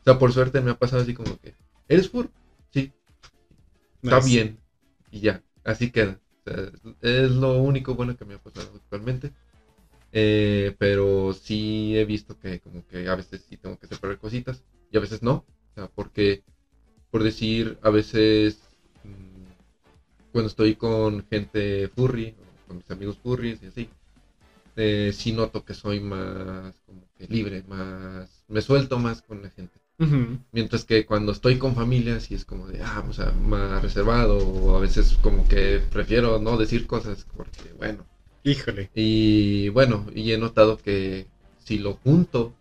O 0.00 0.02
sea, 0.04 0.18
por 0.18 0.32
suerte 0.32 0.60
me 0.60 0.70
ha 0.70 0.78
pasado 0.78 1.02
así 1.02 1.14
como 1.14 1.36
que, 1.38 1.54
¿eres 1.88 2.08
furro? 2.08 2.30
Sí, 2.72 2.90
está 4.02 4.20
bien. 4.20 4.58
Y 5.10 5.20
ya, 5.20 5.42
así 5.64 5.90
queda. 5.90 6.18
O 6.46 6.50
sea, 6.50 6.70
es 7.02 7.30
lo 7.32 7.58
único 7.58 7.94
bueno 7.94 8.16
que 8.16 8.24
me 8.24 8.34
ha 8.34 8.38
pasado 8.38 8.70
actualmente. 8.74 9.32
Eh, 10.12 10.74
pero 10.78 11.32
sí 11.32 11.96
he 11.96 12.04
visto 12.04 12.38
que 12.38 12.58
como 12.60 12.84
que 12.86 13.08
a 13.08 13.14
veces 13.14 13.42
sí 13.48 13.56
tengo 13.56 13.76
que 13.78 13.86
separar 13.86 14.18
cositas 14.18 14.62
y 14.90 14.96
a 14.96 15.00
veces 15.00 15.22
no. 15.22 15.44
O 15.72 15.74
sea, 15.74 15.88
porque, 15.88 16.42
por 17.10 17.22
decir, 17.22 17.78
a 17.82 17.90
veces 17.90 18.60
mm, 19.04 19.52
cuando 20.32 20.48
estoy 20.48 20.74
con 20.74 21.24
gente 21.30 21.88
furry, 21.94 22.34
o 22.38 22.68
con 22.68 22.78
mis 22.78 22.90
amigos 22.90 23.18
furries 23.18 23.62
y 23.62 23.66
así, 23.66 23.88
eh, 24.76 25.12
sí 25.14 25.32
noto 25.32 25.64
que 25.64 25.74
soy 25.74 26.00
más 26.00 26.80
como 26.86 27.02
libre, 27.28 27.64
más, 27.68 28.44
me 28.48 28.62
suelto 28.62 28.98
más 28.98 29.22
con 29.22 29.42
la 29.42 29.50
gente. 29.50 29.78
Mientras 30.52 30.84
que 30.84 31.04
cuando 31.04 31.32
estoy 31.32 31.58
con 31.58 31.74
familia, 31.74 32.20
sí 32.20 32.34
es 32.34 32.46
como 32.46 32.66
de, 32.66 32.80
ah, 32.82 33.04
o 33.06 33.12
sea, 33.12 33.32
más 33.32 33.82
reservado, 33.82 34.38
o 34.38 34.74
a 34.74 34.80
veces 34.80 35.18
como 35.20 35.46
que 35.46 35.82
prefiero 35.92 36.38
no 36.38 36.56
decir 36.56 36.86
cosas, 36.86 37.26
porque 37.36 37.74
bueno. 37.76 38.06
Híjole. 38.42 38.90
Y 38.94 39.68
bueno, 39.68 40.06
y 40.14 40.32
he 40.32 40.38
notado 40.38 40.78
que 40.78 41.26
si 41.58 41.78
lo 41.78 41.94
junto, 41.94 42.54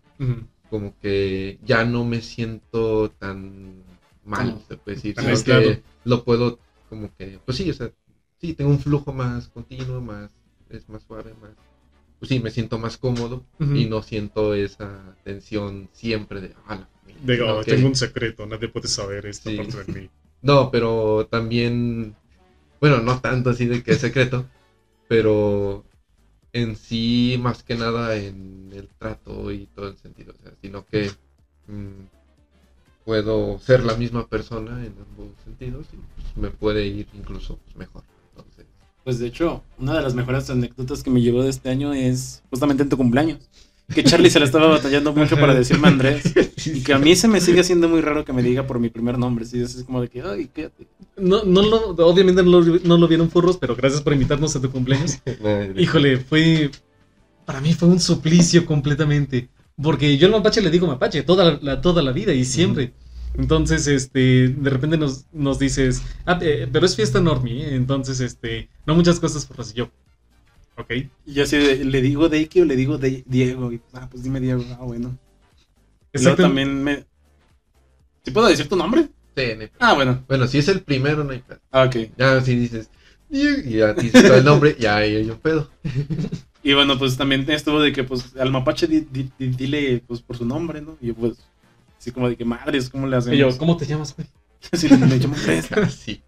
como 0.69 0.93
que 0.99 1.57
ya 1.63 1.85
no 1.85 2.03
me 2.03 2.21
siento 2.21 3.09
tan 3.11 3.83
mal, 4.25 4.61
se 4.67 4.75
puede 4.75 4.95
decir, 4.95 5.15
sino 5.17 5.43
que 5.43 5.81
lo 6.03 6.25
puedo 6.25 6.59
como 6.89 7.09
que, 7.15 7.39
pues 7.45 7.57
sí, 7.57 7.69
o 7.69 7.73
sea, 7.73 7.89
sí, 8.41 8.53
tengo 8.53 8.71
un 8.71 8.79
flujo 8.79 9.13
más 9.13 9.47
continuo, 9.47 10.01
más, 10.01 10.31
es 10.69 10.89
más 10.89 11.03
suave, 11.03 11.33
más, 11.41 11.51
pues 12.19 12.29
sí, 12.29 12.39
me 12.39 12.51
siento 12.51 12.77
más 12.77 12.97
cómodo 12.97 13.43
y 13.59 13.85
no 13.85 14.01
siento 14.01 14.53
esa 14.53 15.15
tensión 15.23 15.89
siempre 15.93 16.41
de, 16.41 16.53
ah, 16.67 16.75
la 16.75 16.85
familia", 16.87 17.21
Digo, 17.25 17.45
sino 17.45 17.63
que- 17.63 17.75
tengo 17.75 17.87
un 17.87 17.95
secreto, 17.95 18.45
nadie 18.45 18.67
puede 18.67 18.87
saber 18.87 19.25
esta 19.25 19.49
Sí. 19.49 19.57
parte 19.57 19.83
de 19.83 20.01
mí. 20.01 20.09
No, 20.41 20.71
pero 20.71 21.27
también, 21.29 22.15
bueno, 22.79 23.01
no 23.01 23.19
tanto 23.19 23.49
así 23.49 23.65
de 23.65 23.83
que 23.83 23.91
es 23.91 23.99
secreto, 23.99 24.45
pero 25.09 25.83
en 26.53 26.75
sí, 26.77 27.37
más 27.39 27.61
que 27.63 27.75
nada 27.75 28.15
en 28.15 28.71
el 28.73 28.87
trato 28.97 29.51
y 29.51 29.67
todo 29.75 29.87
el 29.89 29.97
sentido, 29.97 30.33
o 30.37 30.41
sea, 30.41 30.53
sino 30.61 30.85
que 30.85 31.11
mm, 31.67 32.03
puedo 33.05 33.59
ser 33.59 33.83
la 33.83 33.95
misma 33.95 34.25
persona 34.27 34.85
en 34.85 34.93
ambos 35.09 35.29
sentidos 35.43 35.87
y 35.93 35.97
pues, 36.15 36.37
me 36.37 36.49
puede 36.51 36.85
ir 36.85 37.07
incluso 37.13 37.57
pues, 37.57 37.75
mejor. 37.75 38.03
Pues 39.09 39.17
de 39.17 39.25
hecho, 39.25 39.63
una 39.79 39.95
de 39.95 40.03
las 40.03 40.13
mejores 40.13 40.47
anécdotas 40.51 41.01
que 41.01 41.09
me 41.09 41.19
llevó 41.19 41.41
de 41.41 41.49
este 41.49 41.67
año 41.69 41.93
es 41.93 42.43
justamente 42.51 42.83
en 42.83 42.89
tu 42.89 42.95
cumpleaños. 42.95 43.39
Que 43.91 44.03
Charlie 44.03 44.29
se 44.29 44.37
la 44.39 44.45
estaba 44.45 44.67
batallando 44.67 45.11
mucho 45.13 45.35
para 45.35 45.55
decirme 45.55 45.87
Andrés. 45.87 46.31
Y 46.67 46.83
que 46.83 46.93
a 46.93 46.99
mí 46.99 47.15
se 47.15 47.27
me 47.27 47.41
sigue 47.41 47.61
haciendo 47.61 47.89
muy 47.89 48.01
raro 48.01 48.23
que 48.23 48.33
me 48.33 48.43
diga 48.43 48.67
por 48.67 48.79
mi 48.79 48.89
primer 48.89 49.17
nombre. 49.17 49.45
Sí, 49.45 49.59
es 49.63 49.83
como 49.83 49.99
de 49.99 50.09
que, 50.09 50.21
ay, 50.21 50.47
quédate. 50.53 50.85
No, 51.17 51.43
no 51.43 51.63
lo, 51.63 51.95
obviamente 52.05 52.43
no 52.43 52.61
lo, 52.61 52.79
no 52.83 52.97
lo 52.99 53.07
vieron 53.07 53.31
furros, 53.31 53.57
pero 53.57 53.75
gracias 53.75 54.03
por 54.03 54.13
invitarnos 54.13 54.55
a 54.55 54.61
tu 54.61 54.69
cumpleaños. 54.69 55.17
Híjole, 55.75 56.17
fue. 56.17 56.69
Para 57.45 57.61
mí 57.61 57.73
fue 57.73 57.89
un 57.89 57.99
suplicio 57.99 58.63
completamente. 58.63 59.49
Porque 59.81 60.19
yo 60.19 60.27
al 60.27 60.33
mapache 60.33 60.61
le 60.61 60.69
digo 60.69 60.85
mapache 60.85 61.23
toda 61.23 61.57
la, 61.59 61.81
toda 61.81 62.03
la 62.03 62.11
vida 62.11 62.31
y 62.31 62.45
siempre. 62.45 62.93
Entonces, 63.37 63.87
este, 63.87 64.49
de 64.49 64.69
repente 64.69 64.97
nos, 64.97 65.25
nos 65.31 65.59
dices, 65.59 66.01
ah, 66.25 66.37
eh, 66.41 66.67
pero 66.71 66.85
es 66.85 66.95
fiesta 66.95 67.21
normie, 67.21 67.63
¿eh? 67.63 67.75
entonces, 67.75 68.19
este, 68.19 68.69
no 68.85 68.95
muchas 68.95 69.19
cosas 69.19 69.45
furras. 69.47 69.71
Y 69.71 69.75
yo, 69.75 69.89
ok. 70.77 70.91
Y 71.25 71.33
yo 71.33 71.43
así 71.43 71.57
de, 71.57 71.85
le 71.85 72.01
digo 72.01 72.27
Deiki 72.27 72.61
o 72.61 72.65
le 72.65 72.75
digo 72.75 72.97
de 72.97 73.23
Diego. 73.27 73.71
Y, 73.71 73.81
ah, 73.93 74.07
pues 74.11 74.23
dime 74.23 74.39
Diego. 74.39 74.63
Ah, 74.79 74.83
bueno. 74.83 75.17
Y 76.13 76.21
luego 76.21 76.37
Exactam- 76.37 76.41
también 76.41 76.83
me. 76.83 77.05
¿Sí 78.23 78.31
puedo 78.31 78.47
decir 78.47 78.67
tu 78.67 78.75
nombre? 78.75 79.07
Sí, 79.37 79.43
no. 79.57 79.65
Ah, 79.79 79.93
bueno. 79.93 80.23
bueno, 80.27 80.47
si 80.47 80.57
es 80.57 80.67
el 80.67 80.81
primero, 80.81 81.23
no 81.23 81.31
hay 81.31 81.39
pedo. 81.39 81.59
Ah, 81.71 81.83
ok. 81.85 81.95
Ya 82.17 82.41
si 82.41 82.55
dices, 82.55 82.89
y 83.29 83.77
ya 83.77 83.93
dices 83.93 84.23
todo 84.23 84.35
el 84.35 84.43
nombre, 84.43 84.75
ya 84.79 84.97
hay 84.97 85.29
un 85.29 85.37
pedo. 85.37 85.69
Y 86.61 86.73
bueno, 86.73 86.99
pues 86.99 87.15
también 87.15 87.49
estuvo 87.49 87.79
de 87.79 87.93
que, 87.93 88.03
pues, 88.03 88.35
al 88.35 88.51
mapache 88.51 88.85
di- 88.85 89.07
di- 89.09 89.31
di- 89.39 89.47
dile, 89.47 90.03
pues, 90.05 90.21
por 90.21 90.35
su 90.35 90.43
nombre, 90.43 90.81
¿no? 90.81 90.97
Y 90.99 91.07
yo, 91.07 91.15
pues, 91.15 91.37
así 91.99 92.11
como 92.11 92.29
de 92.29 92.37
que, 92.37 92.45
madres, 92.45 92.89
¿cómo 92.89 93.07
le 93.07 93.17
hacemos? 93.17 93.35
Y 93.35 93.39
yo, 93.39 93.57
¿cómo 93.57 93.77
te 93.77 93.85
llamas, 93.85 94.15
güey? 94.15 94.27
Así 94.71 94.89
le, 94.89 94.97
le 94.97 95.17
llamo 95.19 95.35
Andrés. 95.35 95.69
sí. 95.89 96.21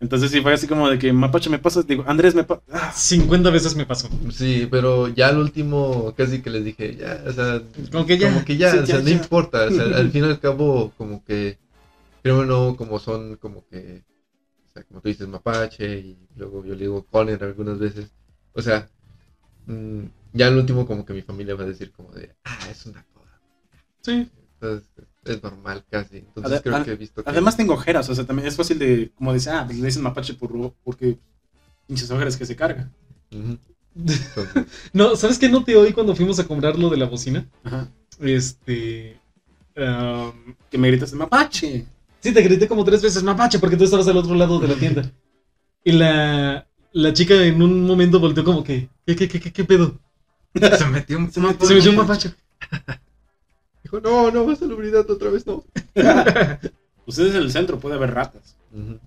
Entonces 0.00 0.30
sí 0.30 0.40
fue 0.40 0.54
así 0.54 0.66
como 0.66 0.88
de 0.88 0.98
que, 0.98 1.12
mapache, 1.12 1.50
me 1.50 1.58
pasas, 1.58 1.86
digo, 1.86 2.04
Andrés, 2.06 2.34
me 2.34 2.44
pasas. 2.44 2.64
Ah, 2.72 2.90
50 2.92 3.50
veces 3.50 3.76
me 3.76 3.84
pasó. 3.86 4.08
Sí, 4.30 4.66
pero 4.70 5.08
ya 5.08 5.28
al 5.28 5.38
último 5.38 6.14
casi 6.16 6.40
que 6.42 6.50
les 6.50 6.64
dije, 6.64 6.96
ya, 6.96 7.22
o 7.26 7.32
sea, 7.32 7.62
Como 7.92 8.06
que 8.06 8.18
ya. 8.18 8.28
como 8.32 8.44
que 8.44 8.56
ya, 8.56 8.70
sí, 8.70 8.78
o 8.78 8.86
sea, 8.86 8.98
ya, 8.98 9.02
no 9.02 9.08
ya. 9.08 9.14
importa, 9.14 9.66
o 9.66 9.70
sea, 9.70 9.84
al 9.84 10.10
fin 10.12 10.24
y 10.24 10.28
al 10.28 10.40
cabo, 10.40 10.92
como 10.96 11.22
que, 11.24 11.58
primero 12.22 12.46
no, 12.46 12.76
como 12.76 12.98
son, 12.98 13.36
como 13.36 13.66
que, 13.68 14.04
o 14.68 14.72
sea, 14.72 14.84
como 14.84 15.00
tú 15.02 15.08
dices, 15.08 15.28
mapache, 15.28 15.98
y 16.00 16.18
luego 16.36 16.64
yo 16.64 16.74
le 16.74 16.80
digo 16.82 17.04
Conner 17.06 17.42
algunas 17.44 17.78
veces, 17.78 18.10
o 18.54 18.62
sea, 18.62 18.88
mm, 19.66 20.04
ya 20.32 20.48
al 20.48 20.58
último 20.58 20.86
como 20.86 21.04
que 21.04 21.12
mi 21.14 21.22
familia 21.22 21.54
va 21.54 21.64
a 21.64 21.66
decir 21.68 21.92
como 21.92 22.10
de, 22.12 22.34
ah, 22.44 22.58
es 22.70 22.86
una 22.86 23.04
coda, 23.14 23.40
Sí. 24.02 24.30
Es 25.24 25.42
normal 25.42 25.84
casi, 25.90 26.18
entonces 26.18 26.60
creo 26.62 26.76
ad- 26.76 26.84
que 26.84 26.92
he 26.92 26.96
visto 26.96 27.22
que... 27.22 27.30
Además 27.30 27.56
tengo 27.56 27.74
ojeras, 27.74 28.08
o 28.08 28.14
sea, 28.14 28.24
también 28.24 28.48
es 28.48 28.56
fácil 28.56 28.78
de, 28.78 29.10
como 29.14 29.32
dice, 29.34 29.50
ah, 29.50 29.64
pues 29.66 29.78
le 29.78 29.86
dicen 29.86 30.02
mapache 30.02 30.34
por, 30.34 30.72
porque 30.84 31.18
pinches 31.86 32.10
ojeras 32.10 32.36
que 32.36 32.46
se 32.46 32.56
carga. 32.56 32.90
Ujú. 33.32 33.58
Entonces, 33.96 34.66
No, 34.92 35.16
¿sabes 35.16 35.38
qué 35.38 35.48
no 35.48 35.64
te 35.64 35.76
oí 35.76 35.92
cuando 35.92 36.14
fuimos 36.16 36.38
a 36.38 36.46
comprar 36.46 36.78
lo 36.78 36.88
de 36.90 36.96
la 36.96 37.06
bocina? 37.06 37.46
Ajá. 37.64 37.88
Este. 38.20 39.18
Que 39.74 40.78
me 40.78 40.88
gritas, 40.88 41.12
mapache. 41.14 41.86
sí, 42.20 42.32
te 42.32 42.42
grité 42.42 42.68
como 42.68 42.84
tres 42.84 43.02
veces, 43.02 43.22
mapache, 43.22 43.58
porque 43.58 43.76
tú 43.76 43.84
estabas 43.84 44.06
al 44.08 44.16
otro 44.16 44.34
lado 44.34 44.58
de 44.60 44.68
la 44.68 44.74
tienda. 44.74 45.10
Y 45.82 45.92
la, 45.92 46.66
la 46.92 47.12
chica 47.14 47.34
en 47.42 47.62
un 47.62 47.86
momento 47.86 48.20
volteó 48.20 48.44
como 48.44 48.62
que, 48.62 48.90
¿qué, 49.06 49.16
qué, 49.16 49.26
qué, 49.26 49.40
qué, 49.40 49.50
qué 49.50 49.64
pedo? 49.64 49.98
Se 50.54 50.84
metió 50.86 51.16
un 51.16 51.32
Se 51.32 51.40
metió 51.40 51.90
un 51.90 51.96
mapache. 51.96 52.34
dijo, 53.90 54.00
no, 54.00 54.30
no, 54.30 54.46
va 54.46 54.52
a 54.52 54.56
salubridad 54.56 55.08
otra 55.10 55.30
vez, 55.30 55.46
no. 55.46 55.64
Ustedes 57.06 57.34
en 57.34 57.42
el 57.42 57.50
centro 57.50 57.78
puede 57.80 57.96
haber 57.96 58.14
ratas. 58.14 58.56
Ujú. 58.72 58.98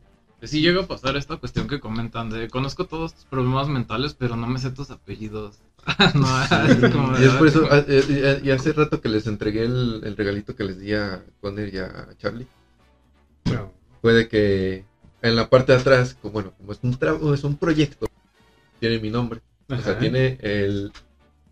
Sí 0.41 0.59
llega 0.59 0.81
a 0.83 0.87
pasar 0.87 1.15
esta 1.15 1.37
cuestión 1.37 1.67
que 1.69 1.79
comentan 1.79 2.29
de 2.29 2.49
conozco 2.49 2.85
todos 2.85 3.13
tus 3.13 3.23
problemas 3.25 3.69
mentales, 3.69 4.13
pero 4.13 4.35
no 4.35 4.45
me 4.45 4.59
sé 4.59 4.71
tus 4.71 4.91
apellidos. 4.91 5.59
no, 6.15 6.43
es 6.67 6.91
como 6.91 7.17
Y 7.17 7.23
es 7.23 7.31
por 7.31 7.47
eso, 7.47 7.65
ah, 7.71 7.83
eh, 7.87 8.41
y 8.43 8.51
hace 8.51 8.73
rato 8.73 8.99
que 8.99 9.07
les 9.07 9.25
entregué 9.27 9.63
el, 9.63 10.01
el 10.03 10.17
regalito 10.17 10.53
que 10.55 10.65
les 10.65 10.79
di 10.79 10.93
a 10.93 11.23
Conner 11.39 11.73
y 11.73 11.77
a 11.77 12.09
Charlie. 12.17 12.47
Puede 14.01 14.27
que 14.27 14.83
en 15.21 15.35
la 15.37 15.49
parte 15.49 15.71
de 15.71 15.79
atrás, 15.79 16.17
como, 16.21 16.33
bueno, 16.33 16.53
como 16.57 16.73
es 16.73 16.79
un, 16.81 16.99
tra- 16.99 17.33
es 17.33 17.43
un 17.45 17.55
proyecto, 17.55 18.07
tiene 18.81 18.99
mi 18.99 19.09
nombre. 19.09 19.39
O 19.69 19.77
sea, 19.77 19.97
tiene 19.97 20.37
el, 20.41 20.91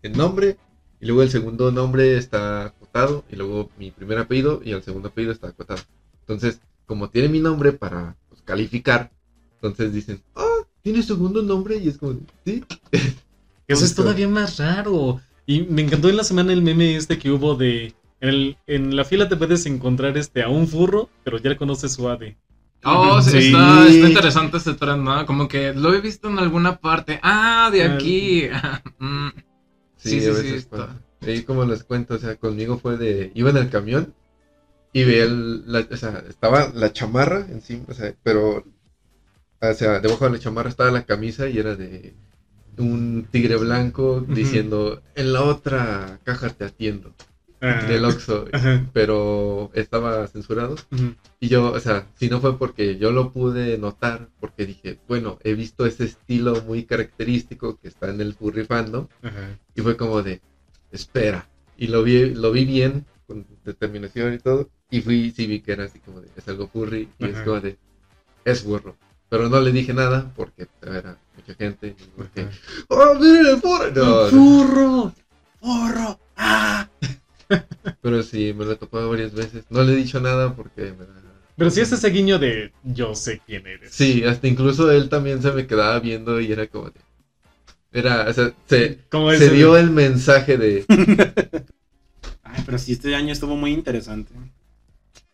el 0.02 0.12
nombre 0.12 0.58
y 1.00 1.06
luego 1.06 1.22
el 1.22 1.30
segundo 1.30 1.72
nombre 1.72 2.18
está 2.18 2.74
acotado 2.92 3.24
y 3.30 3.36
luego 3.36 3.70
mi 3.78 3.90
primer 3.90 4.18
apellido 4.18 4.60
y 4.64 4.72
el 4.72 4.82
segundo 4.82 5.08
apellido 5.08 5.32
está 5.32 5.48
acotado. 5.48 5.80
Entonces, 6.20 6.60
como 6.86 7.08
tiene 7.08 7.28
mi 7.28 7.40
nombre 7.40 7.72
para 7.72 8.16
pues, 8.28 8.42
calificar, 8.42 9.10
entonces 9.54 9.92
dicen, 9.92 10.22
ah, 10.34 10.58
tiene 10.82 11.02
segundo 11.02 11.42
nombre 11.42 11.76
y 11.76 11.88
es 11.88 11.98
como, 11.98 12.18
sí. 12.44 12.64
Eso 13.66 13.84
es 13.84 13.94
todavía 13.94 14.28
más 14.28 14.58
raro. 14.58 15.20
Y 15.46 15.62
me 15.62 15.82
encantó 15.82 16.08
en 16.08 16.16
la 16.16 16.24
semana 16.24 16.52
el 16.52 16.62
meme 16.62 16.96
este 16.96 17.18
que 17.18 17.30
hubo 17.30 17.54
de. 17.54 17.94
En, 18.20 18.28
el- 18.28 18.56
en 18.66 18.94
la 18.96 19.04
fila 19.04 19.28
te 19.28 19.36
puedes 19.36 19.66
encontrar 19.66 20.16
este 20.16 20.42
a 20.42 20.48
un 20.48 20.68
furro, 20.68 21.08
pero 21.24 21.38
ya 21.38 21.56
conoces 21.56 21.92
su 21.92 22.08
ave. 22.08 22.36
Oh, 22.84 23.20
sí, 23.22 23.30
Sí. 23.30 23.38
Está, 23.46 23.88
está 23.88 24.08
interesante 24.08 24.56
ese 24.58 24.74
tren, 24.74 25.02
¿no? 25.04 25.24
Como 25.24 25.48
que 25.48 25.72
lo 25.72 25.94
he 25.94 26.00
visto 26.00 26.28
en 26.28 26.38
alguna 26.38 26.76
parte. 26.76 27.18
Ah, 27.22 27.70
de 27.72 27.82
Ah, 27.84 27.94
aquí. 27.94 28.48
Mm, 28.98 29.28
Sí, 29.96 30.10
sí, 30.10 30.16
a 30.18 30.20
sí, 30.20 30.28
veces 30.28 30.52
está. 30.64 31.00
Y 31.26 31.42
como 31.42 31.64
les 31.64 31.84
cuento, 31.84 32.14
o 32.14 32.18
sea, 32.18 32.36
conmigo 32.36 32.78
fue 32.78 32.96
de, 32.96 33.30
iba 33.34 33.50
en 33.50 33.56
el 33.58 33.70
camión 33.70 34.14
y 34.92 35.04
veía, 35.04 35.24
el- 35.24 35.70
la, 35.70 35.86
o 35.90 35.96
sea, 35.96 36.22
estaba 36.28 36.70
la 36.74 36.92
chamarra 36.92 37.46
encima, 37.50 37.84
o 37.88 37.94
sea, 37.94 38.14
pero, 38.22 38.64
o 39.60 39.74
sea, 39.74 40.00
debajo 40.00 40.24
de 40.24 40.32
la 40.32 40.38
chamarra 40.38 40.68
estaba 40.68 40.90
la 40.90 41.04
camisa 41.04 41.48
y 41.48 41.58
era 41.58 41.76
de 41.76 42.14
un 42.78 43.28
tigre 43.30 43.56
blanco 43.56 44.24
diciendo, 44.34 45.02
en 45.14 45.32
la 45.32 45.42
otra 45.42 46.18
caja 46.24 46.50
te 46.50 46.64
atiendo, 46.64 47.14
Ah, 47.60 47.86
del 47.86 48.04
Oxxo, 48.04 48.46
pero 48.92 49.70
estaba 49.74 50.26
censurado. 50.26 50.74
Y 51.38 51.48
yo, 51.48 51.70
o 51.72 51.78
sea, 51.80 52.08
si 52.16 52.28
no 52.28 52.40
fue 52.40 52.58
porque 52.58 52.98
yo 52.98 53.12
lo 53.12 53.32
pude 53.32 53.78
notar, 53.78 54.28
porque 54.40 54.66
dije, 54.66 54.98
bueno, 55.06 55.38
he 55.44 55.54
visto 55.54 55.86
ese 55.86 56.04
estilo 56.04 56.60
muy 56.62 56.82
característico 56.84 57.78
que 57.80 57.86
está 57.88 58.10
en 58.10 58.20
el 58.20 58.34
furry 58.34 58.64
fandom, 58.64 59.06
y 59.76 59.80
fue 59.80 59.96
como 59.96 60.22
de, 60.22 60.40
espera. 60.92 61.48
Y 61.76 61.88
lo 61.88 62.02
vi, 62.02 62.34
lo 62.34 62.52
vi 62.52 62.64
bien, 62.64 63.06
con 63.26 63.46
determinación 63.64 64.34
y 64.34 64.38
todo. 64.38 64.70
Y 64.90 65.00
fui, 65.00 65.30
sí 65.30 65.46
vi 65.46 65.60
que 65.60 65.72
era 65.72 65.84
así 65.84 65.98
como 66.00 66.20
de, 66.20 66.28
es 66.36 66.46
algo 66.48 66.68
furry. 66.68 67.08
Y 67.18 67.24
es 67.24 67.38
como 67.38 67.60
de, 67.60 67.78
es 68.44 68.64
burro. 68.64 68.96
Pero 69.28 69.48
no 69.48 69.60
le 69.60 69.72
dije 69.72 69.94
nada 69.94 70.30
porque 70.36 70.68
era 70.82 71.16
mucha 71.34 71.54
gente. 71.54 71.96
Porque. 72.16 72.48
¡oh, 72.88 73.14
miren 73.14 73.46
el 73.46 73.60
furro! 73.60 73.90
No. 73.90 74.26
¡Furro! 74.26 75.14
¡Porro! 75.58 76.20
¡Ah! 76.36 76.88
Pero 78.02 78.22
sí, 78.22 78.54
me 78.56 78.64
lo 78.64 78.76
topado 78.76 79.08
varias 79.08 79.32
veces. 79.32 79.64
No 79.70 79.82
le 79.82 79.92
he 79.92 79.96
dicho 79.96 80.20
nada 80.20 80.54
porque 80.54 80.92
me 80.92 81.06
da... 81.06 81.22
Pero 81.56 81.70
sí 81.70 81.80
es 81.80 81.92
ese 81.92 82.10
guiño 82.10 82.38
de 82.38 82.72
yo 82.82 83.14
sé 83.14 83.40
quién 83.46 83.66
eres. 83.66 83.92
Sí, 83.92 84.24
hasta 84.24 84.48
incluso 84.48 84.90
él 84.90 85.08
también 85.08 85.42
se 85.42 85.52
me 85.52 85.66
quedaba 85.66 85.98
viendo 86.00 86.40
y 86.40 86.50
era 86.50 86.66
como 86.66 86.90
de... 86.90 87.00
Era, 87.92 88.28
o 88.28 88.32
sea, 88.32 88.54
se, 88.66 88.98
se 89.38 89.50
dio 89.50 89.76
el 89.76 89.90
mensaje 89.90 90.56
de... 90.56 90.84
Ay, 92.42 92.62
pero 92.64 92.78
sí, 92.78 92.92
este 92.92 93.14
año 93.14 93.32
estuvo 93.32 93.56
muy 93.56 93.72
interesante. 93.72 94.32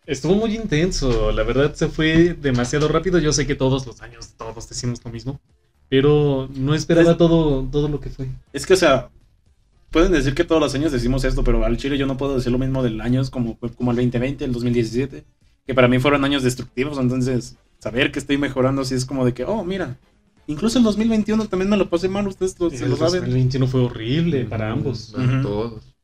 Estuvo 0.06 0.34
muy 0.34 0.56
intenso, 0.56 1.30
la 1.32 1.42
verdad 1.42 1.74
se 1.74 1.88
fue 1.88 2.34
demasiado 2.34 2.88
rápido. 2.88 3.18
Yo 3.18 3.32
sé 3.32 3.46
que 3.46 3.54
todos 3.54 3.86
los 3.86 4.00
años 4.00 4.30
todos 4.36 4.68
decimos 4.68 5.04
lo 5.04 5.10
mismo, 5.10 5.40
pero 5.88 6.48
no 6.54 6.74
esperaba 6.74 7.16
todo, 7.16 7.62
todo 7.70 7.88
lo 7.88 8.00
que 8.00 8.08
fue. 8.08 8.26
Es 8.52 8.66
que, 8.66 8.74
o 8.74 8.76
sea, 8.76 9.10
pueden 9.90 10.12
decir 10.12 10.34
que 10.34 10.44
todos 10.44 10.60
los 10.60 10.74
años 10.74 10.92
decimos 10.92 11.24
esto, 11.24 11.44
pero 11.44 11.64
al 11.64 11.76
Chile 11.76 11.98
yo 11.98 12.06
no 12.06 12.16
puedo 12.16 12.36
decir 12.36 12.50
lo 12.50 12.58
mismo 12.58 12.82
del 12.82 13.00
años 13.00 13.30
como, 13.30 13.58
como 13.58 13.90
el 13.90 13.96
2020, 13.98 14.44
el 14.44 14.52
2017, 14.52 15.24
que 15.66 15.74
para 15.74 15.88
mí 15.88 15.98
fueron 15.98 16.24
años 16.24 16.42
destructivos. 16.42 16.98
Entonces, 16.98 17.56
saber 17.78 18.10
que 18.10 18.18
estoy 18.18 18.38
mejorando 18.38 18.82
así 18.82 18.94
es 18.94 19.04
como 19.04 19.24
de 19.24 19.34
que, 19.34 19.44
oh, 19.44 19.62
mira, 19.62 19.98
incluso 20.48 20.78
el 20.78 20.84
2021 20.84 21.46
también 21.46 21.70
me 21.70 21.76
lo 21.76 21.88
pasé 21.88 22.08
mal, 22.08 22.26
ustedes 22.26 22.58
lo, 22.58 22.70
se 22.70 22.84
El 22.84 22.90
lo 22.90 22.96
saben. 22.96 23.20
2021 23.20 23.66
fue 23.68 23.82
horrible 23.82 24.44
para 24.46 24.72
ambos. 24.72 25.12
Para 25.14 25.42
todos. 25.42 25.94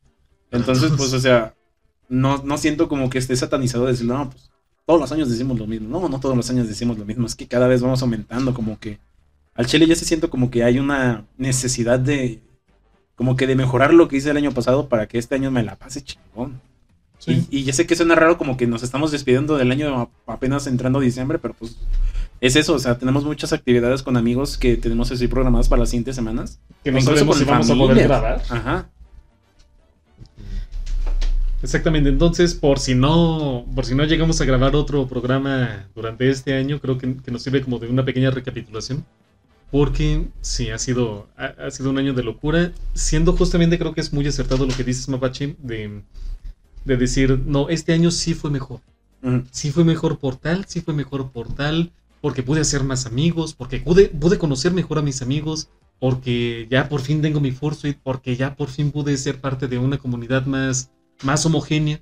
Entonces, 0.53 0.93
pues, 0.97 1.13
o 1.13 1.19
sea, 1.19 1.55
no, 2.09 2.43
no 2.45 2.59
siento 2.59 2.89
como 2.89 3.11
que 3.11 3.19
esté 3.19 3.35
satanizado 3.35 3.87
decir, 3.87 4.07
no, 4.07 4.31
pues, 4.31 4.51
todos 4.87 5.01
los 5.01 5.11
años 5.11 5.29
decimos 5.29 5.59
lo 5.59 5.67
mismo. 5.67 5.89
No, 5.89 6.09
no 6.09 6.21
todos 6.21 6.37
los 6.37 6.49
años 6.51 6.69
decimos 6.69 6.99
lo 6.99 7.05
mismo. 7.05 7.27
Es 7.27 7.35
que 7.35 7.49
cada 7.49 7.67
vez 7.67 7.83
vamos 7.83 8.03
aumentando, 8.03 8.55
como 8.55 8.79
que 8.79 9.01
al 9.55 9.67
Chile 9.67 9.87
ya 9.87 9.97
se 9.97 10.05
siento 10.05 10.31
como 10.31 10.51
que 10.51 10.63
hay 10.63 10.79
una 10.79 11.25
necesidad 11.39 11.99
de, 11.99 12.41
como 13.17 13.37
que 13.37 13.47
de 13.47 13.57
mejorar 13.57 13.95
lo 13.95 14.09
que 14.09 14.19
hice 14.19 14.31
el 14.31 14.37
año 14.37 14.53
pasado 14.53 14.89
para 14.89 15.09
que 15.09 15.19
este 15.19 15.35
año 15.35 15.51
me 15.51 15.63
la 15.63 15.77
pase 15.77 16.03
chingón. 16.03 16.61
Sí. 17.19 17.47
Y, 17.51 17.61
y 17.61 17.65
ya 17.65 17.73
sé 17.73 17.87
que 17.87 17.97
suena 17.97 18.15
raro 18.15 18.37
como 18.37 18.57
que 18.57 18.67
nos 18.67 18.83
estamos 18.83 19.11
despidiendo 19.11 19.57
del 19.57 19.73
año 19.73 20.11
apenas 20.27 20.67
entrando 20.67 21.01
diciembre, 21.01 21.39
pero 21.39 21.55
pues 21.55 21.77
es 22.41 22.57
eso, 22.57 22.75
o 22.75 22.79
sea, 22.79 22.99
tenemos 22.99 23.25
muchas 23.25 23.53
actividades 23.53 24.03
con 24.03 24.17
amigos 24.17 24.59
que 24.59 24.77
tenemos 24.77 25.11
así 25.11 25.29
programadas 25.29 25.69
para 25.69 25.81
las 25.81 25.91
siguientes 25.91 26.17
semanas. 26.17 26.61
Que 26.83 26.93
no 26.93 27.01
sabemos 27.01 27.39
si 27.39 27.45
vamos 27.45 27.71
a 27.71 27.75
poder 27.75 28.05
grabar. 28.05 28.43
Ajá. 28.49 28.91
Exactamente, 31.63 32.11
entonces 32.11 32.53
por 32.55 32.79
si 32.79 32.95
no 32.95 33.65
por 33.75 33.87
si 33.87 33.95
no 33.95 34.05
llegamos 34.05 34.39
a 34.43 34.45
grabar 34.45 34.77
otro 34.77 35.07
programa 35.07 35.89
durante 35.95 36.29
este 36.29 36.53
año, 36.53 36.79
creo 36.79 36.99
que, 36.99 37.17
que 37.17 37.31
nos 37.31 37.43
sirve 37.43 37.63
como 37.63 37.79
de 37.79 37.89
una 37.89 38.05
pequeña 38.05 38.31
recapitulación. 38.31 39.05
Porque 39.71 40.29
sí, 40.41 40.71
ha 40.71 40.79
sido, 40.79 41.27
ha, 41.37 41.47
ha 41.47 41.71
sido 41.71 41.91
un 41.91 41.99
año 41.99 42.13
de 42.13 42.23
locura, 42.23 42.71
siendo 42.93 43.33
justamente 43.33 43.79
creo 43.79 43.95
que 43.95 44.03
es 44.03 44.13
muy 44.13 44.27
acertado 44.27 44.67
lo 44.67 44.77
que 44.77 44.85
dices 44.85 45.09
Mapache, 45.09 45.57
de, 45.59 46.03
de 46.85 46.97
decir, 46.97 47.41
no, 47.47 47.69
este 47.69 47.93
año 47.93 48.11
sí 48.11 48.35
fue 48.35 48.51
mejor. 48.51 48.81
Sí 49.51 49.73
fue 49.73 49.85
mejor 49.85 50.19
por 50.19 50.37
tal, 50.37 50.67
sí 50.69 50.83
fue 50.83 50.93
mejor 50.93 51.31
por 51.31 51.53
tal, 51.53 51.91
porque 52.25 52.43
pude 52.43 52.63
hacer 52.63 52.83
más 52.85 53.05
amigos, 53.05 53.53
porque 53.53 53.81
pude, 53.81 54.09
pude 54.09 54.39
conocer 54.39 54.73
mejor 54.73 54.97
a 54.97 55.03
mis 55.03 55.21
amigos, 55.21 55.69
porque 56.01 56.67
ya 56.71 56.89
por 56.89 57.03
fin 57.03 57.21
tengo 57.21 57.39
mi 57.39 57.51
Fursuit, 57.51 57.99
porque 58.03 58.35
ya 58.35 58.57
por 58.57 58.71
fin 58.71 58.93
pude 58.93 59.15
ser 59.19 59.43
parte 59.43 59.69
de 59.69 59.77
una 59.77 59.99
comunidad 59.99 60.47
más, 60.47 60.91
más 61.23 61.45
homogénea. 61.45 62.01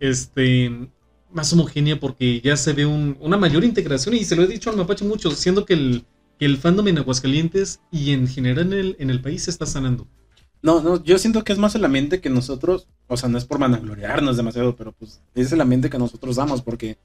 Este, 0.00 0.90
más 1.30 1.52
homogénea 1.52 2.00
porque 2.00 2.40
ya 2.40 2.56
se 2.56 2.72
ve 2.72 2.84
un- 2.84 3.16
una 3.20 3.36
mayor 3.36 3.62
integración 3.62 4.16
y 4.16 4.24
se 4.24 4.34
lo 4.34 4.42
he 4.42 4.48
dicho 4.48 4.70
al 4.70 4.76
Mapache 4.76 5.04
mucho, 5.04 5.30
siendo 5.30 5.64
que 5.64 5.74
el, 5.74 6.04
que 6.36 6.46
el 6.46 6.56
fandom 6.56 6.88
en 6.88 6.98
Aguascalientes 6.98 7.80
y 7.92 8.10
en 8.10 8.26
general 8.26 8.72
en 8.72 8.72
el, 8.72 8.96
en 8.98 9.10
el 9.10 9.20
país 9.22 9.44
se 9.44 9.52
está 9.52 9.66
sanando. 9.66 10.08
No, 10.62 10.82
no, 10.82 11.00
yo 11.04 11.16
siento 11.16 11.44
que 11.44 11.52
es 11.52 11.60
más 11.60 11.76
el 11.76 11.84
ambiente 11.84 12.20
que 12.20 12.28
nosotros, 12.28 12.88
o 13.12 13.16
sea, 13.16 13.28
no 13.28 13.36
es 13.38 13.44
por 13.44 13.58
vanagloriarnos 13.58 14.36
demasiado, 14.36 14.76
pero 14.76 14.92
pues 14.92 15.20
es 15.34 15.52
el 15.52 15.60
ambiente 15.60 15.90
que 15.90 15.98
nosotros 15.98 16.36
damos, 16.36 16.62
porque 16.62 16.96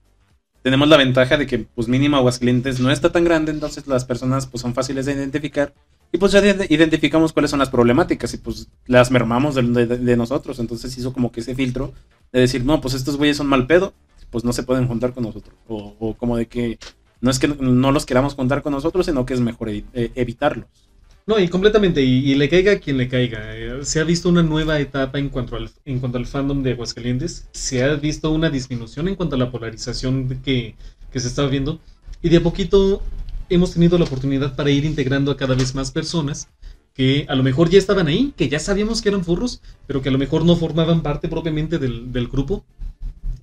tenemos 0.62 0.88
la 0.88 0.98
ventaja 0.98 1.38
de 1.38 1.46
que, 1.48 1.60
pues 1.60 1.88
mínimo 1.88 2.18
Aguascalientes 2.18 2.80
no 2.80 2.92
está 2.92 3.12
tan 3.12 3.24
grande, 3.24 3.52
entonces 3.52 3.86
las 3.88 4.06
personas 4.06 4.48
pues 4.48 4.62
son 4.62 4.74
fáciles 4.74 5.06
de 5.06 5.14
identificar, 5.14 5.74
y 6.12 6.18
pues 6.18 6.32
ya 6.32 6.42
de- 6.42 6.68
identificamos 6.70 7.34
cuáles 7.34 7.52
son 7.52 7.60
las 7.60 7.70
problemáticas, 7.70 8.34
y 8.34 8.38
pues 8.38 8.70
las 8.88 9.12
mermamos 9.12 9.56
de, 9.56 9.64
de- 9.64 9.98
de 9.98 10.18
nosotros, 10.18 10.60
entonces 10.60 10.98
hizo 10.98 11.12
como 11.14 11.32
que 11.32 11.42
ese 11.42 11.56
filtro 11.56 11.94
de 12.32 12.40
decir, 12.42 12.64
no, 12.64 12.82
pues 12.82 12.94
estos 12.94 13.18
güeyes 13.18 13.38
son 13.38 13.48
mal 13.48 13.68
pedo, 13.68 13.94
pues 14.32 14.44
no 14.44 14.54
se 14.54 14.64
pueden 14.64 14.88
juntar 14.88 15.14
con 15.14 15.24
nosotros, 15.24 15.56
o, 15.68 15.96
o 16.00 16.14
como 16.16 16.38
de 16.38 16.48
que 16.48 16.80
no 17.22 17.32
es 17.32 17.40
que 17.40 17.48
no 17.48 17.92
los 17.92 18.06
queramos 18.06 18.36
juntar 18.36 18.62
con 18.62 18.74
nosotros, 18.74 19.06
sino 19.06 19.26
que 19.26 19.34
es 19.34 19.40
mejor 19.40 19.70
eh, 19.70 19.84
evitarlos. 20.16 20.85
No, 21.28 21.40
y 21.40 21.48
completamente, 21.48 22.04
y, 22.04 22.36
le 22.36 22.50
caiga 22.50 22.74
a 22.74 22.80
quien 22.80 22.98
le 22.98 23.08
caiga. 23.08 23.84
Se 23.84 24.00
ha 24.00 24.04
visto 24.04 24.30
una 24.30 24.44
nueva 24.44 24.80
etapa 24.80 25.18
en 25.18 25.30
cuanto, 25.30 25.56
al, 25.56 25.72
en 25.84 26.00
cuanto 26.00 26.20
al 26.20 26.28
fandom 26.28 26.62
de 26.62 26.74
Aguascalientes. 26.74 27.48
Se 27.52 27.84
ha 27.84 27.96
visto 27.96 28.32
una 28.32 28.52
disminución 28.52 29.08
en 29.08 29.16
cuanto 29.16 29.36
a 29.36 29.40
la 29.40 29.50
polarización 29.50 30.42
que, 30.44 30.76
que 31.12 31.20
se 31.20 31.28
está 31.28 31.48
viendo. 31.48 31.80
Y 32.22 32.30
de 32.30 32.38
a 32.38 32.44
poquito 32.44 33.02
hemos 33.50 33.74
tenido 33.74 33.98
la 33.98 34.06
oportunidad 34.06 34.56
para 34.56 34.70
ir 34.70 34.86
integrando 34.86 35.32
a 35.32 35.38
cada 35.38 35.56
vez 35.56 35.74
más 35.74 35.92
personas 35.92 36.48
que 36.94 37.26
a 37.28 37.36
lo 37.36 37.44
mejor 37.44 37.70
ya 37.70 37.80
estaban 37.80 38.08
ahí, 38.08 38.34
que 38.38 38.48
ya 38.48 38.60
sabíamos 38.60 39.02
que 39.02 39.10
eran 39.10 39.26
furros, 39.26 39.62
pero 39.88 40.02
que 40.02 40.10
a 40.10 40.12
lo 40.12 40.18
mejor 40.20 40.46
no 40.46 40.56
formaban 40.56 41.02
parte 41.02 41.28
propiamente 41.28 41.80
del, 41.80 42.12
del 42.12 42.28
grupo. 42.28 42.64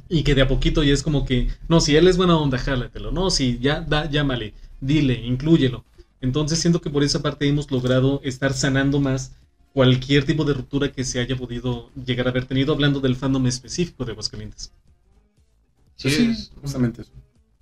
Y 0.09 0.23
que 0.23 0.35
de 0.35 0.43
a 0.43 0.49
poquito 0.49 0.83
ya 0.85 0.93
es 0.95 1.03
como 1.03 1.25
que, 1.25 1.49
no, 1.69 1.81
si 1.81 1.97
él 1.97 2.07
es 2.07 2.17
buena 2.17 2.37
onda, 2.37 2.59
jálatelo. 2.59 3.11
No, 3.11 3.31
si 3.31 3.59
ya, 3.59 3.81
da, 3.81 4.09
llámale. 4.09 4.55
dile, 4.81 5.15
inclúyelo. 5.15 5.85
Entonces 6.23 6.59
siento 6.61 6.81
que 6.81 6.89
por 6.91 7.03
esa 7.05 7.21
parte 7.21 7.47
hemos 7.47 7.71
logrado 7.71 8.21
estar 8.25 8.55
sanando 8.55 8.99
más 9.01 9.33
cualquier 9.75 10.25
tipo 10.25 10.45
de 10.45 10.55
ruptura 10.55 10.93
que 10.93 11.05
se 11.05 11.21
haya 11.21 11.37
podido 11.37 11.91
llegar 11.95 12.27
a 12.27 12.31
haber 12.31 12.47
tenido, 12.47 12.73
hablando 12.73 13.01
del 13.01 13.17
fandom 13.17 13.47
específico 13.47 14.05
de 14.07 14.13
Aguascalientes. 14.13 14.73
Sí, 15.97 16.11
sí, 16.11 16.27
es- 16.31 16.53
justamente 16.61 17.03
eso. 17.03 17.13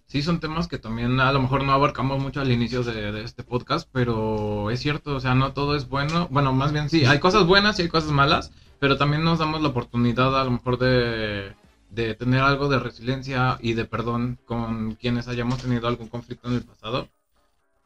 Sí, 0.07 0.23
son 0.23 0.41
temas 0.41 0.67
que 0.67 0.79
también 0.79 1.21
a 1.21 1.33
lo 1.33 1.41
mejor 1.41 1.63
no 1.63 1.73
abarcamos 1.73 2.21
mucho 2.21 2.41
al 2.41 2.51
inicio 2.51 2.83
de, 2.83 3.13
de 3.13 3.23
este 3.23 3.45
podcast, 3.45 3.89
pero 3.93 4.71
es 4.71 4.81
cierto, 4.81 5.15
o 5.15 5.21
sea, 5.21 5.37
no 5.37 5.53
todo 5.53 5.77
es 5.77 5.89
bueno. 5.89 6.27
Bueno, 6.31 6.53
más 6.53 6.73
bien 6.73 6.91
sí, 6.91 7.05
hay 7.05 7.21
cosas 7.21 7.47
buenas 7.47 7.79
y 7.79 7.83
hay 7.83 7.89
cosas 7.89 8.11
malas, 8.11 8.51
pero 8.81 8.97
también 8.99 9.23
nos 9.23 9.39
damos 9.39 9.63
la 9.63 9.69
oportunidad 9.69 10.39
a 10.41 10.45
lo 10.45 10.51
mejor 10.51 10.79
de, 10.79 11.53
de 11.91 12.15
tener 12.17 12.41
algo 12.41 12.69
de 12.69 12.81
resiliencia 12.81 13.59
y 13.63 13.75
de 13.75 13.85
perdón 13.85 14.39
con 14.47 14.97
quienes 14.97 15.29
hayamos 15.29 15.59
tenido 15.63 15.87
algún 15.87 16.09
conflicto 16.09 16.49
en 16.49 16.55
el 16.55 16.63
pasado. 16.65 17.09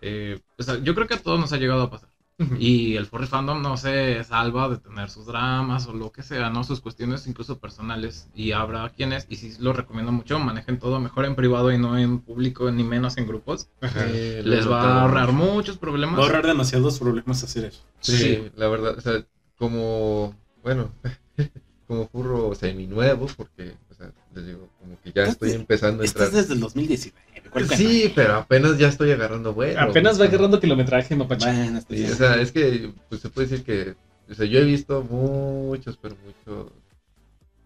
Eh, 0.06 0.38
o 0.58 0.62
sea, 0.62 0.78
yo 0.82 0.94
creo 0.94 1.06
que 1.06 1.14
a 1.14 1.22
todos 1.22 1.40
nos 1.40 1.52
ha 1.52 1.56
llegado 1.56 1.82
a 1.82 1.90
pasar. 1.90 2.10
Y 2.58 2.96
el 2.96 3.06
furry 3.06 3.28
fandom 3.28 3.62
no 3.62 3.76
se 3.76 4.22
salva 4.24 4.68
de 4.68 4.78
tener 4.78 5.08
sus 5.08 5.24
dramas 5.26 5.86
o 5.86 5.92
lo 5.94 6.10
que 6.10 6.24
sea, 6.24 6.50
¿no? 6.50 6.64
Sus 6.64 6.80
cuestiones 6.80 7.28
incluso 7.28 7.60
personales. 7.60 8.28
Y 8.34 8.50
habrá 8.50 8.88
quienes, 8.90 9.26
y 9.30 9.36
sí 9.36 9.54
lo 9.60 9.72
recomiendo 9.72 10.10
mucho, 10.10 10.40
manejen 10.40 10.80
todo 10.80 10.98
mejor 10.98 11.26
en 11.26 11.36
privado 11.36 11.70
y 11.70 11.78
no 11.78 11.96
en 11.96 12.18
público, 12.18 12.70
ni 12.72 12.82
menos 12.82 13.16
en 13.18 13.28
grupos. 13.28 13.68
Ajá. 13.80 14.04
Eh, 14.08 14.42
Les 14.44 14.68
va 14.68 14.82
a 14.82 15.02
ahorrar 15.02 15.30
mucho. 15.32 15.52
muchos 15.54 15.78
problemas. 15.78 16.18
Va 16.18 16.24
a 16.24 16.26
ahorrar 16.26 16.44
demasiados 16.46 16.98
problemas 16.98 17.44
hacer 17.44 17.66
eso. 17.66 17.82
Sí, 18.00 18.16
Sí. 18.18 18.50
la 18.56 18.66
verdad, 18.68 18.98
o 18.98 19.00
sea, 19.00 19.24
como, 19.56 20.34
bueno, 20.64 20.90
como 21.86 22.08
furro 22.08 22.52
semi-nuevo, 22.56 23.28
porque, 23.36 23.74
o 23.90 23.94
sea, 23.94 24.10
les 24.34 24.44
digo, 24.46 24.68
como 24.80 24.98
que 25.02 25.12
ya 25.12 25.22
estoy 25.22 25.50
Este- 25.50 25.60
empezando 25.60 26.02
a 26.02 26.04
Este 26.04 26.18
entrar. 26.18 26.28
es 26.40 26.48
desde 26.48 26.54
el 26.54 26.60
2019. 26.60 27.33
¿Cuál 27.54 27.68
Sí, 27.68 28.12
pero 28.14 28.34
apenas 28.34 28.76
ya 28.78 28.88
estoy 28.88 29.12
agarrando 29.12 29.54
vuelo. 29.54 29.80
Apenas 29.80 30.20
va 30.20 30.26
agarrando 30.26 30.60
kilometraje, 30.60 31.16
mapache. 31.16 31.46
Bueno, 31.46 31.80
Sí, 31.88 32.04
o 32.04 32.14
sea, 32.14 32.40
es 32.40 32.52
que 32.52 32.92
pues, 33.08 33.20
se 33.22 33.30
puede 33.30 33.46
decir 33.48 33.64
que, 33.64 33.94
o 34.30 34.34
sea, 34.34 34.44
yo 34.46 34.58
he 34.58 34.64
visto 34.64 35.02
muchos, 35.02 35.96
pero 35.96 36.16
muchos, 36.24 36.72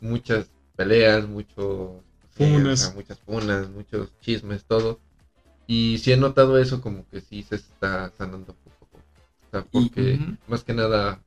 muchas 0.01 0.51
peleas, 0.77 1.27
muchos, 1.29 1.91
sí, 2.37 2.45
o 2.45 2.59
Funas. 2.59 2.81
sea, 2.81 2.91
muchas 2.95 3.19
funas, 3.21 3.69
muchos 3.71 4.11
chismes, 4.21 4.65
todo. 4.65 5.01
Y 5.67 5.99
sí 5.99 6.13
he 6.13 6.17
notado 6.17 6.59
eso 6.59 6.81
como 6.81 7.05
que 7.11 7.21
sí 7.21 7.43
se 7.43 7.57
está 7.57 8.11
sanando 8.17 8.55
poco 8.55 8.77
a 8.83 8.87
poco. 8.87 8.99
O 9.47 9.51
sea, 9.51 9.65
Y- 9.73 9.89
porque 9.89 10.19
más 10.47 10.65
que 10.65 10.73
nada 10.75 11.21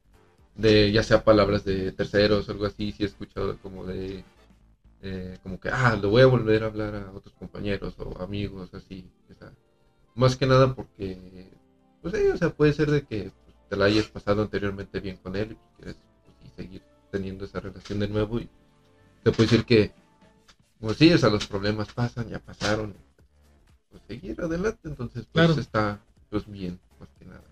de 0.55 0.91
ya 0.91 1.03
sea 1.03 1.23
palabras 1.23 1.63
de 1.63 1.91
terceros 1.91 2.47
o 2.47 2.51
algo 2.51 2.65
así, 2.65 2.91
sí 2.91 3.03
he 3.03 3.05
escuchado 3.05 3.57
como 3.61 3.85
de 3.85 4.23
eh, 5.01 5.37
como 5.41 5.59
que 5.59 5.69
ah, 5.69 5.97
le 5.99 6.07
voy 6.07 6.21
a 6.21 6.27
volver 6.27 6.63
a 6.63 6.67
hablar 6.67 6.95
a 6.95 7.11
otros 7.11 7.33
compañeros 7.35 7.95
o 7.97 8.21
amigos 8.21 8.73
así, 8.73 9.09
o 9.29 9.33
sea, 9.33 9.51
más 10.15 10.35
que 10.35 10.45
nada 10.45 10.73
porque 10.73 11.51
pues 12.01 12.13
sí, 12.15 12.27
o 12.27 12.37
sea, 12.37 12.49
puede 12.49 12.73
ser 12.73 12.89
de 12.91 13.01
que 13.01 13.31
pues, 13.43 13.55
te 13.69 13.75
la 13.77 13.85
hayas 13.85 14.07
pasado 14.07 14.41
anteriormente 14.41 14.99
bien 14.99 15.17
con 15.17 15.35
él 15.35 15.51
y 15.51 15.53
pues, 15.55 15.67
quieres 15.77 15.95
pues, 16.25 16.53
seguir 16.55 16.81
teniendo 17.11 17.45
esa 17.45 17.59
relación 17.59 17.99
de 17.99 18.07
nuevo 18.07 18.39
y 18.39 18.47
te 19.23 19.31
puede 19.31 19.49
decir 19.49 19.63
que 19.65 19.91
pues 20.79 20.97
sí, 20.97 21.13
o 21.13 21.17
sea, 21.17 21.29
los 21.29 21.45
problemas 21.45 21.91
pasan, 21.93 22.27
ya 22.27 22.39
pasaron, 22.39 22.93
pues 23.89 24.01
seguir 24.07 24.39
adelante, 24.41 24.79
entonces 24.83 25.25
pues 25.31 25.45
Claro. 25.45 25.59
está 25.59 25.99
pues 26.29 26.45
bien, 26.49 26.79
más 26.99 27.09
que 27.19 27.25
nada. 27.25 27.50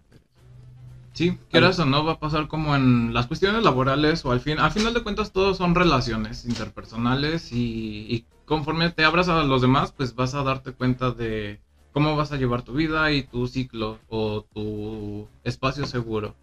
Sí, 1.19 1.37
quieras 1.49 1.77
o 1.79 1.85
no, 1.85 2.05
va 2.05 2.13
a 2.13 2.19
pasar 2.21 2.47
como 2.47 2.77
en 2.77 3.13
las 3.13 3.27
cuestiones 3.27 3.61
laborales 3.61 4.23
o 4.23 4.31
al 4.31 4.39
fin, 4.39 4.57
al 4.57 4.71
final 4.71 4.93
de 4.93 5.03
cuentas 5.03 5.33
todos 5.33 5.57
son 5.57 5.75
relaciones 5.75 6.45
interpersonales 6.45 7.51
y, 7.51 8.23
conforme 8.45 8.89
te 8.91 9.03
abras 9.03 9.27
a 9.27 9.43
los 9.43 9.61
demás, 9.61 9.91
pues 9.91 10.15
vas 10.15 10.33
a 10.33 10.43
darte 10.43 10.71
cuenta 10.71 11.11
de 11.11 11.59
cómo 11.91 12.15
vas 12.15 12.31
a 12.31 12.37
llevar 12.37 12.61
tu 12.61 12.71
vida 12.71 13.11
y 13.11 13.23
tu 13.23 13.47
ciclo 13.47 13.99
o 14.07 14.45
tu 14.53 15.27
espacio 15.43 15.85
seguro. 15.85 16.35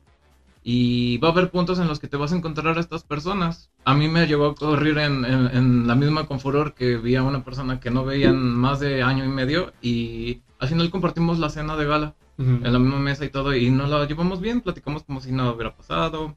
Y 0.62 1.16
va 1.20 1.28
a 1.28 1.32
haber 1.32 1.50
puntos 1.50 1.78
en 1.78 1.88
los 1.88 1.98
que 1.98 2.08
te 2.08 2.18
vas 2.18 2.34
a 2.34 2.36
encontrar 2.36 2.76
a 2.76 2.80
estas 2.80 3.02
personas. 3.02 3.70
A 3.86 3.94
mí 3.94 4.08
me 4.08 4.26
llegó 4.26 4.54
a 4.60 5.06
en- 5.06 5.24
en 5.24 5.86
la 5.86 5.94
misma 5.94 6.26
Confuror 6.26 6.74
que 6.74 6.98
vi 6.98 7.16
a 7.16 7.22
una 7.22 7.42
persona 7.42 7.80
que 7.80 7.90
no 7.90 8.04
veían 8.04 8.36
más 8.54 8.80
de 8.80 9.02
año 9.02 9.24
y 9.24 9.28
medio 9.28 9.72
y 9.80 10.42
al 10.58 10.68
final 10.68 10.90
compartimos 10.90 11.38
la 11.38 11.48
cena 11.48 11.76
de 11.76 11.86
gala 11.86 12.14
Ujú. 12.38 12.50
en 12.66 12.72
la 12.72 12.78
misma 12.78 12.98
mesa 12.98 13.24
y 13.24 13.30
todo, 13.30 13.54
y 13.54 13.70
nos 13.70 13.88
la 13.88 14.06
llevamos 14.06 14.40
bien, 14.40 14.60
platicamos 14.60 15.04
como 15.04 15.20
si 15.20 15.32
nada 15.32 15.52
hubiera 15.52 15.74
pasado. 15.76 16.36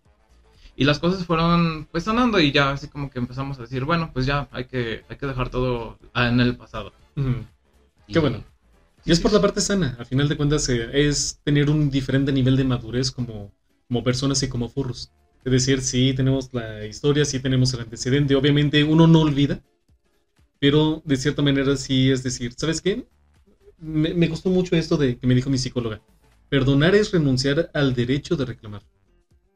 Y 0.76 0.86
las 0.86 1.00
cosas 1.00 1.26
fueron 1.26 1.88
pues 1.92 2.06
sanando 2.06 2.40
y 2.40 2.52
ya 2.54 2.72
así 2.72 2.88
como 2.88 3.10
que 3.10 3.20
empezamos 3.20 3.60
a 3.60 3.64
decir, 3.64 3.84
bueno, 3.86 4.12
pues 4.14 4.26
ya 4.26 4.48
hay 4.52 4.66
que, 4.66 5.04
hay 5.10 5.18
que 5.18 5.26
dejar 5.28 5.50
todo 5.50 6.00
en 6.16 6.40
el 6.40 6.56
pasado. 6.56 6.94
Ujú. 7.18 7.46
Y- 8.08 8.14
Qué 8.14 8.20
bueno. 8.20 8.44
Y 9.06 9.12
es 9.12 9.20
por 9.20 9.34
la 9.34 9.42
parte 9.42 9.62
sana, 9.62 9.98
a 10.00 10.06
final 10.06 10.30
de 10.30 10.38
cuentas 10.38 10.70
eh, 10.70 10.90
es 10.94 11.40
tener 11.44 11.70
un 11.70 11.90
diferente 11.90 12.32
nivel 12.32 12.58
de 12.58 12.64
madurez 12.66 13.12
como, 13.12 13.52
como 13.88 14.04
personas 14.04 14.42
y 14.44 14.50
como 14.50 14.70
furros. 14.70 15.12
Es 15.44 15.52
decir, 15.52 15.82
sí 15.82 16.14
tenemos 16.16 16.50
la 16.54 16.86
historia, 16.86 17.26
sí 17.26 17.40
tenemos 17.40 17.74
el 17.74 17.82
antecedente, 17.82 18.36
obviamente 18.36 18.84
uno 18.84 19.08
no 19.08 19.22
olvida, 19.22 19.62
pero 20.60 21.02
de 21.06 21.18
cierta 21.18 21.42
manera 21.42 21.76
sí 21.78 22.12
es 22.12 22.24
decir, 22.24 22.54
¿sabes 22.56 22.82
qué? 22.82 23.08
Me, 23.82 24.14
me 24.14 24.28
gustó 24.28 24.50
mucho 24.50 24.76
esto 24.76 24.98
de 24.98 25.18
que 25.18 25.28
me 25.28 25.36
dijo 25.36 25.50
mi 25.50 25.58
psicóloga. 25.58 26.02
Perdonar 26.50 26.96
es 26.96 27.12
renunciar 27.12 27.70
al 27.74 27.94
derecho 27.94 28.36
de 28.36 28.46
reclamar. 28.46 28.82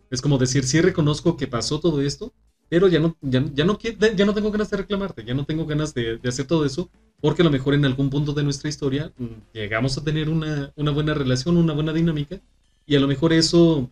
Es 0.09 0.21
como 0.21 0.37
decir, 0.37 0.63
sí 0.63 0.81
reconozco 0.81 1.37
que 1.37 1.47
pasó 1.47 1.79
todo 1.79 2.01
esto, 2.01 2.33
pero 2.69 2.87
ya 2.87 2.99
no, 2.99 3.17
ya, 3.21 3.43
ya 3.53 3.65
no, 3.65 3.77
ya 3.79 4.25
no 4.25 4.33
tengo 4.33 4.51
ganas 4.51 4.69
de 4.69 4.77
reclamarte, 4.77 5.23
ya 5.23 5.33
no 5.33 5.45
tengo 5.45 5.65
ganas 5.65 5.93
de, 5.93 6.17
de 6.17 6.29
hacer 6.29 6.45
todo 6.45 6.65
eso, 6.65 6.89
porque 7.19 7.41
a 7.41 7.45
lo 7.45 7.51
mejor 7.51 7.73
en 7.73 7.85
algún 7.85 8.09
punto 8.09 8.33
de 8.33 8.43
nuestra 8.43 8.69
historia 8.69 9.11
mm, 9.17 9.25
llegamos 9.53 9.97
a 9.97 10.03
tener 10.03 10.29
una, 10.29 10.71
una 10.75 10.91
buena 10.91 11.13
relación, 11.13 11.57
una 11.57 11.73
buena 11.73 11.93
dinámica, 11.93 12.39
y 12.85 12.95
a 12.95 12.99
lo 12.99 13.07
mejor 13.07 13.33
eso 13.33 13.91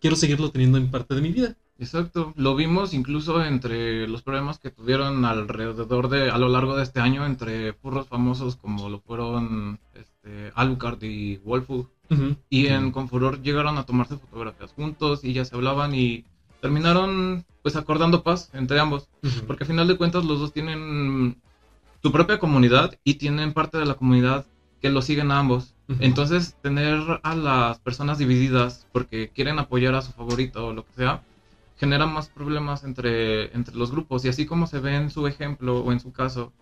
quiero 0.00 0.16
seguirlo 0.16 0.50
teniendo 0.50 0.78
en 0.78 0.90
parte 0.90 1.14
de 1.14 1.20
mi 1.20 1.32
vida. 1.32 1.56
Exacto, 1.78 2.32
lo 2.36 2.54
vimos 2.54 2.94
incluso 2.94 3.44
entre 3.44 4.06
los 4.06 4.22
problemas 4.22 4.58
que 4.58 4.70
tuvieron 4.70 5.24
alrededor 5.24 6.08
de, 6.08 6.30
a 6.30 6.38
lo 6.38 6.48
largo 6.48 6.76
de 6.76 6.84
este 6.84 7.00
año, 7.00 7.26
entre 7.26 7.72
furros 7.72 8.06
famosos 8.06 8.56
como 8.56 8.88
lo 8.88 9.00
fueron 9.00 9.80
este, 9.94 10.52
Alucard 10.54 11.02
y 11.02 11.38
Wolfug. 11.38 11.88
Y 12.48 12.66
en 12.66 12.92
Confuror 12.92 13.42
llegaron 13.42 13.76
a 13.76 13.86
tomarse 13.86 14.18
fotografías 14.18 14.72
juntos 14.72 15.24
y 15.24 15.32
ya 15.32 15.44
se 15.44 15.56
hablaban 15.56 15.94
y 15.94 16.24
terminaron 16.60 17.44
pues 17.62 17.76
acordando 17.76 18.22
paz 18.22 18.50
entre 18.52 18.78
ambos. 18.78 19.08
Porque 19.46 19.64
al 19.64 19.68
final 19.68 19.88
de 19.88 19.96
cuentas 19.96 20.24
los 20.24 20.38
dos 20.38 20.52
tienen 20.52 21.40
su 22.02 22.12
propia 22.12 22.38
comunidad 22.38 22.96
y 23.02 23.14
tienen 23.14 23.52
parte 23.52 23.78
de 23.78 23.86
la 23.86 23.94
comunidad 23.94 24.46
que 24.80 24.90
los 24.90 25.06
siguen 25.06 25.32
a 25.32 25.40
ambos. 25.40 25.74
Entonces 25.98 26.56
tener 26.62 27.20
a 27.22 27.34
las 27.34 27.80
personas 27.80 28.18
divididas 28.18 28.86
porque 28.92 29.30
quieren 29.34 29.58
apoyar 29.58 29.94
a 29.94 30.02
su 30.02 30.12
favorito 30.12 30.66
o 30.66 30.72
lo 30.72 30.84
que 30.84 30.92
sea, 30.92 31.22
genera 31.84 32.06
más 32.06 32.28
problemas 32.28 32.82
entre, 32.84 33.54
entre 33.54 33.74
los 33.76 33.90
grupos. 33.90 34.24
Y 34.24 34.28
así 34.28 34.46
como 34.46 34.66
se 34.66 34.80
ve 34.80 34.96
en 34.96 35.10
su 35.10 35.26
ejemplo 35.26 35.80
o 35.80 35.92
en 35.92 36.00
su 36.00 36.12
caso, 36.12 36.52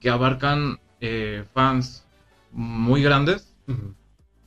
que 0.00 0.10
abarcan 0.10 0.78
eh, 1.00 1.44
fans 1.54 2.04
muy 2.52 3.02
grandes, 3.02 3.54
Ujú. 3.68 3.94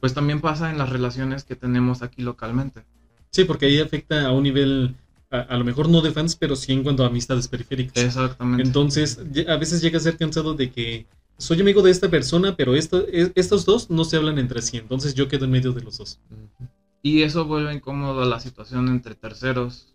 pues 0.02 0.14
también 0.14 0.42
pasa 0.42 0.70
en 0.70 0.78
las 0.78 0.90
relaciones 0.90 1.44
que 1.44 1.56
tenemos 1.56 2.02
aquí 2.02 2.22
localmente. 2.22 2.84
Sí, 3.32 3.46
porque 3.46 3.68
ahí 3.68 3.80
afecta 3.80 4.26
a 4.28 4.32
un 4.32 4.44
nivel, 4.44 4.96
a, 5.32 5.40
a 5.40 5.58
lo 5.58 5.64
mejor 5.64 5.88
no 5.90 6.02
de 6.02 6.12
fans, 6.12 6.36
pero 6.36 6.56
sí 6.56 6.74
en 6.74 6.84
cuanto 6.84 7.04
a 7.04 7.08
amistades 7.08 7.48
periféricas. 7.48 8.04
Exactamente. 8.04 8.64
Entonces, 8.64 9.20
a 9.48 9.56
veces 9.58 9.82
llega 9.82 9.98
a 9.98 10.02
ser 10.02 10.18
cansado 10.18 10.54
de 10.54 10.72
que 10.72 11.06
soy 11.38 11.62
amigo 11.62 11.82
de 11.82 11.92
esta 11.92 12.10
persona, 12.10 12.56
pero 12.56 12.76
esto, 12.76 13.06
e- 13.08 13.32
estos 13.36 13.64
dos 13.66 13.90
no 13.90 14.04
se 14.04 14.18
hablan 14.18 14.40
entre 14.40 14.62
sí, 14.62 14.78
entonces 14.78 15.14
yo 15.14 15.28
quedo 15.28 15.46
en 15.46 15.52
medio 15.52 15.72
de 15.72 15.82
los 15.82 15.98
dos. 16.00 16.20
Ujú. 16.32 16.68
Y 17.02 17.22
eso 17.22 17.46
vuelve 17.46 17.74
incómoda 17.74 18.26
la 18.26 18.40
situación 18.40 18.88
entre 18.90 19.16
terceros 19.16 19.94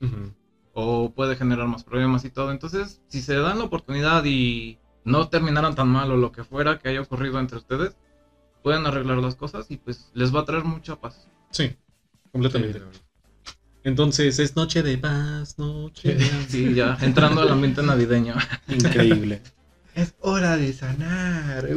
o 0.73 1.13
puede 1.13 1.37
generar 1.37 1.67
más 1.67 1.85
problemas 1.85 2.25
y 2.25 2.31
todo. 2.31 2.51
Entonces, 2.51 3.01
si 3.09 3.21
se 3.21 3.35
dan 3.35 3.59
la 3.59 3.65
oportunidad 3.65 4.25
y 4.25 4.79
no 5.05 5.29
terminaran 5.29 5.75
tan 5.75 5.89
mal 5.89 6.11
o 6.11 6.17
lo 6.17 6.33
que 6.33 6.45
fuera 6.45 6.79
que 6.79 6.89
haya 6.89 7.03
ocurrido 7.03 7.39
entre 7.39 7.59
ustedes, 7.59 7.97
pueden 8.63 8.87
arreglar 8.87 9.19
las 9.19 9.35
cosas 9.35 9.67
y 9.71 9.77
pues 9.77 10.11
les 10.15 10.35
va 10.35 10.41
a 10.41 10.45
traer 10.45 10.65
mucha 10.65 10.97
paz. 10.97 11.29
Sí, 11.51 11.77
completamente. 12.31 12.79
Sí. 12.79 13.01
Entonces 13.85 14.39
es 14.39 14.55
noche 14.55 14.83
de 14.83 14.97
paz, 14.97 15.59
noche 15.59 16.15
de. 16.15 16.25
Sí, 16.49 16.75
ya 16.75 16.97
entrando 17.01 17.41
al 17.41 17.51
ambiente 17.51 17.83
navideño. 17.83 18.35
Increíble. 18.69 19.43
Es 19.95 20.15
hora 20.21 20.57
de 20.57 20.73
sanar. 20.73 21.69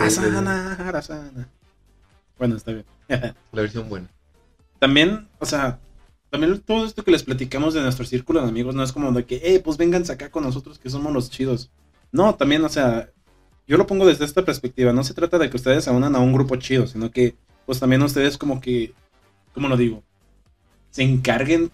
A 0.00 0.10
sanar, 0.10 0.96
a 0.96 1.00
sanar. 1.00 1.46
Bueno, 2.36 2.56
está 2.56 2.72
bien. 2.72 2.84
La 3.08 3.62
versión 3.62 3.88
buena. 3.88 4.08
También, 4.84 5.28
o 5.38 5.46
sea, 5.46 5.80
también 6.28 6.60
todo 6.60 6.84
esto 6.84 7.02
que 7.02 7.10
les 7.10 7.22
platicamos 7.22 7.72
de 7.72 7.80
nuestro 7.80 8.04
círculo 8.04 8.42
de 8.42 8.48
amigos 8.48 8.74
no 8.74 8.82
es 8.82 8.92
como 8.92 9.10
de 9.12 9.24
que, 9.24 9.36
eh, 9.42 9.60
pues 9.64 9.78
vénganse 9.78 10.12
acá 10.12 10.30
con 10.30 10.44
nosotros 10.44 10.78
que 10.78 10.90
somos 10.90 11.10
los 11.10 11.30
chidos. 11.30 11.70
No, 12.12 12.34
también, 12.34 12.62
o 12.62 12.68
sea, 12.68 13.08
yo 13.66 13.78
lo 13.78 13.86
pongo 13.86 14.04
desde 14.04 14.26
esta 14.26 14.44
perspectiva. 14.44 14.92
No 14.92 15.02
se 15.02 15.14
trata 15.14 15.38
de 15.38 15.48
que 15.48 15.56
ustedes 15.56 15.84
se 15.84 15.90
unan 15.90 16.14
a 16.14 16.18
un 16.18 16.34
grupo 16.34 16.56
chido, 16.56 16.86
sino 16.86 17.10
que, 17.10 17.34
pues 17.64 17.80
también 17.80 18.02
ustedes 18.02 18.36
como 18.36 18.60
que, 18.60 18.92
¿cómo 19.54 19.68
lo 19.68 19.78
digo? 19.78 20.02
Se 20.90 21.02
encarguen 21.02 21.70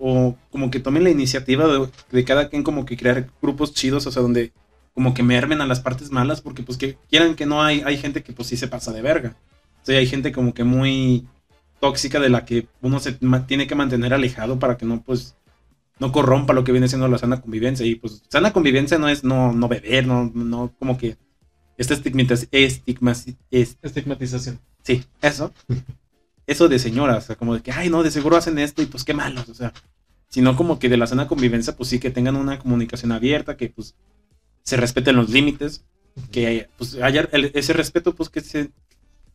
o 0.00 0.36
como 0.50 0.72
que 0.72 0.80
tomen 0.80 1.04
la 1.04 1.10
iniciativa 1.10 1.68
de, 1.68 1.88
de 2.10 2.24
cada 2.24 2.48
quien 2.48 2.64
como 2.64 2.84
que 2.84 2.96
crear 2.96 3.30
grupos 3.40 3.74
chidos, 3.74 4.08
o 4.08 4.10
sea, 4.10 4.22
donde 4.22 4.52
como 4.92 5.14
que 5.14 5.22
mermen 5.22 5.60
a 5.60 5.68
las 5.68 5.78
partes 5.78 6.10
malas, 6.10 6.40
porque 6.40 6.64
pues 6.64 6.78
que 6.78 6.98
quieran 7.08 7.36
que 7.36 7.46
no 7.46 7.62
hay, 7.62 7.82
hay 7.86 7.96
gente 7.96 8.24
que 8.24 8.32
pues 8.32 8.48
sí 8.48 8.56
se 8.56 8.66
pasa 8.66 8.90
de 8.90 9.02
verga. 9.02 9.36
O 9.84 9.86
sea, 9.86 10.00
hay 10.00 10.08
gente 10.08 10.32
como 10.32 10.52
que 10.52 10.64
muy 10.64 11.28
tóxica 11.80 12.20
de 12.20 12.28
la 12.28 12.44
que 12.44 12.66
uno 12.82 13.00
se 13.00 13.18
tiene 13.46 13.66
que 13.66 13.74
mantener 13.74 14.14
alejado 14.14 14.58
para 14.58 14.76
que 14.76 14.86
no 14.86 15.02
pues 15.02 15.36
no 15.98 16.12
corrompa 16.12 16.52
lo 16.54 16.64
que 16.64 16.72
viene 16.72 16.88
siendo 16.88 17.08
la 17.08 17.18
sana 17.18 17.40
convivencia. 17.40 17.84
Y 17.86 17.94
pues 17.96 18.22
sana 18.28 18.52
convivencia 18.52 18.98
no 18.98 19.08
es 19.08 19.24
no, 19.24 19.52
no 19.52 19.68
beber, 19.68 20.06
no, 20.06 20.30
no 20.34 20.72
como 20.78 20.96
que 20.98 21.16
esta 21.76 21.94
estigmatización, 21.94 22.50
Estigmatización. 23.50 24.60
Sí, 24.82 25.04
eso. 25.20 25.52
Eso 26.46 26.68
de 26.68 26.78
señoras, 26.78 27.24
o 27.24 27.26
sea, 27.28 27.36
como 27.36 27.54
de 27.54 27.62
que, 27.62 27.70
ay, 27.72 27.90
no, 27.90 28.02
de 28.02 28.10
seguro 28.10 28.36
hacen 28.36 28.58
esto 28.58 28.82
y 28.82 28.86
pues 28.86 29.04
qué 29.04 29.14
malos, 29.14 29.48
o 29.48 29.54
sea. 29.54 29.72
Sino 30.28 30.56
como 30.56 30.78
que 30.78 30.88
de 30.88 30.96
la 30.96 31.06
sana 31.06 31.28
convivencia, 31.28 31.76
pues 31.76 31.88
sí, 31.88 31.98
que 31.98 32.10
tengan 32.10 32.36
una 32.36 32.58
comunicación 32.58 33.12
abierta, 33.12 33.56
que 33.56 33.68
pues 33.68 33.94
se 34.62 34.76
respeten 34.76 35.16
los 35.16 35.30
límites, 35.30 35.84
que 36.32 36.68
pues 36.78 36.96
haya 36.96 37.28
el- 37.32 37.52
ese 37.54 37.72
respeto, 37.72 38.14
pues 38.14 38.28
que 38.28 38.40
se, 38.40 38.70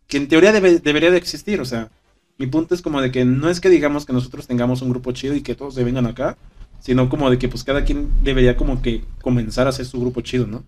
que 0.08 0.18
en 0.18 0.28
teoría 0.28 0.52
debe- 0.54 0.80
debería 0.80 1.12
de 1.12 1.18
existir, 1.18 1.62
o 1.62 1.66
sea. 1.66 1.90
Mi 2.38 2.48
punto 2.48 2.76
es 2.76 2.82
como 2.82 3.02
de 3.02 3.12
que 3.12 3.24
no 3.26 3.50
es 3.50 3.60
que 3.60 3.70
digamos 3.70 4.06
que 4.06 4.14
nosotros 4.14 4.48
tengamos 4.48 4.82
un 4.82 4.90
grupo 4.90 5.12
chido 5.12 5.36
y 5.36 5.42
que 5.42 5.56
todos 5.56 5.76
se 5.76 5.84
vengan 5.84 6.06
acá, 6.06 6.38
sino 6.80 7.10
como 7.10 7.30
de 7.30 7.38
que 7.38 7.48
pues 7.48 7.64
cada 7.64 7.84
quien 7.84 8.10
debería 8.24 8.58
como 8.58 8.82
que 8.82 9.04
comenzar 9.22 9.68
a 9.68 9.70
hacer 9.70 9.86
su 9.86 10.00
grupo 10.00 10.22
chido, 10.22 10.46
¿no? 10.46 10.66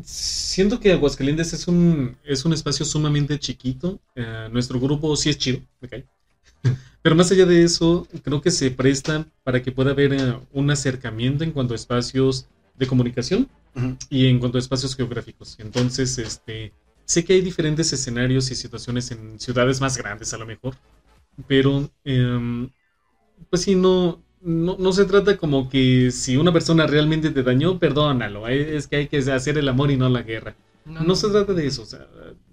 Siento 0.00 0.78
que 0.78 0.92
Aguascalientes 0.92 1.52
es 1.52 1.66
un, 1.66 2.16
es 2.24 2.44
un 2.44 2.52
espacio 2.52 2.86
sumamente 2.86 3.38
chiquito. 3.38 4.00
Eh, 4.14 4.48
nuestro 4.52 4.78
grupo 4.78 5.16
sí 5.16 5.30
es 5.30 5.38
chido, 5.38 5.60
cae. 5.90 6.06
Pero 7.02 7.16
más 7.16 7.30
allá 7.32 7.46
de 7.46 7.64
eso, 7.64 8.06
creo 8.22 8.40
que 8.40 8.52
se 8.52 8.70
presta 8.70 9.26
para 9.42 9.60
que 9.60 9.72
pueda 9.72 9.90
haber 9.90 10.12
eh, 10.12 10.38
un 10.52 10.70
acercamiento 10.70 11.42
en 11.42 11.50
cuanto 11.50 11.74
a 11.74 11.76
espacios 11.76 12.46
de 12.76 12.86
comunicación 12.86 13.48
y 14.08 14.26
en 14.26 14.38
cuanto 14.38 14.58
a 14.58 14.60
espacios 14.60 14.96
geográficos. 14.96 15.56
Entonces, 15.58 16.18
este, 16.18 16.72
sé 17.08 17.24
que 17.24 17.32
hay 17.32 17.40
diferentes 17.40 17.92
escenarios 17.92 18.50
y 18.50 18.54
situaciones 18.54 19.10
en 19.10 19.40
ciudades 19.40 19.80
más 19.80 19.96
grandes 19.96 20.32
a 20.34 20.38
lo 20.38 20.46
mejor, 20.46 20.74
pero 21.46 21.90
em, 22.04 22.68
pues 23.48 23.62
sí, 23.62 23.74
no, 23.74 24.22
no, 24.42 24.76
no 24.78 24.92
se 24.92 25.06
trata 25.06 25.38
como 25.38 25.70
que 25.70 26.10
si 26.10 26.36
una 26.36 26.52
persona 26.52 26.86
realmente 26.86 27.30
te 27.30 27.42
dañó, 27.42 27.78
perdónalo. 27.78 28.46
Es 28.46 28.86
que 28.86 28.96
hay 28.96 29.08
que 29.08 29.18
hacer 29.18 29.56
el 29.56 29.68
amor 29.68 29.90
y 29.90 29.96
no 29.96 30.08
la 30.08 30.22
guerra. 30.22 30.54
No 30.84 31.16
se 31.16 31.28
trata 31.30 31.54
de 31.54 31.66
eso. 31.66 31.82
o 31.82 31.86
sea, 31.86 32.06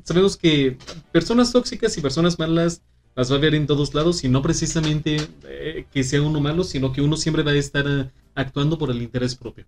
sabemos 0.03 0.37
que 0.37 0.77
personas 1.11 1.51
tóxicas 1.51 1.97
y 1.97 2.01
personas 2.01 2.39
malas 2.39 2.81
las 3.15 3.31
va 3.31 3.35
a 3.35 3.39
ver 3.39 3.55
en 3.55 3.67
todos 3.67 3.93
lados 3.93 4.23
y 4.23 4.29
no 4.29 4.41
precisamente 4.41 5.17
eh, 5.43 5.85
que 5.91 6.03
sea 6.03 6.21
uno 6.21 6.39
malo, 6.39 6.63
sino 6.63 6.91
que 6.93 7.01
uno 7.01 7.17
siempre 7.17 7.43
va 7.43 7.51
a 7.51 7.55
estar 7.55 7.85
eh, 7.87 8.09
actuando 8.35 8.77
por 8.77 8.89
el 8.91 9.01
interés 9.01 9.35
propio. 9.35 9.65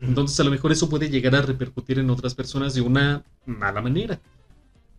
Entonces 0.00 0.38
a 0.40 0.44
lo 0.44 0.50
mejor 0.50 0.72
eso 0.72 0.88
puede 0.88 1.10
llegar 1.10 1.34
a 1.36 1.42
repercutir 1.42 1.98
en 1.98 2.10
otras 2.10 2.34
personas 2.34 2.74
de 2.74 2.80
una 2.82 3.24
mala 3.46 3.80
manera. 3.82 4.20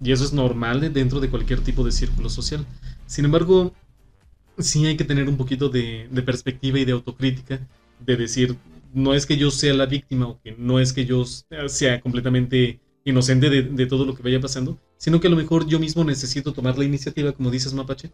Y 0.02 0.12
eso 0.12 0.24
es 0.24 0.34
normal 0.34 0.82
de- 0.82 0.90
dentro 0.90 1.20
de 1.20 1.30
cualquier 1.30 1.62
tipo 1.62 1.84
de 1.84 1.92
círculo 1.92 2.30
social. 2.30 2.66
Sin 3.06 3.26
embargo, 3.26 3.74
sí 4.58 4.86
hay 4.86 4.98
que 4.98 5.06
tener 5.06 5.28
un 5.30 5.38
poquito 5.38 5.70
de, 5.70 6.08
de 6.12 6.22
perspectiva 6.24 6.80
y 6.80 6.86
de 6.86 6.92
autocrítica, 6.94 7.68
de 8.00 8.18
decir, 8.18 8.58
no 8.94 9.14
es 9.14 9.26
que 9.26 9.38
yo 9.38 9.52
sea 9.52 9.74
la 9.74 9.86
víctima 9.86 10.28
o 10.28 10.42
que 10.42 10.54
no 10.58 10.80
es 10.80 10.94
que 10.94 11.06
yo 11.06 11.26
sea 11.68 12.02
completamente 12.02 12.80
inocente 13.06 13.50
de, 13.50 13.64
de 13.64 13.86
todo 13.88 14.06
lo 14.06 14.16
que 14.16 14.24
vaya 14.24 14.40
pasando, 14.42 14.78
sino 14.98 15.20
que 15.20 15.28
a 15.28 15.30
lo 15.30 15.38
mejor 15.38 15.68
yo 15.68 15.80
mismo 15.80 16.04
necesito 16.04 16.54
tomar 16.54 16.78
la 16.78 16.86
iniciativa, 16.86 17.32
como 17.32 17.52
dices 17.52 17.74
Mapache, 17.74 18.12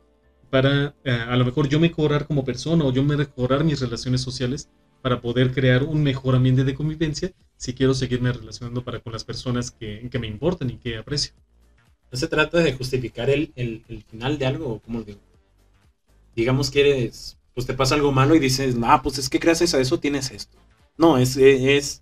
para 0.50 0.96
eh, 1.04 1.12
a 1.12 1.36
lo 1.36 1.46
mejor 1.46 1.68
yo 1.68 1.80
mejorar 1.80 2.28
como 2.28 2.46
persona 2.46 2.86
o 2.86 2.94
yo 2.94 3.04
mejorar 3.04 3.64
mis 3.64 3.80
relaciones 3.80 4.22
sociales 4.22 4.70
para 5.06 5.22
poder 5.22 5.54
crear 5.58 5.84
un 5.84 6.04
mejor 6.04 6.36
ambiente 6.36 6.64
de 6.66 6.76
convivencia 6.82 7.32
si 7.58 7.74
quiero 7.78 7.94
seguirme 7.96 8.34
relacionando 8.34 8.84
para 8.86 9.00
con 9.02 9.14
las 9.14 9.26
personas 9.32 9.72
que, 9.72 10.10
que 10.12 10.20
me 10.20 10.28
importan 10.36 10.70
y 10.72 10.78
que 10.84 10.98
aprecio. 10.98 11.34
No 12.12 12.18
se 12.20 12.28
trata 12.36 12.60
de 12.60 12.74
justificar 12.74 13.30
el, 13.30 13.44
el- 13.56 13.84
el 13.90 14.04
final 14.04 14.38
de 14.40 14.48
algo, 14.48 14.80
como 14.86 15.04
digo. 15.04 15.20
Digamos 16.36 16.70
que 16.70 16.82
eres, 16.82 17.38
pues 17.54 17.66
te 17.66 17.74
pasa 17.74 17.96
algo 17.96 18.12
malo 18.12 18.36
y 18.36 18.40
dices, 18.40 18.76
ah, 18.84 19.02
pues 19.02 19.18
es 19.18 19.30
que 19.30 19.38
gracias 19.38 19.74
a 19.74 19.80
eso 19.80 20.00
tienes 20.00 20.32
esto. 20.32 20.58
No, 20.98 21.18
es, 21.18 21.38
es 21.38 22.02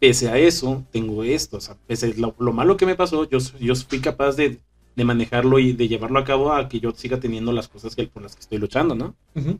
pese 0.00 0.28
a 0.30 0.38
eso, 0.38 0.84
tengo 0.92 1.24
esto. 1.24 1.58
O 1.58 1.60
sea, 1.62 1.76
pese 1.86 2.06
a 2.08 2.20
lo, 2.20 2.34
lo 2.38 2.52
malo 2.52 2.76
que 2.76 2.86
me 2.86 2.96
pasó, 2.96 3.28
yo, 3.28 3.38
yo 3.60 3.74
fui 3.76 4.00
capaz 4.00 4.36
de, 4.36 4.60
de 4.96 5.04
manejarlo 5.04 5.58
y 5.60 5.72
de 5.74 5.88
llevarlo 5.88 6.18
a 6.20 6.24
cabo 6.24 6.52
a 6.52 6.68
que 6.68 6.80
yo 6.80 6.92
siga 6.92 7.20
teniendo 7.20 7.52
las 7.52 7.68
cosas 7.68 7.96
que, 7.96 8.06
por 8.08 8.22
las 8.22 8.34
que 8.36 8.42
estoy 8.42 8.58
luchando, 8.58 8.94
¿no? 8.94 9.16
Ujú. 9.34 9.58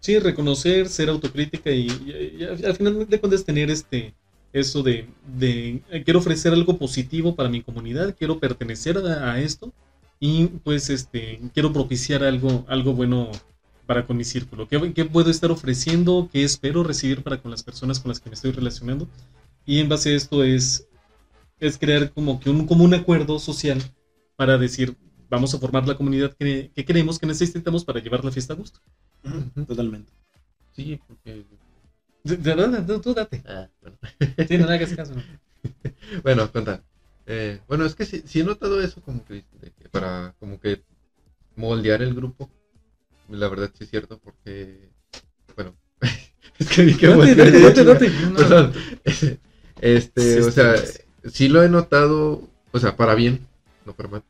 Sí, 0.00 0.18
reconocer, 0.18 0.88
ser 0.88 1.08
autocrítica 1.08 1.70
y, 1.70 1.86
y- 1.88 2.36
y 2.40 2.44
al 2.44 2.64
al 2.64 2.76
final 2.76 3.08
de 3.08 3.20
cuentas 3.20 3.44
tener 3.44 3.70
este 3.70 4.14
eso 4.52 4.82
de, 4.82 5.08
de, 5.36 5.82
eh, 5.90 6.02
quiero 6.04 6.20
ofrecer 6.20 6.52
algo 6.52 6.78
positivo 6.78 7.34
para 7.36 7.48
mi 7.50 7.62
comunidad, 7.62 8.14
quiero 8.16 8.38
pertenecer 8.40 8.96
a, 8.98 9.32
a 9.32 9.40
esto 9.40 9.72
y 10.20 10.46
pues 10.46 10.88
este 10.90 11.40
quiero 11.52 11.72
propiciar 11.72 12.22
algo, 12.24 12.64
algo 12.68 12.92
bueno 12.94 13.30
para 13.86 14.06
con 14.06 14.16
mi 14.16 14.24
círculo. 14.24 14.68
¿Qué, 14.68 14.92
qué 14.94 15.04
puedo 15.04 15.30
estar 15.30 15.50
ofreciendo? 15.50 16.28
¿Qué 16.32 16.44
espero 16.44 16.82
recibir 16.84 17.22
para 17.22 17.38
con 17.42 17.50
las 17.50 17.62
personas 17.62 18.00
con 18.00 18.08
las 18.10 18.20
que 18.20 18.30
me 18.30 18.34
estoy 18.34 18.52
relacionando? 18.52 19.08
Y 19.66 19.80
en 19.80 19.88
base 19.88 20.10
a 20.12 20.16
esto 20.16 20.44
es, 20.44 20.86
es 21.60 21.78
crear 21.78 22.12
como 22.12 22.40
que 22.40 22.50
un, 22.50 22.66
como 22.66 22.84
un 22.84 22.94
acuerdo 22.94 23.38
social 23.40 23.82
para 24.36 24.58
decir, 24.58 24.96
vamos 25.30 25.54
a 25.54 25.58
formar 25.58 25.88
la 25.88 25.96
comunidad 25.96 26.34
que, 26.38 26.70
que 26.74 26.84
queremos, 26.84 27.18
que 27.18 27.26
necesitamos 27.26 27.84
para 27.84 28.00
llevar 28.00 28.24
la 28.24 28.32
fiesta 28.32 28.54
a 28.54 28.56
gusto. 28.56 28.80
Totalmente. 29.66 30.12
Sí, 30.72 31.00
porque. 31.06 31.44
De, 32.24 32.82
tú- 32.86 33.00
tú 33.00 33.14
date. 33.14 33.42
Ah, 33.46 33.68
bueno. 33.80 33.96
Sí, 34.48 34.58
no 34.58 34.66
le 34.66 34.74
hagas 34.74 34.92
caso. 34.94 35.14
Bueno, 36.22 36.50
cuenta. 36.50 36.82
Eh, 37.26 37.60
bueno, 37.68 37.84
es 37.84 37.94
que 37.94 38.06
sí, 38.06 38.22
sí 38.24 38.40
he 38.40 38.44
notado 38.44 38.80
eso 38.80 39.02
como 39.02 39.24
que, 39.24 39.44
para 39.90 40.34
como 40.38 40.58
que 40.60 40.82
moldear 41.56 42.02
el 42.02 42.14
grupo. 42.14 42.50
La 43.28 43.48
verdad 43.48 43.70
sí 43.76 43.84
es 43.84 43.90
cierto 43.90 44.18
porque 44.18 44.90
bueno, 45.56 45.74
es 46.58 46.68
que 46.68 46.96
que 46.96 47.08
Date, 47.08 47.34
date, 47.34 47.60
date, 47.60 47.84
date. 47.84 48.10
perdón. 48.36 48.72
Este, 49.80 50.22
Sí, 50.34 50.48
o 50.48 50.50
sea, 50.50 50.74
sí 51.30 51.48
lo 51.48 51.62
he 51.62 51.68
notado, 51.68 52.48
o 52.72 52.78
sea, 52.78 52.96
para 52.96 53.14
bien, 53.14 53.46
no 53.84 53.94
para 53.94 54.08
mal. 54.08 54.22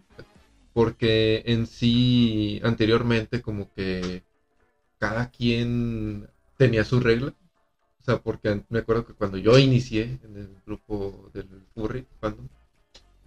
Porque 0.72 1.42
en 1.46 1.66
sí 1.66 2.60
anteriormente 2.62 3.42
como 3.42 3.72
que 3.74 4.22
cada 4.98 5.30
quien 5.30 6.28
tenía 6.56 6.84
su 6.84 7.00
regla. 7.00 7.32
O 8.00 8.04
sea, 8.04 8.18
porque 8.18 8.62
me 8.68 8.80
acuerdo 8.80 9.04
que 9.06 9.12
cuando 9.14 9.36
yo 9.38 9.58
inicié 9.58 10.18
en 10.24 10.36
el 10.36 10.48
grupo 10.66 11.30
del 11.34 11.46
Furry 11.74 12.04
fandom, 12.20 12.48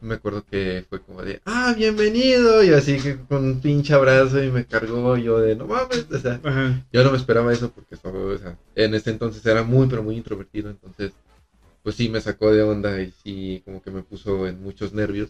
me 0.01 0.15
acuerdo 0.15 0.43
que 0.43 0.83
fue 0.89 0.99
como 0.99 1.21
de, 1.21 1.39
ah, 1.45 1.73
bienvenido, 1.77 2.63
y 2.63 2.69
así 2.71 2.97
que 2.97 3.17
con 3.17 3.43
un 3.43 3.59
pinche 3.61 3.93
abrazo 3.93 4.43
y 4.43 4.49
me 4.49 4.65
cargó 4.65 5.15
yo 5.15 5.39
de, 5.39 5.55
no 5.55 5.67
mames, 5.67 6.07
o 6.11 6.17
sea, 6.17 6.39
Ajá. 6.43 6.83
yo 6.91 7.03
no 7.03 7.11
me 7.11 7.17
esperaba 7.17 7.53
eso 7.53 7.69
porque 7.69 7.95
o 8.03 8.37
sea, 8.37 8.57
en 8.75 8.95
ese 8.95 9.11
entonces 9.11 9.45
era 9.45 9.61
muy, 9.61 9.85
pero 9.87 10.01
muy 10.01 10.17
introvertido, 10.17 10.71
entonces, 10.71 11.11
pues 11.83 11.95
sí, 11.95 12.09
me 12.09 12.19
sacó 12.19 12.51
de 12.51 12.63
onda 12.63 12.99
y 12.99 13.11
sí, 13.23 13.61
como 13.63 13.81
que 13.81 13.91
me 13.91 14.01
puso 14.01 14.47
en 14.47 14.61
muchos 14.61 14.91
nervios. 14.93 15.29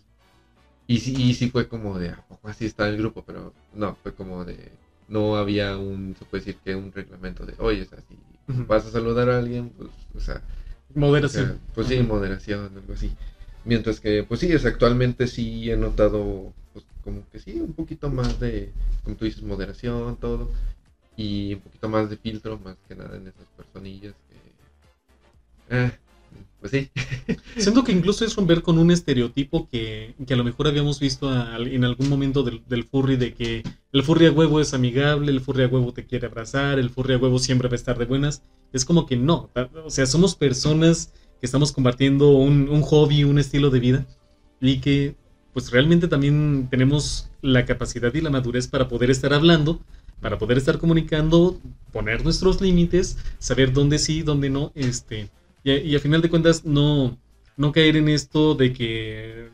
Y 0.87 0.99
sí, 0.99 1.13
y 1.17 1.33
sí 1.33 1.49
fue 1.49 1.67
como 1.67 1.97
de, 1.99 2.09
¿a 2.09 2.21
poco 2.27 2.47
así 2.47 2.65
está 2.65 2.87
el 2.87 2.97
grupo? 2.97 3.23
Pero 3.25 3.53
no, 3.73 3.95
fue 4.03 4.13
como 4.13 4.43
de, 4.45 4.71
no 5.11 5.35
había 5.35 5.77
un, 5.77 6.15
se 6.17 6.25
puede 6.25 6.43
decir 6.45 6.61
que 6.63 6.75
un 6.75 6.91
reglamento 6.91 7.45
de, 7.45 7.53
oye, 7.59 7.83
o 7.83 7.85
sea, 7.85 7.99
si 8.07 8.17
vas 8.67 8.85
a 8.85 8.91
saludar 8.91 9.29
a 9.29 9.37
alguien, 9.39 9.69
pues, 9.71 9.89
o 10.15 10.19
sea, 10.19 10.41
o 11.21 11.29
sea, 11.29 11.53
Moderación. 11.53 11.59
pues 11.75 11.87
sí, 11.87 11.99
moderación, 11.99 12.71
algo 12.75 12.93
así. 12.93 13.11
Mientras 13.65 13.99
que, 13.99 14.23
pues 14.23 14.39
sí, 14.39 14.51
es, 14.51 14.65
actualmente 14.65 15.27
sí 15.27 15.71
he 15.71 15.77
notado, 15.77 16.53
pues 16.73 16.85
como 17.03 17.29
que 17.29 17.39
sí, 17.39 17.59
un 17.59 17.73
poquito 17.73 18.09
más 18.09 18.39
de, 18.39 18.71
como 19.03 19.15
tú 19.17 19.25
dices, 19.25 19.43
moderación, 19.43 20.17
todo. 20.17 20.49
Y 21.17 21.55
un 21.55 21.61
poquito 21.61 21.89
más 21.89 22.09
de 22.09 22.17
filtro, 22.17 22.57
más 22.59 22.77
que 22.87 22.95
nada 22.95 23.17
en 23.17 23.27
esas 23.27 23.45
personillas 23.57 24.15
que... 24.29 25.75
eh, 25.77 25.91
pues 26.61 26.71
sí. 26.71 26.89
Siento 27.57 27.83
que 27.83 27.91
incluso 27.91 28.23
es 28.23 28.35
romper 28.35 28.61
con 28.61 28.77
un 28.77 28.91
estereotipo 28.91 29.67
que, 29.67 30.15
que 30.25 30.33
a 30.33 30.37
lo 30.37 30.43
mejor 30.45 30.67
habíamos 30.67 30.99
visto 30.99 31.29
a- 31.29 31.57
en 31.57 31.83
algún 31.83 32.07
momento 32.09 32.43
del, 32.43 32.63
del 32.69 32.85
furry, 32.85 33.17
de 33.17 33.33
que 33.33 33.63
el 33.91 34.03
furry 34.03 34.27
a 34.27 34.31
huevo 34.31 34.61
es 34.61 34.73
amigable, 34.73 35.31
el 35.31 35.41
furry 35.41 35.63
a 35.63 35.67
huevo 35.67 35.91
te 35.93 36.05
quiere 36.05 36.27
abrazar, 36.27 36.79
el 36.79 36.91
furry 36.91 37.15
a 37.15 37.17
huevo 37.17 37.39
siempre 37.39 37.67
va 37.67 37.73
a 37.73 37.75
estar 37.75 37.97
de 37.97 38.05
buenas. 38.05 38.43
Es 38.71 38.85
como 38.85 39.05
que 39.07 39.17
no, 39.17 39.49
o 39.83 39.89
sea, 39.89 40.05
somos 40.05 40.35
personas 40.35 41.11
que 41.39 41.45
estamos 41.47 41.71
compartiendo 41.73 42.29
un, 42.29 42.69
un 42.69 42.81
hobby, 42.83 43.23
un 43.25 43.39
estilo 43.39 43.69
de 43.71 43.79
vida 43.79 44.05
y 44.61 44.79
que 44.79 45.15
pues 45.53 45.71
realmente 45.71 46.07
también 46.07 46.67
tenemos 46.69 47.29
la 47.41 47.65
capacidad 47.65 48.13
y 48.13 48.21
la 48.21 48.29
madurez 48.29 48.67
para 48.67 48.87
poder 48.87 49.09
estar 49.11 49.33
hablando, 49.33 49.81
para 50.21 50.37
poder 50.37 50.57
estar 50.57 50.77
comunicando, 50.77 51.59
poner 51.91 52.23
nuestros 52.23 52.61
límites, 52.61 53.17
saber 53.39 53.73
dónde 53.73 53.99
sí, 53.99 54.21
dónde 54.21 54.49
no, 54.49 54.71
este, 54.75 55.29
y, 55.63 55.71
a- 55.71 55.77
y 55.79 55.95
a 55.95 55.99
final 55.99 56.21
de 56.21 56.29
cuentas 56.29 56.65
no, 56.65 57.17
no 57.57 57.71
caer 57.71 57.97
en 57.97 58.09
esto 58.09 58.55
de 58.55 58.73
que, 58.73 59.49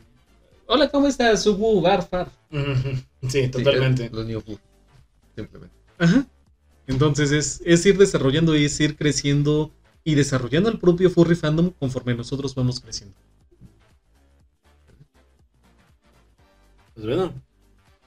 hola, 0.66 0.88
¿cómo 0.90 1.06
estás? 1.06 1.42
Subu, 1.42 1.80
Barfar. 1.80 2.28
Sí, 2.50 2.98
Sí, 3.28 3.48
totalmente. 3.48 4.08
Los 4.10 4.26
New 4.26 4.40
Food, 4.40 4.58
simplemente. 5.36 5.74
Ajá. 5.98 6.26
Entonces 6.86 7.32
es, 7.32 7.60
es 7.64 7.84
ir 7.84 7.98
desarrollando 7.98 8.56
y 8.56 8.64
es 8.64 8.80
ir 8.80 8.96
creciendo 8.96 9.70
y 10.04 10.14
desarrollando 10.14 10.70
el 10.70 10.78
propio 10.78 11.10
furry 11.10 11.34
fandom 11.34 11.70
conforme 11.78 12.14
nosotros 12.14 12.54
vamos 12.54 12.80
creciendo. 12.80 13.14
Pues 16.94 17.06
bueno, 17.06 17.32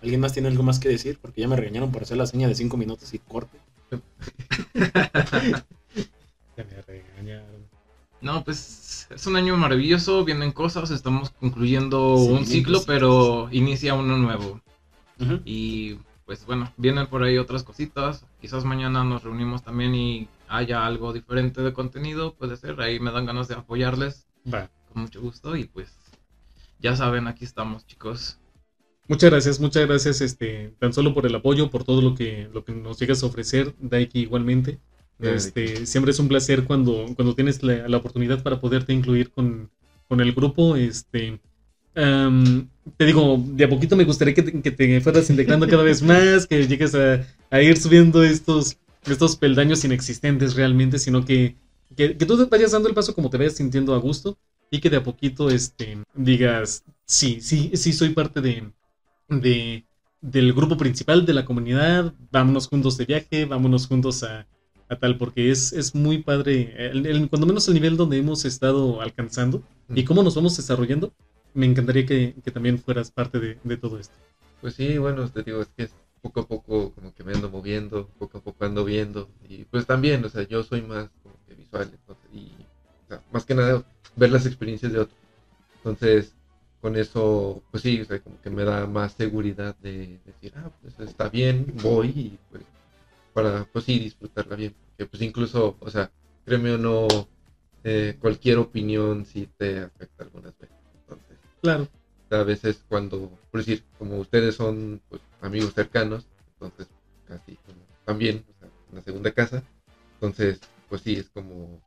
¿alguien 0.01 0.19
más 0.19 0.33
tiene 0.33 0.47
algo 0.47 0.63
más 0.63 0.79
que 0.79 0.89
decir? 0.89 1.19
Porque 1.21 1.41
ya 1.41 1.47
me 1.47 1.55
regañaron 1.55 1.91
por 1.91 2.01
hacer 2.01 2.17
la 2.17 2.25
seña 2.25 2.47
de 2.47 2.55
5 2.55 2.75
minutos 2.77 3.13
y 3.13 3.19
corte. 3.19 3.57
No, 8.22 8.43
pues 8.43 9.07
es 9.09 9.28
un 9.28 9.36
año 9.36 9.57
maravilloso, 9.57 10.24
vienen 10.24 10.51
cosas, 10.51 10.91
estamos 10.91 11.32
concluyendo 11.32 12.17
Sí, 12.17 12.32
un 12.32 12.45
ciclo, 12.45 12.74
cosas. 12.74 12.88
pero 12.88 13.49
inicia 13.51 13.93
uno 13.95 14.17
nuevo. 14.17 14.61
Y 15.45 15.95
pues 16.26 16.45
bueno, 16.45 16.72
vienen 16.78 17.07
por 17.07 17.24
ahí 17.24 17.38
otras 17.38 17.63
cositas. 17.63 18.26
Quizás 18.39 18.63
mañana 18.65 19.03
nos 19.03 19.24
reunimos 19.24 19.63
también 19.63 19.93
y 19.93 20.28
haya 20.47 20.86
algo 20.86 21.13
diferente 21.13 21.61
de 21.61 21.74
contenido, 21.74 22.34
puede 22.34 22.57
ser. 22.57 22.80
Ahí 22.82 22.99
me 22.99 23.11
dan 23.11 23.26
ganas 23.26 23.47
de 23.47 23.55
apoyarles 23.55 24.28
con 24.91 25.03
mucho 25.03 25.22
gusto 25.22 25.55
y 25.55 25.65
pues 25.65 25.89
ya 26.80 26.95
saben, 26.95 27.28
aquí 27.28 27.45
estamos 27.45 27.86
chicos. 27.86 28.38
Muchas 29.07 29.30
gracias, 29.30 29.59
muchas 29.59 29.86
gracias, 29.88 30.22
este, 30.22 30.74
tan 30.80 30.93
solo 30.93 31.13
por 31.13 31.26
el 31.26 31.36
apoyo, 31.36 31.69
por 31.69 31.84
todo 31.84 32.01
lo 32.01 32.15
que, 32.15 32.49
lo 32.53 32.63
que 32.63 32.72
nos 32.72 32.97
llegas 32.99 33.22
a 33.24 33.26
ofrecer, 33.26 33.76
Daiki 33.80 34.19
igualmente. 34.22 34.80
Este, 35.22 35.86
siempre 35.86 36.11
es 36.11 36.19
un 36.19 36.28
placer 36.28 36.63
cuando, 36.65 37.05
cuando 37.15 37.36
tienes 37.36 37.61
la, 37.61 37.97
oportunidad 37.97 38.41
para 38.41 38.59
poderte 38.59 38.93
incluir 38.93 39.32
con, 39.32 39.69
con 40.07 40.19
el 40.19 40.34
grupo. 40.34 40.76
Este, 40.76 41.39
te 41.93 43.05
digo, 43.05 43.43
de 43.45 43.65
a 43.65 43.69
poquito 43.69 43.95
me 43.95 44.03
gustaría 44.03 44.34
que 44.34 44.43
te, 44.43 44.61
que 44.61 44.72
te 44.72 45.01
fueras 45.01 45.30
integrando 45.30 45.67
cada 45.67 45.84
vez 45.84 46.01
más, 46.01 46.47
que 46.47 46.67
llegues 46.67 46.95
a, 46.95 47.26
a 47.49 47.61
ir 47.61 47.78
subiendo 47.78 48.24
estos, 48.24 48.78
estos 49.05 49.36
peldaños 49.36 49.84
inexistentes 49.84 50.55
realmente, 50.55 50.99
sino 50.99 51.26
que, 51.26 51.55
que, 51.95 52.09
tú 52.13 52.47
vayas 52.49 52.72
dando 52.72 52.89
el 52.89 52.95
paso 52.95 53.13
como 53.13 53.30
te 53.30 53.38
vayas 53.38 53.55
sintiendo 53.55 53.93
a 53.93 53.99
gusto 53.99 54.38
y 54.69 54.80
que 54.80 54.89
de 54.89 54.97
a 54.97 55.03
poquito 55.03 55.49
este, 55.49 55.97
digas, 56.15 56.84
sí, 57.05 57.41
sí, 57.41 57.72
sí 57.74 57.93
soy 57.93 58.09
parte 58.09 58.41
de, 58.41 58.72
de, 59.28 59.84
del 60.22 60.53
grupo 60.53 60.78
principal 60.78 61.26
de 61.26 61.34
la 61.34 61.45
comunidad, 61.45 62.13
vámonos 62.32 62.67
juntos 62.67 62.97
de 62.97 63.05
viaje, 63.05 63.45
vámonos 63.45 63.88
juntos 63.88 64.24
a, 64.24 64.47
a 64.91 64.99
tal, 64.99 65.17
porque 65.17 65.51
es, 65.51 65.73
es 65.73 65.95
muy 65.95 66.19
padre, 66.19 66.73
el- 66.91 67.05
el- 67.05 67.29
cuando 67.29 67.47
menos 67.47 67.67
el 67.67 67.73
nivel 67.73 67.97
donde 67.97 68.17
hemos 68.17 68.45
estado 68.45 69.01
alcanzando 69.01 69.63
y 69.89 70.03
cómo 70.03 70.23
nos 70.23 70.35
vamos 70.35 70.55
desarrollando, 70.57 71.13
me 71.53 71.65
encantaría 71.65 72.05
que, 72.05 72.35
que 72.43 72.51
también 72.51 72.77
fueras 72.79 73.11
parte 73.11 73.39
de, 73.39 73.57
de 73.63 73.77
todo 73.77 73.99
esto. 73.99 74.13
Pues 74.61 74.75
sí, 74.75 74.97
bueno, 74.97 75.27
te 75.29 75.43
digo, 75.43 75.61
es 75.61 75.69
que 75.75 75.83
es 75.83 75.91
poco 76.21 76.41
a 76.41 76.47
poco 76.47 76.91
como 76.91 77.13
que 77.13 77.23
me 77.23 77.33
ando 77.33 77.49
moviendo, 77.49 78.07
poco 78.19 78.37
a 78.37 78.41
poco 78.41 78.65
ando 78.65 78.85
viendo. 78.85 79.29
Y 79.49 79.63
pues 79.65 79.85
también, 79.85 80.23
o 80.23 80.29
sea, 80.29 80.47
yo 80.47 80.63
soy 80.63 80.81
más 80.81 81.09
como 81.23 81.35
que 81.47 81.55
visual, 81.55 81.89
entonces, 81.91 82.25
y 82.33 82.51
o 83.05 83.07
sea, 83.07 83.21
más 83.31 83.45
que 83.45 83.55
nada 83.55 83.83
ver 84.15 84.31
las 84.31 84.45
experiencias 84.45 84.91
de 84.93 84.99
otros. 84.99 85.17
Entonces, 85.77 86.35
con 86.81 86.95
eso, 86.95 87.63
pues 87.71 87.83
sí, 87.83 88.01
o 88.01 88.05
sea, 88.05 88.19
como 88.19 88.39
que 88.41 88.49
me 88.49 88.63
da 88.63 88.87
más 88.87 89.13
seguridad 89.13 89.75
de 89.77 90.19
decir, 90.25 90.53
ah, 90.57 90.69
pues 90.81 90.99
está 90.99 91.29
bien, 91.29 91.73
voy 91.81 92.07
y 92.09 92.39
pues 92.51 92.63
para, 93.34 93.65
pues 93.65 93.86
sí, 93.86 93.99
disfrutarla 93.99 94.55
bien. 94.55 94.75
Que 94.97 95.05
pues 95.05 95.21
incluso, 95.21 95.77
o 95.79 95.89
sea, 95.89 96.11
créeme 96.45 96.73
o 96.73 96.77
no, 96.77 97.07
eh, 97.84 98.17
cualquier 98.19 98.57
opinión 98.57 99.25
sí 99.25 99.49
te 99.57 99.79
afecta 99.79 100.23
algunas 100.23 100.57
veces. 100.57 100.77
Entonces, 101.01 101.38
Claro. 101.61 101.88
a 102.29 102.43
veces 102.43 102.84
cuando, 102.88 103.29
por 103.51 103.61
decir, 103.61 103.84
como 103.97 104.17
ustedes 104.17 104.55
son 104.55 105.01
pues, 105.09 105.21
amigos 105.41 105.73
cercanos, 105.73 106.25
entonces 106.53 106.88
casi 107.27 107.55
como 107.65 107.79
también, 108.05 108.45
o 108.49 108.59
sea, 108.59 108.69
en 108.89 108.95
la 108.95 109.01
segunda 109.01 109.32
casa, 109.32 109.63
entonces 110.15 110.59
pues 110.89 111.01
sí, 111.01 111.13
es 111.15 111.29
como 111.29 111.82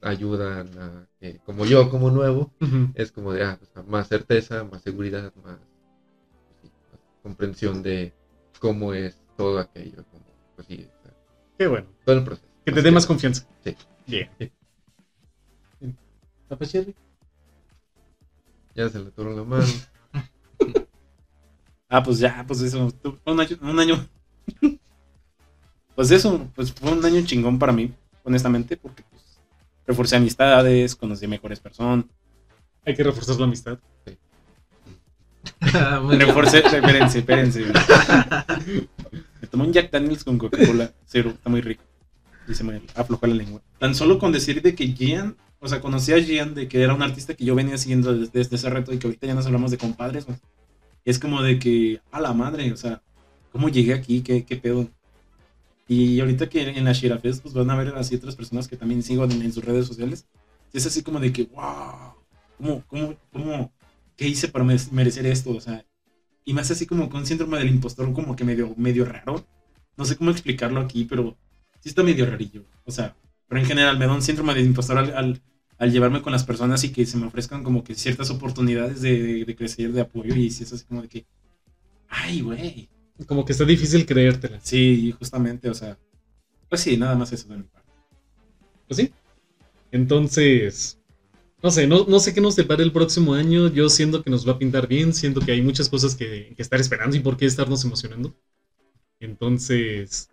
ayudan 0.00 0.68
a 0.78 1.06
que, 1.20 1.38
como 1.46 1.64
yo, 1.64 1.88
como 1.88 2.10
nuevo, 2.10 2.52
es 2.94 3.12
como 3.12 3.32
de, 3.32 3.44
ah, 3.44 3.58
o 3.62 3.64
sea, 3.66 3.82
más 3.84 4.08
certeza, 4.08 4.64
más 4.64 4.82
seguridad, 4.82 5.32
más, 5.44 5.58
pues 5.58 6.56
sí, 6.62 6.70
más 6.90 7.00
comprensión 7.22 7.82
de 7.82 8.12
cómo 8.58 8.94
es 8.94 9.16
todo 9.36 9.60
aquello, 9.60 10.04
como, 10.10 10.24
pues 10.54 10.66
sí, 10.68 10.88
o 10.88 11.02
sea, 11.02 11.12
Qué 11.58 11.66
bueno. 11.66 11.86
todo 12.04 12.16
el 12.16 12.24
proceso. 12.24 12.48
Que 12.64 12.72
te 12.72 12.82
dé 12.82 12.90
más 12.90 13.06
confianza. 13.06 13.46
Sí. 13.64 13.76
Bien. 14.06 14.30
Papá. 16.48 16.64
Ya 18.74 18.88
se 18.88 18.98
le 18.98 19.08
atoró 19.08 19.34
la 19.36 19.44
mano. 19.44 19.64
Ah, 21.94 22.02
pues 22.02 22.18
ya, 22.18 22.42
pues 22.48 22.62
eso. 22.62 22.90
un 23.26 23.40
año. 23.40 23.58
Un 23.60 23.78
año. 23.78 24.08
pues 25.94 26.10
eso, 26.10 26.48
pues 26.54 26.72
fue 26.72 26.90
un 26.90 27.04
año 27.04 27.20
chingón 27.20 27.58
para 27.58 27.70
mí, 27.70 27.92
honestamente, 28.24 28.78
porque 28.78 29.02
pues 29.10 29.38
reforcé 29.86 30.16
amistades, 30.16 30.96
conocí 30.96 31.26
mejores 31.26 31.60
personas. 31.60 32.06
Hay 32.86 32.94
que 32.94 33.04
reforzar 33.04 33.36
la 33.36 33.44
amistad. 33.44 33.78
Bien. 34.06 34.18
Reforcé, 36.20 36.60
espérense, 36.60 37.18
espérense. 37.18 37.64
Tomé 39.52 39.64
un 39.66 39.72
Jack 39.72 39.92
Daniels 39.92 40.24
con 40.24 40.38
Coca-Cola 40.38 40.92
cero, 41.06 41.30
está 41.34 41.48
muy 41.48 41.60
rico. 41.60 41.84
Y 42.48 42.54
se 42.54 42.64
me 42.64 42.82
aflojó 42.96 43.26
la 43.28 43.34
lengua. 43.34 43.62
Tan 43.78 43.94
solo 43.94 44.18
con 44.18 44.32
decir 44.32 44.60
de 44.62 44.74
que 44.74 44.88
Gian, 44.88 45.36
o 45.60 45.68
sea, 45.68 45.80
conocí 45.80 46.12
a 46.12 46.18
Gian 46.20 46.54
de 46.54 46.66
que 46.66 46.82
era 46.82 46.94
un 46.94 47.02
artista 47.02 47.34
que 47.34 47.44
yo 47.44 47.54
venía 47.54 47.78
siguiendo 47.78 48.12
desde, 48.12 48.32
desde 48.32 48.56
ese 48.56 48.68
reto 48.70 48.92
y 48.92 48.98
que 48.98 49.06
ahorita 49.06 49.28
ya 49.28 49.34
nos 49.34 49.46
hablamos 49.46 49.70
de 49.70 49.78
compadres. 49.78 50.26
Es 51.04 51.18
como 51.20 51.40
de 51.42 51.58
que, 51.60 52.00
a 52.10 52.20
la 52.20 52.32
madre, 52.32 52.72
o 52.72 52.76
sea, 52.76 53.02
¿cómo 53.52 53.68
llegué 53.68 53.94
aquí? 53.94 54.22
¿Qué, 54.22 54.44
qué 54.44 54.56
pedo? 54.56 54.88
Y 55.86 56.18
ahorita 56.20 56.48
que 56.48 56.62
en 56.62 56.84
la 56.84 56.92
Shira 56.92 57.18
Fest, 57.18 57.42
pues 57.42 57.54
van 57.54 57.70
a 57.70 57.76
ver 57.76 57.88
así 57.96 58.14
otras 58.16 58.34
personas 58.34 58.66
que 58.66 58.76
también 58.76 59.02
sigo 59.02 59.24
en, 59.24 59.32
en 59.42 59.52
sus 59.52 59.64
redes 59.64 59.86
sociales. 59.86 60.26
Es 60.72 60.86
así 60.86 61.02
como 61.02 61.20
de 61.20 61.32
que, 61.32 61.44
wow, 61.44 62.14
¿cómo, 62.56 62.82
cómo, 62.86 63.14
cómo, 63.32 63.72
qué 64.16 64.26
hice 64.28 64.48
para 64.48 64.64
mere- 64.64 64.80
merecer 64.90 65.26
esto? 65.26 65.50
O 65.50 65.60
sea, 65.60 65.84
y 66.44 66.54
me 66.54 66.60
hace 66.60 66.72
así 66.72 66.86
como 66.86 67.08
con 67.08 67.26
síndrome 67.26 67.58
del 67.58 67.68
impostor, 67.68 68.12
como 68.12 68.36
que 68.36 68.44
medio, 68.44 68.74
medio 68.76 69.04
raro. 69.04 69.46
No 69.96 70.04
sé 70.04 70.16
cómo 70.16 70.30
explicarlo 70.30 70.80
aquí, 70.80 71.04
pero 71.04 71.36
sí 71.80 71.88
está 71.88 72.02
medio 72.02 72.26
rarillo. 72.26 72.64
O 72.84 72.90
sea, 72.90 73.14
pero 73.48 73.60
en 73.60 73.66
general 73.66 73.98
me 73.98 74.06
da 74.06 74.14
un 74.14 74.22
síndrome 74.22 74.54
del 74.54 74.66
impostor 74.66 74.98
al, 74.98 75.14
al, 75.14 75.42
al 75.78 75.92
llevarme 75.92 76.22
con 76.22 76.32
las 76.32 76.44
personas 76.44 76.82
y 76.84 76.90
que 76.90 77.06
se 77.06 77.16
me 77.18 77.26
ofrezcan 77.26 77.62
como 77.62 77.84
que 77.84 77.94
ciertas 77.94 78.30
oportunidades 78.30 79.02
de, 79.02 79.22
de, 79.22 79.44
de 79.44 79.56
crecer, 79.56 79.92
de 79.92 80.00
apoyo. 80.00 80.34
Y 80.34 80.50
si 80.50 80.64
es 80.64 80.72
así 80.72 80.84
como 80.84 81.02
de 81.02 81.08
que, 81.08 81.26
ay, 82.08 82.40
güey. 82.40 82.88
Como 83.26 83.44
que 83.44 83.52
está 83.52 83.64
difícil 83.64 84.06
creértela. 84.06 84.58
Sí, 84.62 85.14
justamente, 85.18 85.68
o 85.68 85.74
sea, 85.74 85.98
pues 86.68 86.80
sí, 86.80 86.96
nada 86.96 87.14
más 87.14 87.32
eso 87.32 87.48
de 87.48 87.58
mi 87.58 87.62
parte. 87.64 87.90
Pues 88.88 88.96
sí. 88.96 89.12
Entonces, 89.92 90.98
no 91.62 91.70
sé, 91.70 91.86
no, 91.86 92.04
no 92.08 92.18
sé 92.18 92.34
qué 92.34 92.40
nos 92.40 92.56
depara 92.56 92.82
el 92.82 92.92
próximo 92.92 93.34
año. 93.34 93.68
Yo 93.68 93.88
siento 93.88 94.22
que 94.22 94.30
nos 94.30 94.46
va 94.46 94.52
a 94.52 94.58
pintar 94.58 94.88
bien, 94.88 95.14
siento 95.14 95.40
que 95.40 95.52
hay 95.52 95.62
muchas 95.62 95.88
cosas 95.88 96.14
que, 96.16 96.54
estar 96.58 96.80
esperando 96.80 97.16
y 97.16 97.20
por 97.20 97.36
qué 97.36 97.46
estarnos 97.46 97.84
emocionando. 97.84 98.34
Entonces, 99.20 100.30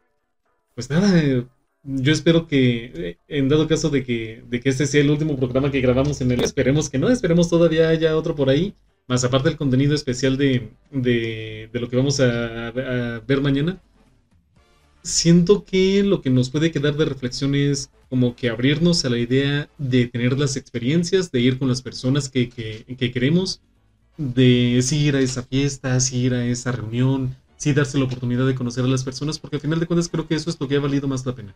pues 0.76 0.90
nada, 0.90 1.20
eh, 1.20 1.46
yo 1.84 2.12
espero 2.12 2.48
que, 2.48 2.86
eh, 2.96 3.18
en 3.28 3.50
dado 3.50 3.68
caso 3.68 3.90
de 3.90 4.04
que, 4.04 4.44
de 4.50 4.60
que 4.60 4.70
este 4.70 4.88
sea 4.88 5.02
el 5.02 5.12
último 5.12 5.38
programa 5.38 5.72
que 5.72 5.82
grabamos 5.82 6.20
en 6.22 6.32
el, 6.32 6.44
esperemos 6.44 6.90
que 6.90 6.98
no, 6.98 7.10
esperemos 7.10 7.50
todavía 7.50 7.90
haya 7.90 8.18
otro 8.18 8.36
por 8.36 8.50
ahí. 8.50 8.76
Más 9.08 9.24
aparte 9.24 9.50
del 9.50 9.58
contenido 9.58 9.96
especial 9.96 10.38
de, 10.38 10.72
de, 10.92 11.70
lo 11.74 11.90
que 11.90 11.96
vamos 11.96 12.20
a 12.20 12.72
ver 13.28 13.42
mañana 13.42 13.82
siento 15.04 15.64
que 15.66 16.04
lo 16.04 16.22
que 16.22 16.30
nos 16.30 16.50
puede 16.50 16.72
quedar 16.72 16.96
de 16.96 17.06
reflexión 17.06 17.56
es 17.56 17.90
como 18.10 18.36
que 18.36 18.50
abrirnos 18.50 19.06
a 19.06 19.10
la 19.10 19.18
idea 19.18 19.70
de 19.78 20.08
tener 20.08 20.38
las 20.38 20.56
experiencias, 20.56 21.32
de 21.32 21.42
ir 21.42 21.60
con 21.60 21.68
las 21.68 21.82
personas 21.82 22.30
que, 22.30 22.50
que, 22.50 22.86
que 22.98 23.12
queremos, 23.12 23.62
de 24.18 24.80
sí 24.82 25.06
ir 25.06 25.16
a 25.16 25.22
esa 25.22 25.44
fiesta, 25.44 26.00
sí 26.00 26.18
ir 26.18 26.34
a 26.34 26.46
esa 26.46 26.72
reunión, 26.72 27.36
sí 27.58 27.74
darse 27.74 27.98
la 27.98 28.06
oportunidad 28.06 28.48
de 28.48 28.56
conocer 28.56 28.84
a 28.84 28.88
las 28.88 29.04
personas, 29.04 29.40
porque 29.40 29.58
al 29.58 29.62
final 29.62 29.80
de 29.80 29.86
cuentas 29.86 30.10
creo 30.10 30.28
que 30.28 30.36
eso 30.36 30.50
es 30.50 30.60
lo 30.60 30.68
que 30.68 30.76
ha 30.76 30.80
valido 30.80 31.08
más 31.08 31.26
la 31.26 31.36
pena. 31.36 31.56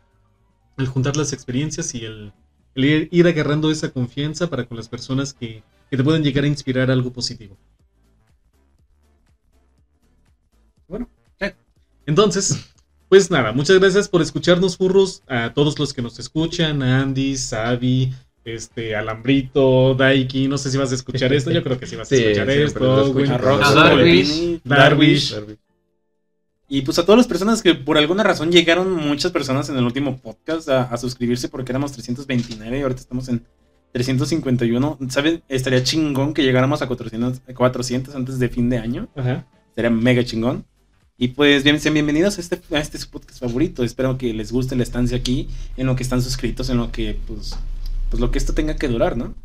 El 0.78 0.88
juntar 0.88 1.18
las 1.18 1.34
experiencias 1.34 1.94
y 1.96 2.06
el, 2.06 2.32
el 2.76 2.86
ir, 2.86 3.10
ir 3.12 3.28
agarrando 3.28 3.72
esa 3.72 3.91
confianza 3.91 4.50
para 4.50 4.66
con 4.66 4.78
las 4.78 4.88
personas 4.88 5.34
que, 5.34 5.64
que 5.89 5.98
te 5.98 6.04
puedan 6.04 6.24
llegar 6.24 6.44
a 6.44 6.48
inspirar 6.48 6.91
algo 6.91 7.12
positivo. 7.12 7.58
Bueno, 10.88 11.10
entonces, 12.06 12.73
pues 13.14 13.30
nada, 13.30 13.51
muchas 13.51 13.78
gracias 13.80 14.09
por 14.09 14.24
escucharnos, 14.24 14.76
furros, 14.76 15.22
a 15.28 15.53
todos 15.53 15.78
los 15.78 15.93
que 15.93 16.01
nos 16.01 16.18
escuchan, 16.18 16.82
a 16.82 17.03
Andy, 17.03 17.38
Savi, 17.38 18.11
este, 18.43 18.95
Alambrito, 18.95 19.93
Daiki, 19.93 20.47
no 20.47 20.57
sé 20.57 20.72
si 20.72 20.80
vas 20.80 20.91
a 20.91 20.95
escuchar 20.95 21.32
esto, 21.32 21.51
yo 21.51 21.64
creo 21.64 21.78
que 21.78 21.86
sí 21.86 21.95
vas 21.95 22.11
a 22.11 22.16
escuchar 22.16 22.49
esto, 22.49 23.05
escucho. 23.05 23.32
A 23.32 23.38
Rox, 23.38 23.68
A 23.68 23.74
Darwish. 23.76 24.61
Darwish. 24.64 25.32
Darby. 25.32 25.59
Y 26.68 26.82
pues 26.82 26.97
a 26.97 27.05
todas 27.05 27.18
las 27.18 27.28
personas 27.28 27.61
que 27.61 27.76
por 27.76 27.99
alguna 27.99 28.24
razón 28.24 28.51
llegaron 28.51 28.91
muchas 28.91 29.32
personas 29.32 29.70
en 29.70 29.78
el 29.78 29.84
último 29.84 30.18
podcast 30.18 30.68
a, 30.70 30.82
a 30.86 30.97
suscribirse 30.97 31.49
porque 31.49 31.72
éramos 31.72 31.91
329 31.91 32.80
y 32.80 32.82
ahorita 32.82 32.99
estamos 32.99 33.30
en 33.30 33.45
351. 33.91 34.97
¿Saben? 35.09 35.43
Estaría 35.49 35.84
chingón 35.84 36.34
que 36.34 36.41
llegáramos 36.41 36.82
a 36.82 36.88
400, 36.88 37.41
400 37.55 38.16
antes 38.16 38.39
de 38.39 38.49
fin 38.49 38.72
de 38.72 38.80
año. 38.80 39.07
Ajá. 39.16 39.45
Sería 39.76 39.91
mega 39.91 40.24
chingón. 40.24 40.66
Y 41.16 41.30
pues 41.30 41.64
bien, 41.64 41.80
sean 41.80 41.93
bienvenidos 41.93 42.38
a 42.38 42.41
este, 42.41 42.59
a 42.76 42.80
este 42.80 42.97
su 42.97 43.09
podcast 43.09 43.39
favorito. 43.39 43.84
Espero 43.84 44.18
que 44.18 44.34
les 44.34 44.51
guste 44.51 44.76
la 44.76 44.82
estancia 44.82 45.16
aquí, 45.16 45.47
en 45.78 45.86
lo 45.86 45.95
que 45.95 46.01
están 46.01 46.24
suscritos, 46.24 46.70
en 46.70 46.78
lo 46.78 46.91
que, 46.91 47.20
pues, 47.28 47.55
pues 48.09 48.20
lo 48.20 48.32
que 48.32 48.39
esto 48.39 48.53
tenga 48.53 48.76
que 48.76 48.88
durar, 48.88 49.16
¿no? 49.16 49.36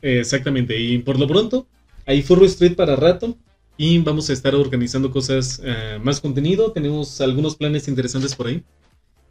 Exactamente, 0.00 0.78
y 0.78 0.98
por 0.98 1.18
lo 1.18 1.26
pronto, 1.26 1.66
hay 2.06 2.22
Furro 2.22 2.46
Street 2.46 2.76
para 2.76 2.94
rato 2.94 3.36
y 3.76 3.98
vamos 3.98 4.30
a 4.30 4.32
estar 4.32 4.54
organizando 4.54 5.10
cosas, 5.10 5.60
eh, 5.64 5.98
más 6.00 6.20
contenido, 6.20 6.70
tenemos 6.70 7.20
algunos 7.20 7.56
planes 7.56 7.88
interesantes 7.88 8.36
por 8.36 8.46
ahí. 8.46 8.62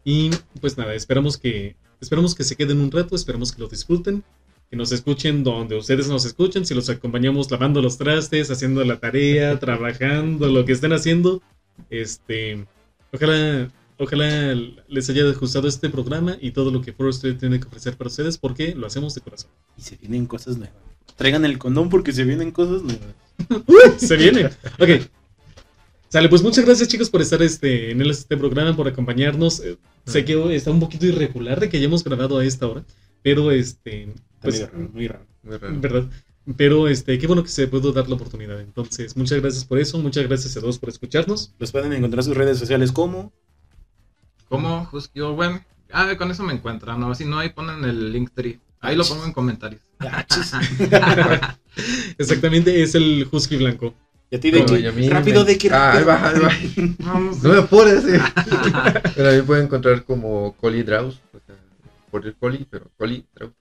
Y 0.03 0.29
pues 0.59 0.77
nada, 0.77 0.93
esperamos 0.93 1.38
que, 1.38 1.77
esperamos 2.01 2.35
que 2.35 2.43
se 2.43 2.57
queden 2.57 2.81
un 2.81 2.91
rato, 2.91 3.15
esperamos 3.15 3.53
que 3.53 3.61
lo 3.61 3.69
disfruten, 3.69 4.23
que 4.69 4.75
nos 4.75 4.91
escuchen 4.91 5.41
donde 5.45 5.77
ustedes 5.77 6.09
nos 6.09 6.25
escuchen, 6.25 6.65
si 6.65 6.73
los 6.73 6.89
acompañamos 6.89 7.49
lavando 7.49 7.81
los 7.81 7.97
trastes, 7.97 8.51
haciendo 8.51 8.83
la 8.83 8.99
tarea, 8.99 9.57
trabajando, 9.61 10.47
lo 10.47 10.65
que 10.65 10.73
estén 10.73 10.91
haciendo. 10.91 11.41
Este, 11.89 12.65
ojalá, 13.11 13.71
ojalá 13.97 14.55
les 14.88 15.09
haya 15.09 15.32
gustado 15.34 15.67
este 15.67 15.89
programa 15.89 16.38
y 16.39 16.51
todo 16.51 16.71
lo 16.71 16.82
que 16.82 16.95
Street 17.09 17.38
tiene 17.38 17.59
que 17.59 17.67
ofrecer 17.67 17.95
para 17.97 18.09
ustedes, 18.09 18.38
porque 18.38 18.75
lo 18.75 18.88
hacemos 18.88 19.15
de 19.15 19.21
corazón. 19.21 19.51
Y 19.78 19.82
se 19.82 19.95
vienen 19.97 20.25
cosas 20.25 20.57
nuevas. 20.57 20.75
Traigan 21.15 21.45
el 21.45 21.57
condón 21.57 21.89
porque 21.89 22.11
se 22.11 22.23
vienen 22.23 22.51
cosas 22.51 22.84
nuevas. 22.84 23.15
Se 23.97 24.17
viene. 24.17 24.49
Ok. 24.80 25.07
Sale, 26.09 26.30
pues 26.30 26.41
muchas 26.41 26.65
gracias 26.65 26.88
chicos 26.88 27.09
por 27.09 27.21
estar 27.21 27.41
este, 27.41 27.91
en 27.91 28.01
este 28.01 28.38
programa, 28.38 28.75
por 28.75 28.88
acompañarnos. 28.88 29.59
Eh, 29.59 29.78
Sé 30.07 30.23
que 30.23 30.55
está 30.55 30.71
un 30.71 30.80
poquito 30.80 31.05
irregular 31.05 31.59
de 31.59 31.69
que 31.69 31.78
hayamos 31.78 32.03
grabado 32.03 32.38
a 32.38 32.45
esta 32.45 32.65
hora, 32.65 32.86
pero 33.21 33.51
este, 33.51 34.13
pues, 34.41 34.55
medio 34.55 34.67
raro, 34.67 34.89
muy 34.93 35.07
raro. 35.07 35.25
Muy 35.43 35.57
raro. 35.57 35.82
¿verdad? 35.82 36.09
Pero 36.56 36.88
este, 36.88 37.20
qué 37.20 37.28
bueno 37.28 37.43
que 37.43 37.50
se 37.50 37.68
pudo 37.68 37.91
dar 37.91 38.08
la 38.08 38.16
oportunidad. 38.16 38.62
Entonces, 38.62 39.18
muchas 39.18 39.41
gracias 39.41 39.66
por 39.66 39.80
eso, 39.80 39.98
muchas 40.00 40.26
gracias 40.28 40.56
a 40.56 40.62
todos 40.62 40.80
por 40.80 40.89
escucharnos. 40.89 41.54
Los 41.60 41.72
pueden 41.72 41.91
encontrar 41.93 42.20
en 42.22 42.26
sus 42.26 42.38
redes 42.38 42.58
sociales 42.58 42.91
como. 42.91 43.34
¿Cómo? 44.48 44.88
Husky 44.91 45.20
Owen. 45.22 45.62
Ah, 45.91 46.14
con 46.18 46.32
eso 46.32 46.43
me 46.43 46.54
encuentran, 46.54 47.00
¿no? 47.00 47.14
Si 47.16 47.26
no, 47.26 47.39
ahí 47.39 47.50
ponen 47.50 47.84
el 47.84 48.12
link 48.14 48.32
tree. 48.34 48.60
Ahí 48.80 48.95
lo 48.95 49.04
pongo 49.06 49.26
en 49.26 49.34
comentarios. 49.34 49.82
Exactamente, 52.18 52.82
es 52.82 52.95
el 52.95 53.28
Husky 53.32 53.58
Blanco. 53.58 53.93
Y 54.30 54.36
a 54.36 54.39
ti, 54.39 54.52
de 54.52 54.60
No, 54.64 54.93
mí 54.93 55.10
Rápido, 55.10 55.41
me- 55.43 55.52
de 55.52 55.58
que. 55.58 55.70
Ah, 55.72 55.93
ahí 55.93 56.04
va, 56.04 56.30
ahí 56.30 56.39
va. 56.39 56.50
Vamos. 57.00 57.41
No 57.43 57.50
me 57.54 57.60
apures. 57.60 58.04
eh. 58.06 58.20
Pero 59.16 59.30
a 59.30 59.34
mí 59.34 59.41
pueden 59.43 59.66
encontrar 59.66 60.04
como 60.04 60.54
Coli 60.58 60.84
Draus. 60.84 61.22
O 61.34 61.39
sea, 61.45 61.56
por 62.12 62.26
el 62.26 62.36
Coli, 62.36 62.68
pero 62.70 62.91
Coli 62.98 63.26
Draus. 63.34 63.54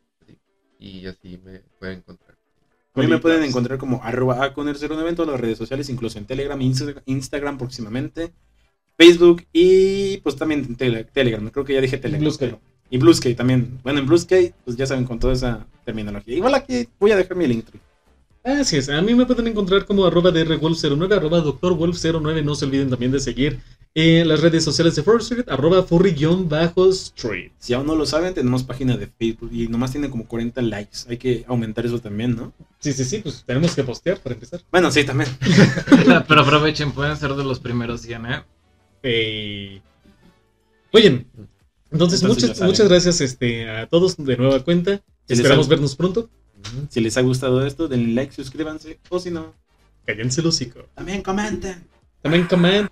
Y 0.80 1.07
así 1.07 1.41
me 1.45 1.61
pueden 1.78 1.99
encontrar. 1.99 2.25
A 2.97 3.01
mí 3.03 3.07
me 3.09 3.18
pueden 3.18 3.42
encontrar 3.44 3.78
como 3.78 4.03
arroba 4.03 4.38
aconer09 4.55 5.09
en 5.09 5.14
todas 5.16 5.30
las 5.32 5.40
redes 5.40 5.59
sociales, 5.59 5.88
incluso 5.90 6.18
en 6.18 6.24
Telegram, 6.24 6.59
Insta- 6.61 7.03
Instagram 7.07 7.59
próximamente, 7.59 8.32
Facebook 8.97 9.44
y 9.53 10.16
pues 10.18 10.36
también 10.36 10.64
en 10.64 10.76
Tele- 10.76 11.05
Telegram. 11.05 11.49
Creo 11.51 11.64
que 11.64 11.74
ya 11.74 11.80
dije 11.80 11.99
Telegram. 11.99 12.32
Pero- 12.38 12.61
Y 12.88 12.99
Blue 12.99 13.12
Sky 13.12 13.34
también. 13.34 13.80
Bueno, 13.82 13.99
en 13.99 14.07
Blue 14.07 14.16
Sky, 14.18 14.53
pues 14.64 14.76
ya 14.76 14.86
saben 14.86 15.05
con 15.05 15.18
toda 15.18 15.32
esa 15.32 15.66
terminología. 15.84 16.36
Igual 16.36 16.55
aquí 16.55 16.88
voy 17.01 17.11
a 17.11 17.16
dejar 17.16 17.36
mi 17.36 17.47
link. 17.47 17.66
Así 18.44 18.76
es, 18.76 18.88
a 18.88 19.03
mí 19.03 19.12
me 19.14 19.26
pueden 19.26 19.49
encontrar 19.49 19.84
como 19.86 20.07
arroba 20.07 20.30
drwolf09, 20.30 21.16
arroba 21.16 21.40
doctorwolf09. 21.42 22.44
No 22.44 22.55
se 22.55 22.64
olviden 22.64 22.88
también 22.88 23.11
de 23.11 23.18
seguir 23.18 23.59
en 23.99 24.28
las 24.28 24.40
redes 24.40 24.62
sociales 24.62 24.94
de 24.94 25.03
Furry 25.03 25.22
Street, 25.22 25.44
arroba 25.49 25.82
furry-street. 25.82 27.53
Si 27.59 27.72
aún 27.72 27.86
no 27.86 27.94
lo 27.94 28.05
saben, 28.05 28.34
tenemos 28.34 28.62
página 28.62 28.94
de 28.94 29.07
Facebook 29.07 29.49
y 29.51 29.68
nomás 29.68 29.90
tienen 29.92 30.11
como 30.11 30.26
40 30.26 30.61
likes. 30.61 30.99
Hay 31.09 31.16
que 31.16 31.47
aumentar 31.49 31.86
eso 31.86 31.99
también, 31.99 32.36
¿no? 32.36 32.53
Sí, 32.78 32.92
sí, 32.92 33.07
sí, 33.07 33.20
pues 33.20 33.42
tenemos 33.47 33.74
que 33.74 33.82
postear 33.84 34.18
para 34.20 34.34
empezar. 34.34 34.61
Bueno, 34.70 34.90
sí, 34.90 35.03
también. 35.05 35.30
Pero 36.28 36.40
aprovechen, 36.42 36.92
pueden 36.92 37.16
ser 37.16 37.32
de 37.32 37.42
los 37.44 37.59
primeros 37.59 38.03
100, 38.03 38.26
¿eh? 38.26 38.42
Eh, 39.03 39.80
Oye, 40.92 41.24
entonces, 41.90 42.22
muchas, 42.22 42.61
muchas 42.61 42.88
gracias 42.88 43.22
este, 43.22 43.70
a 43.70 43.86
todos 43.86 44.18
de 44.18 44.36
nueva 44.36 44.62
cuenta. 44.62 45.01
Si 45.26 45.32
Esperamos 45.32 45.66
ha- 45.68 45.70
vernos 45.70 45.97
pronto. 45.97 46.28
Si 46.90 47.01
les 47.01 47.16
ha 47.16 47.22
gustado 47.22 47.64
esto, 47.64 47.88
denle 47.88 48.12
like, 48.12 48.34
suscríbanse 48.34 48.99
o 49.09 49.18
si 49.20 49.30
no, 49.30 49.55
Cállense 50.05 50.42
el 50.42 50.49
hocico. 50.49 50.80
también 50.94 51.22
comenten. 51.22 51.86
También 52.20 52.47
comenten. 52.47 52.90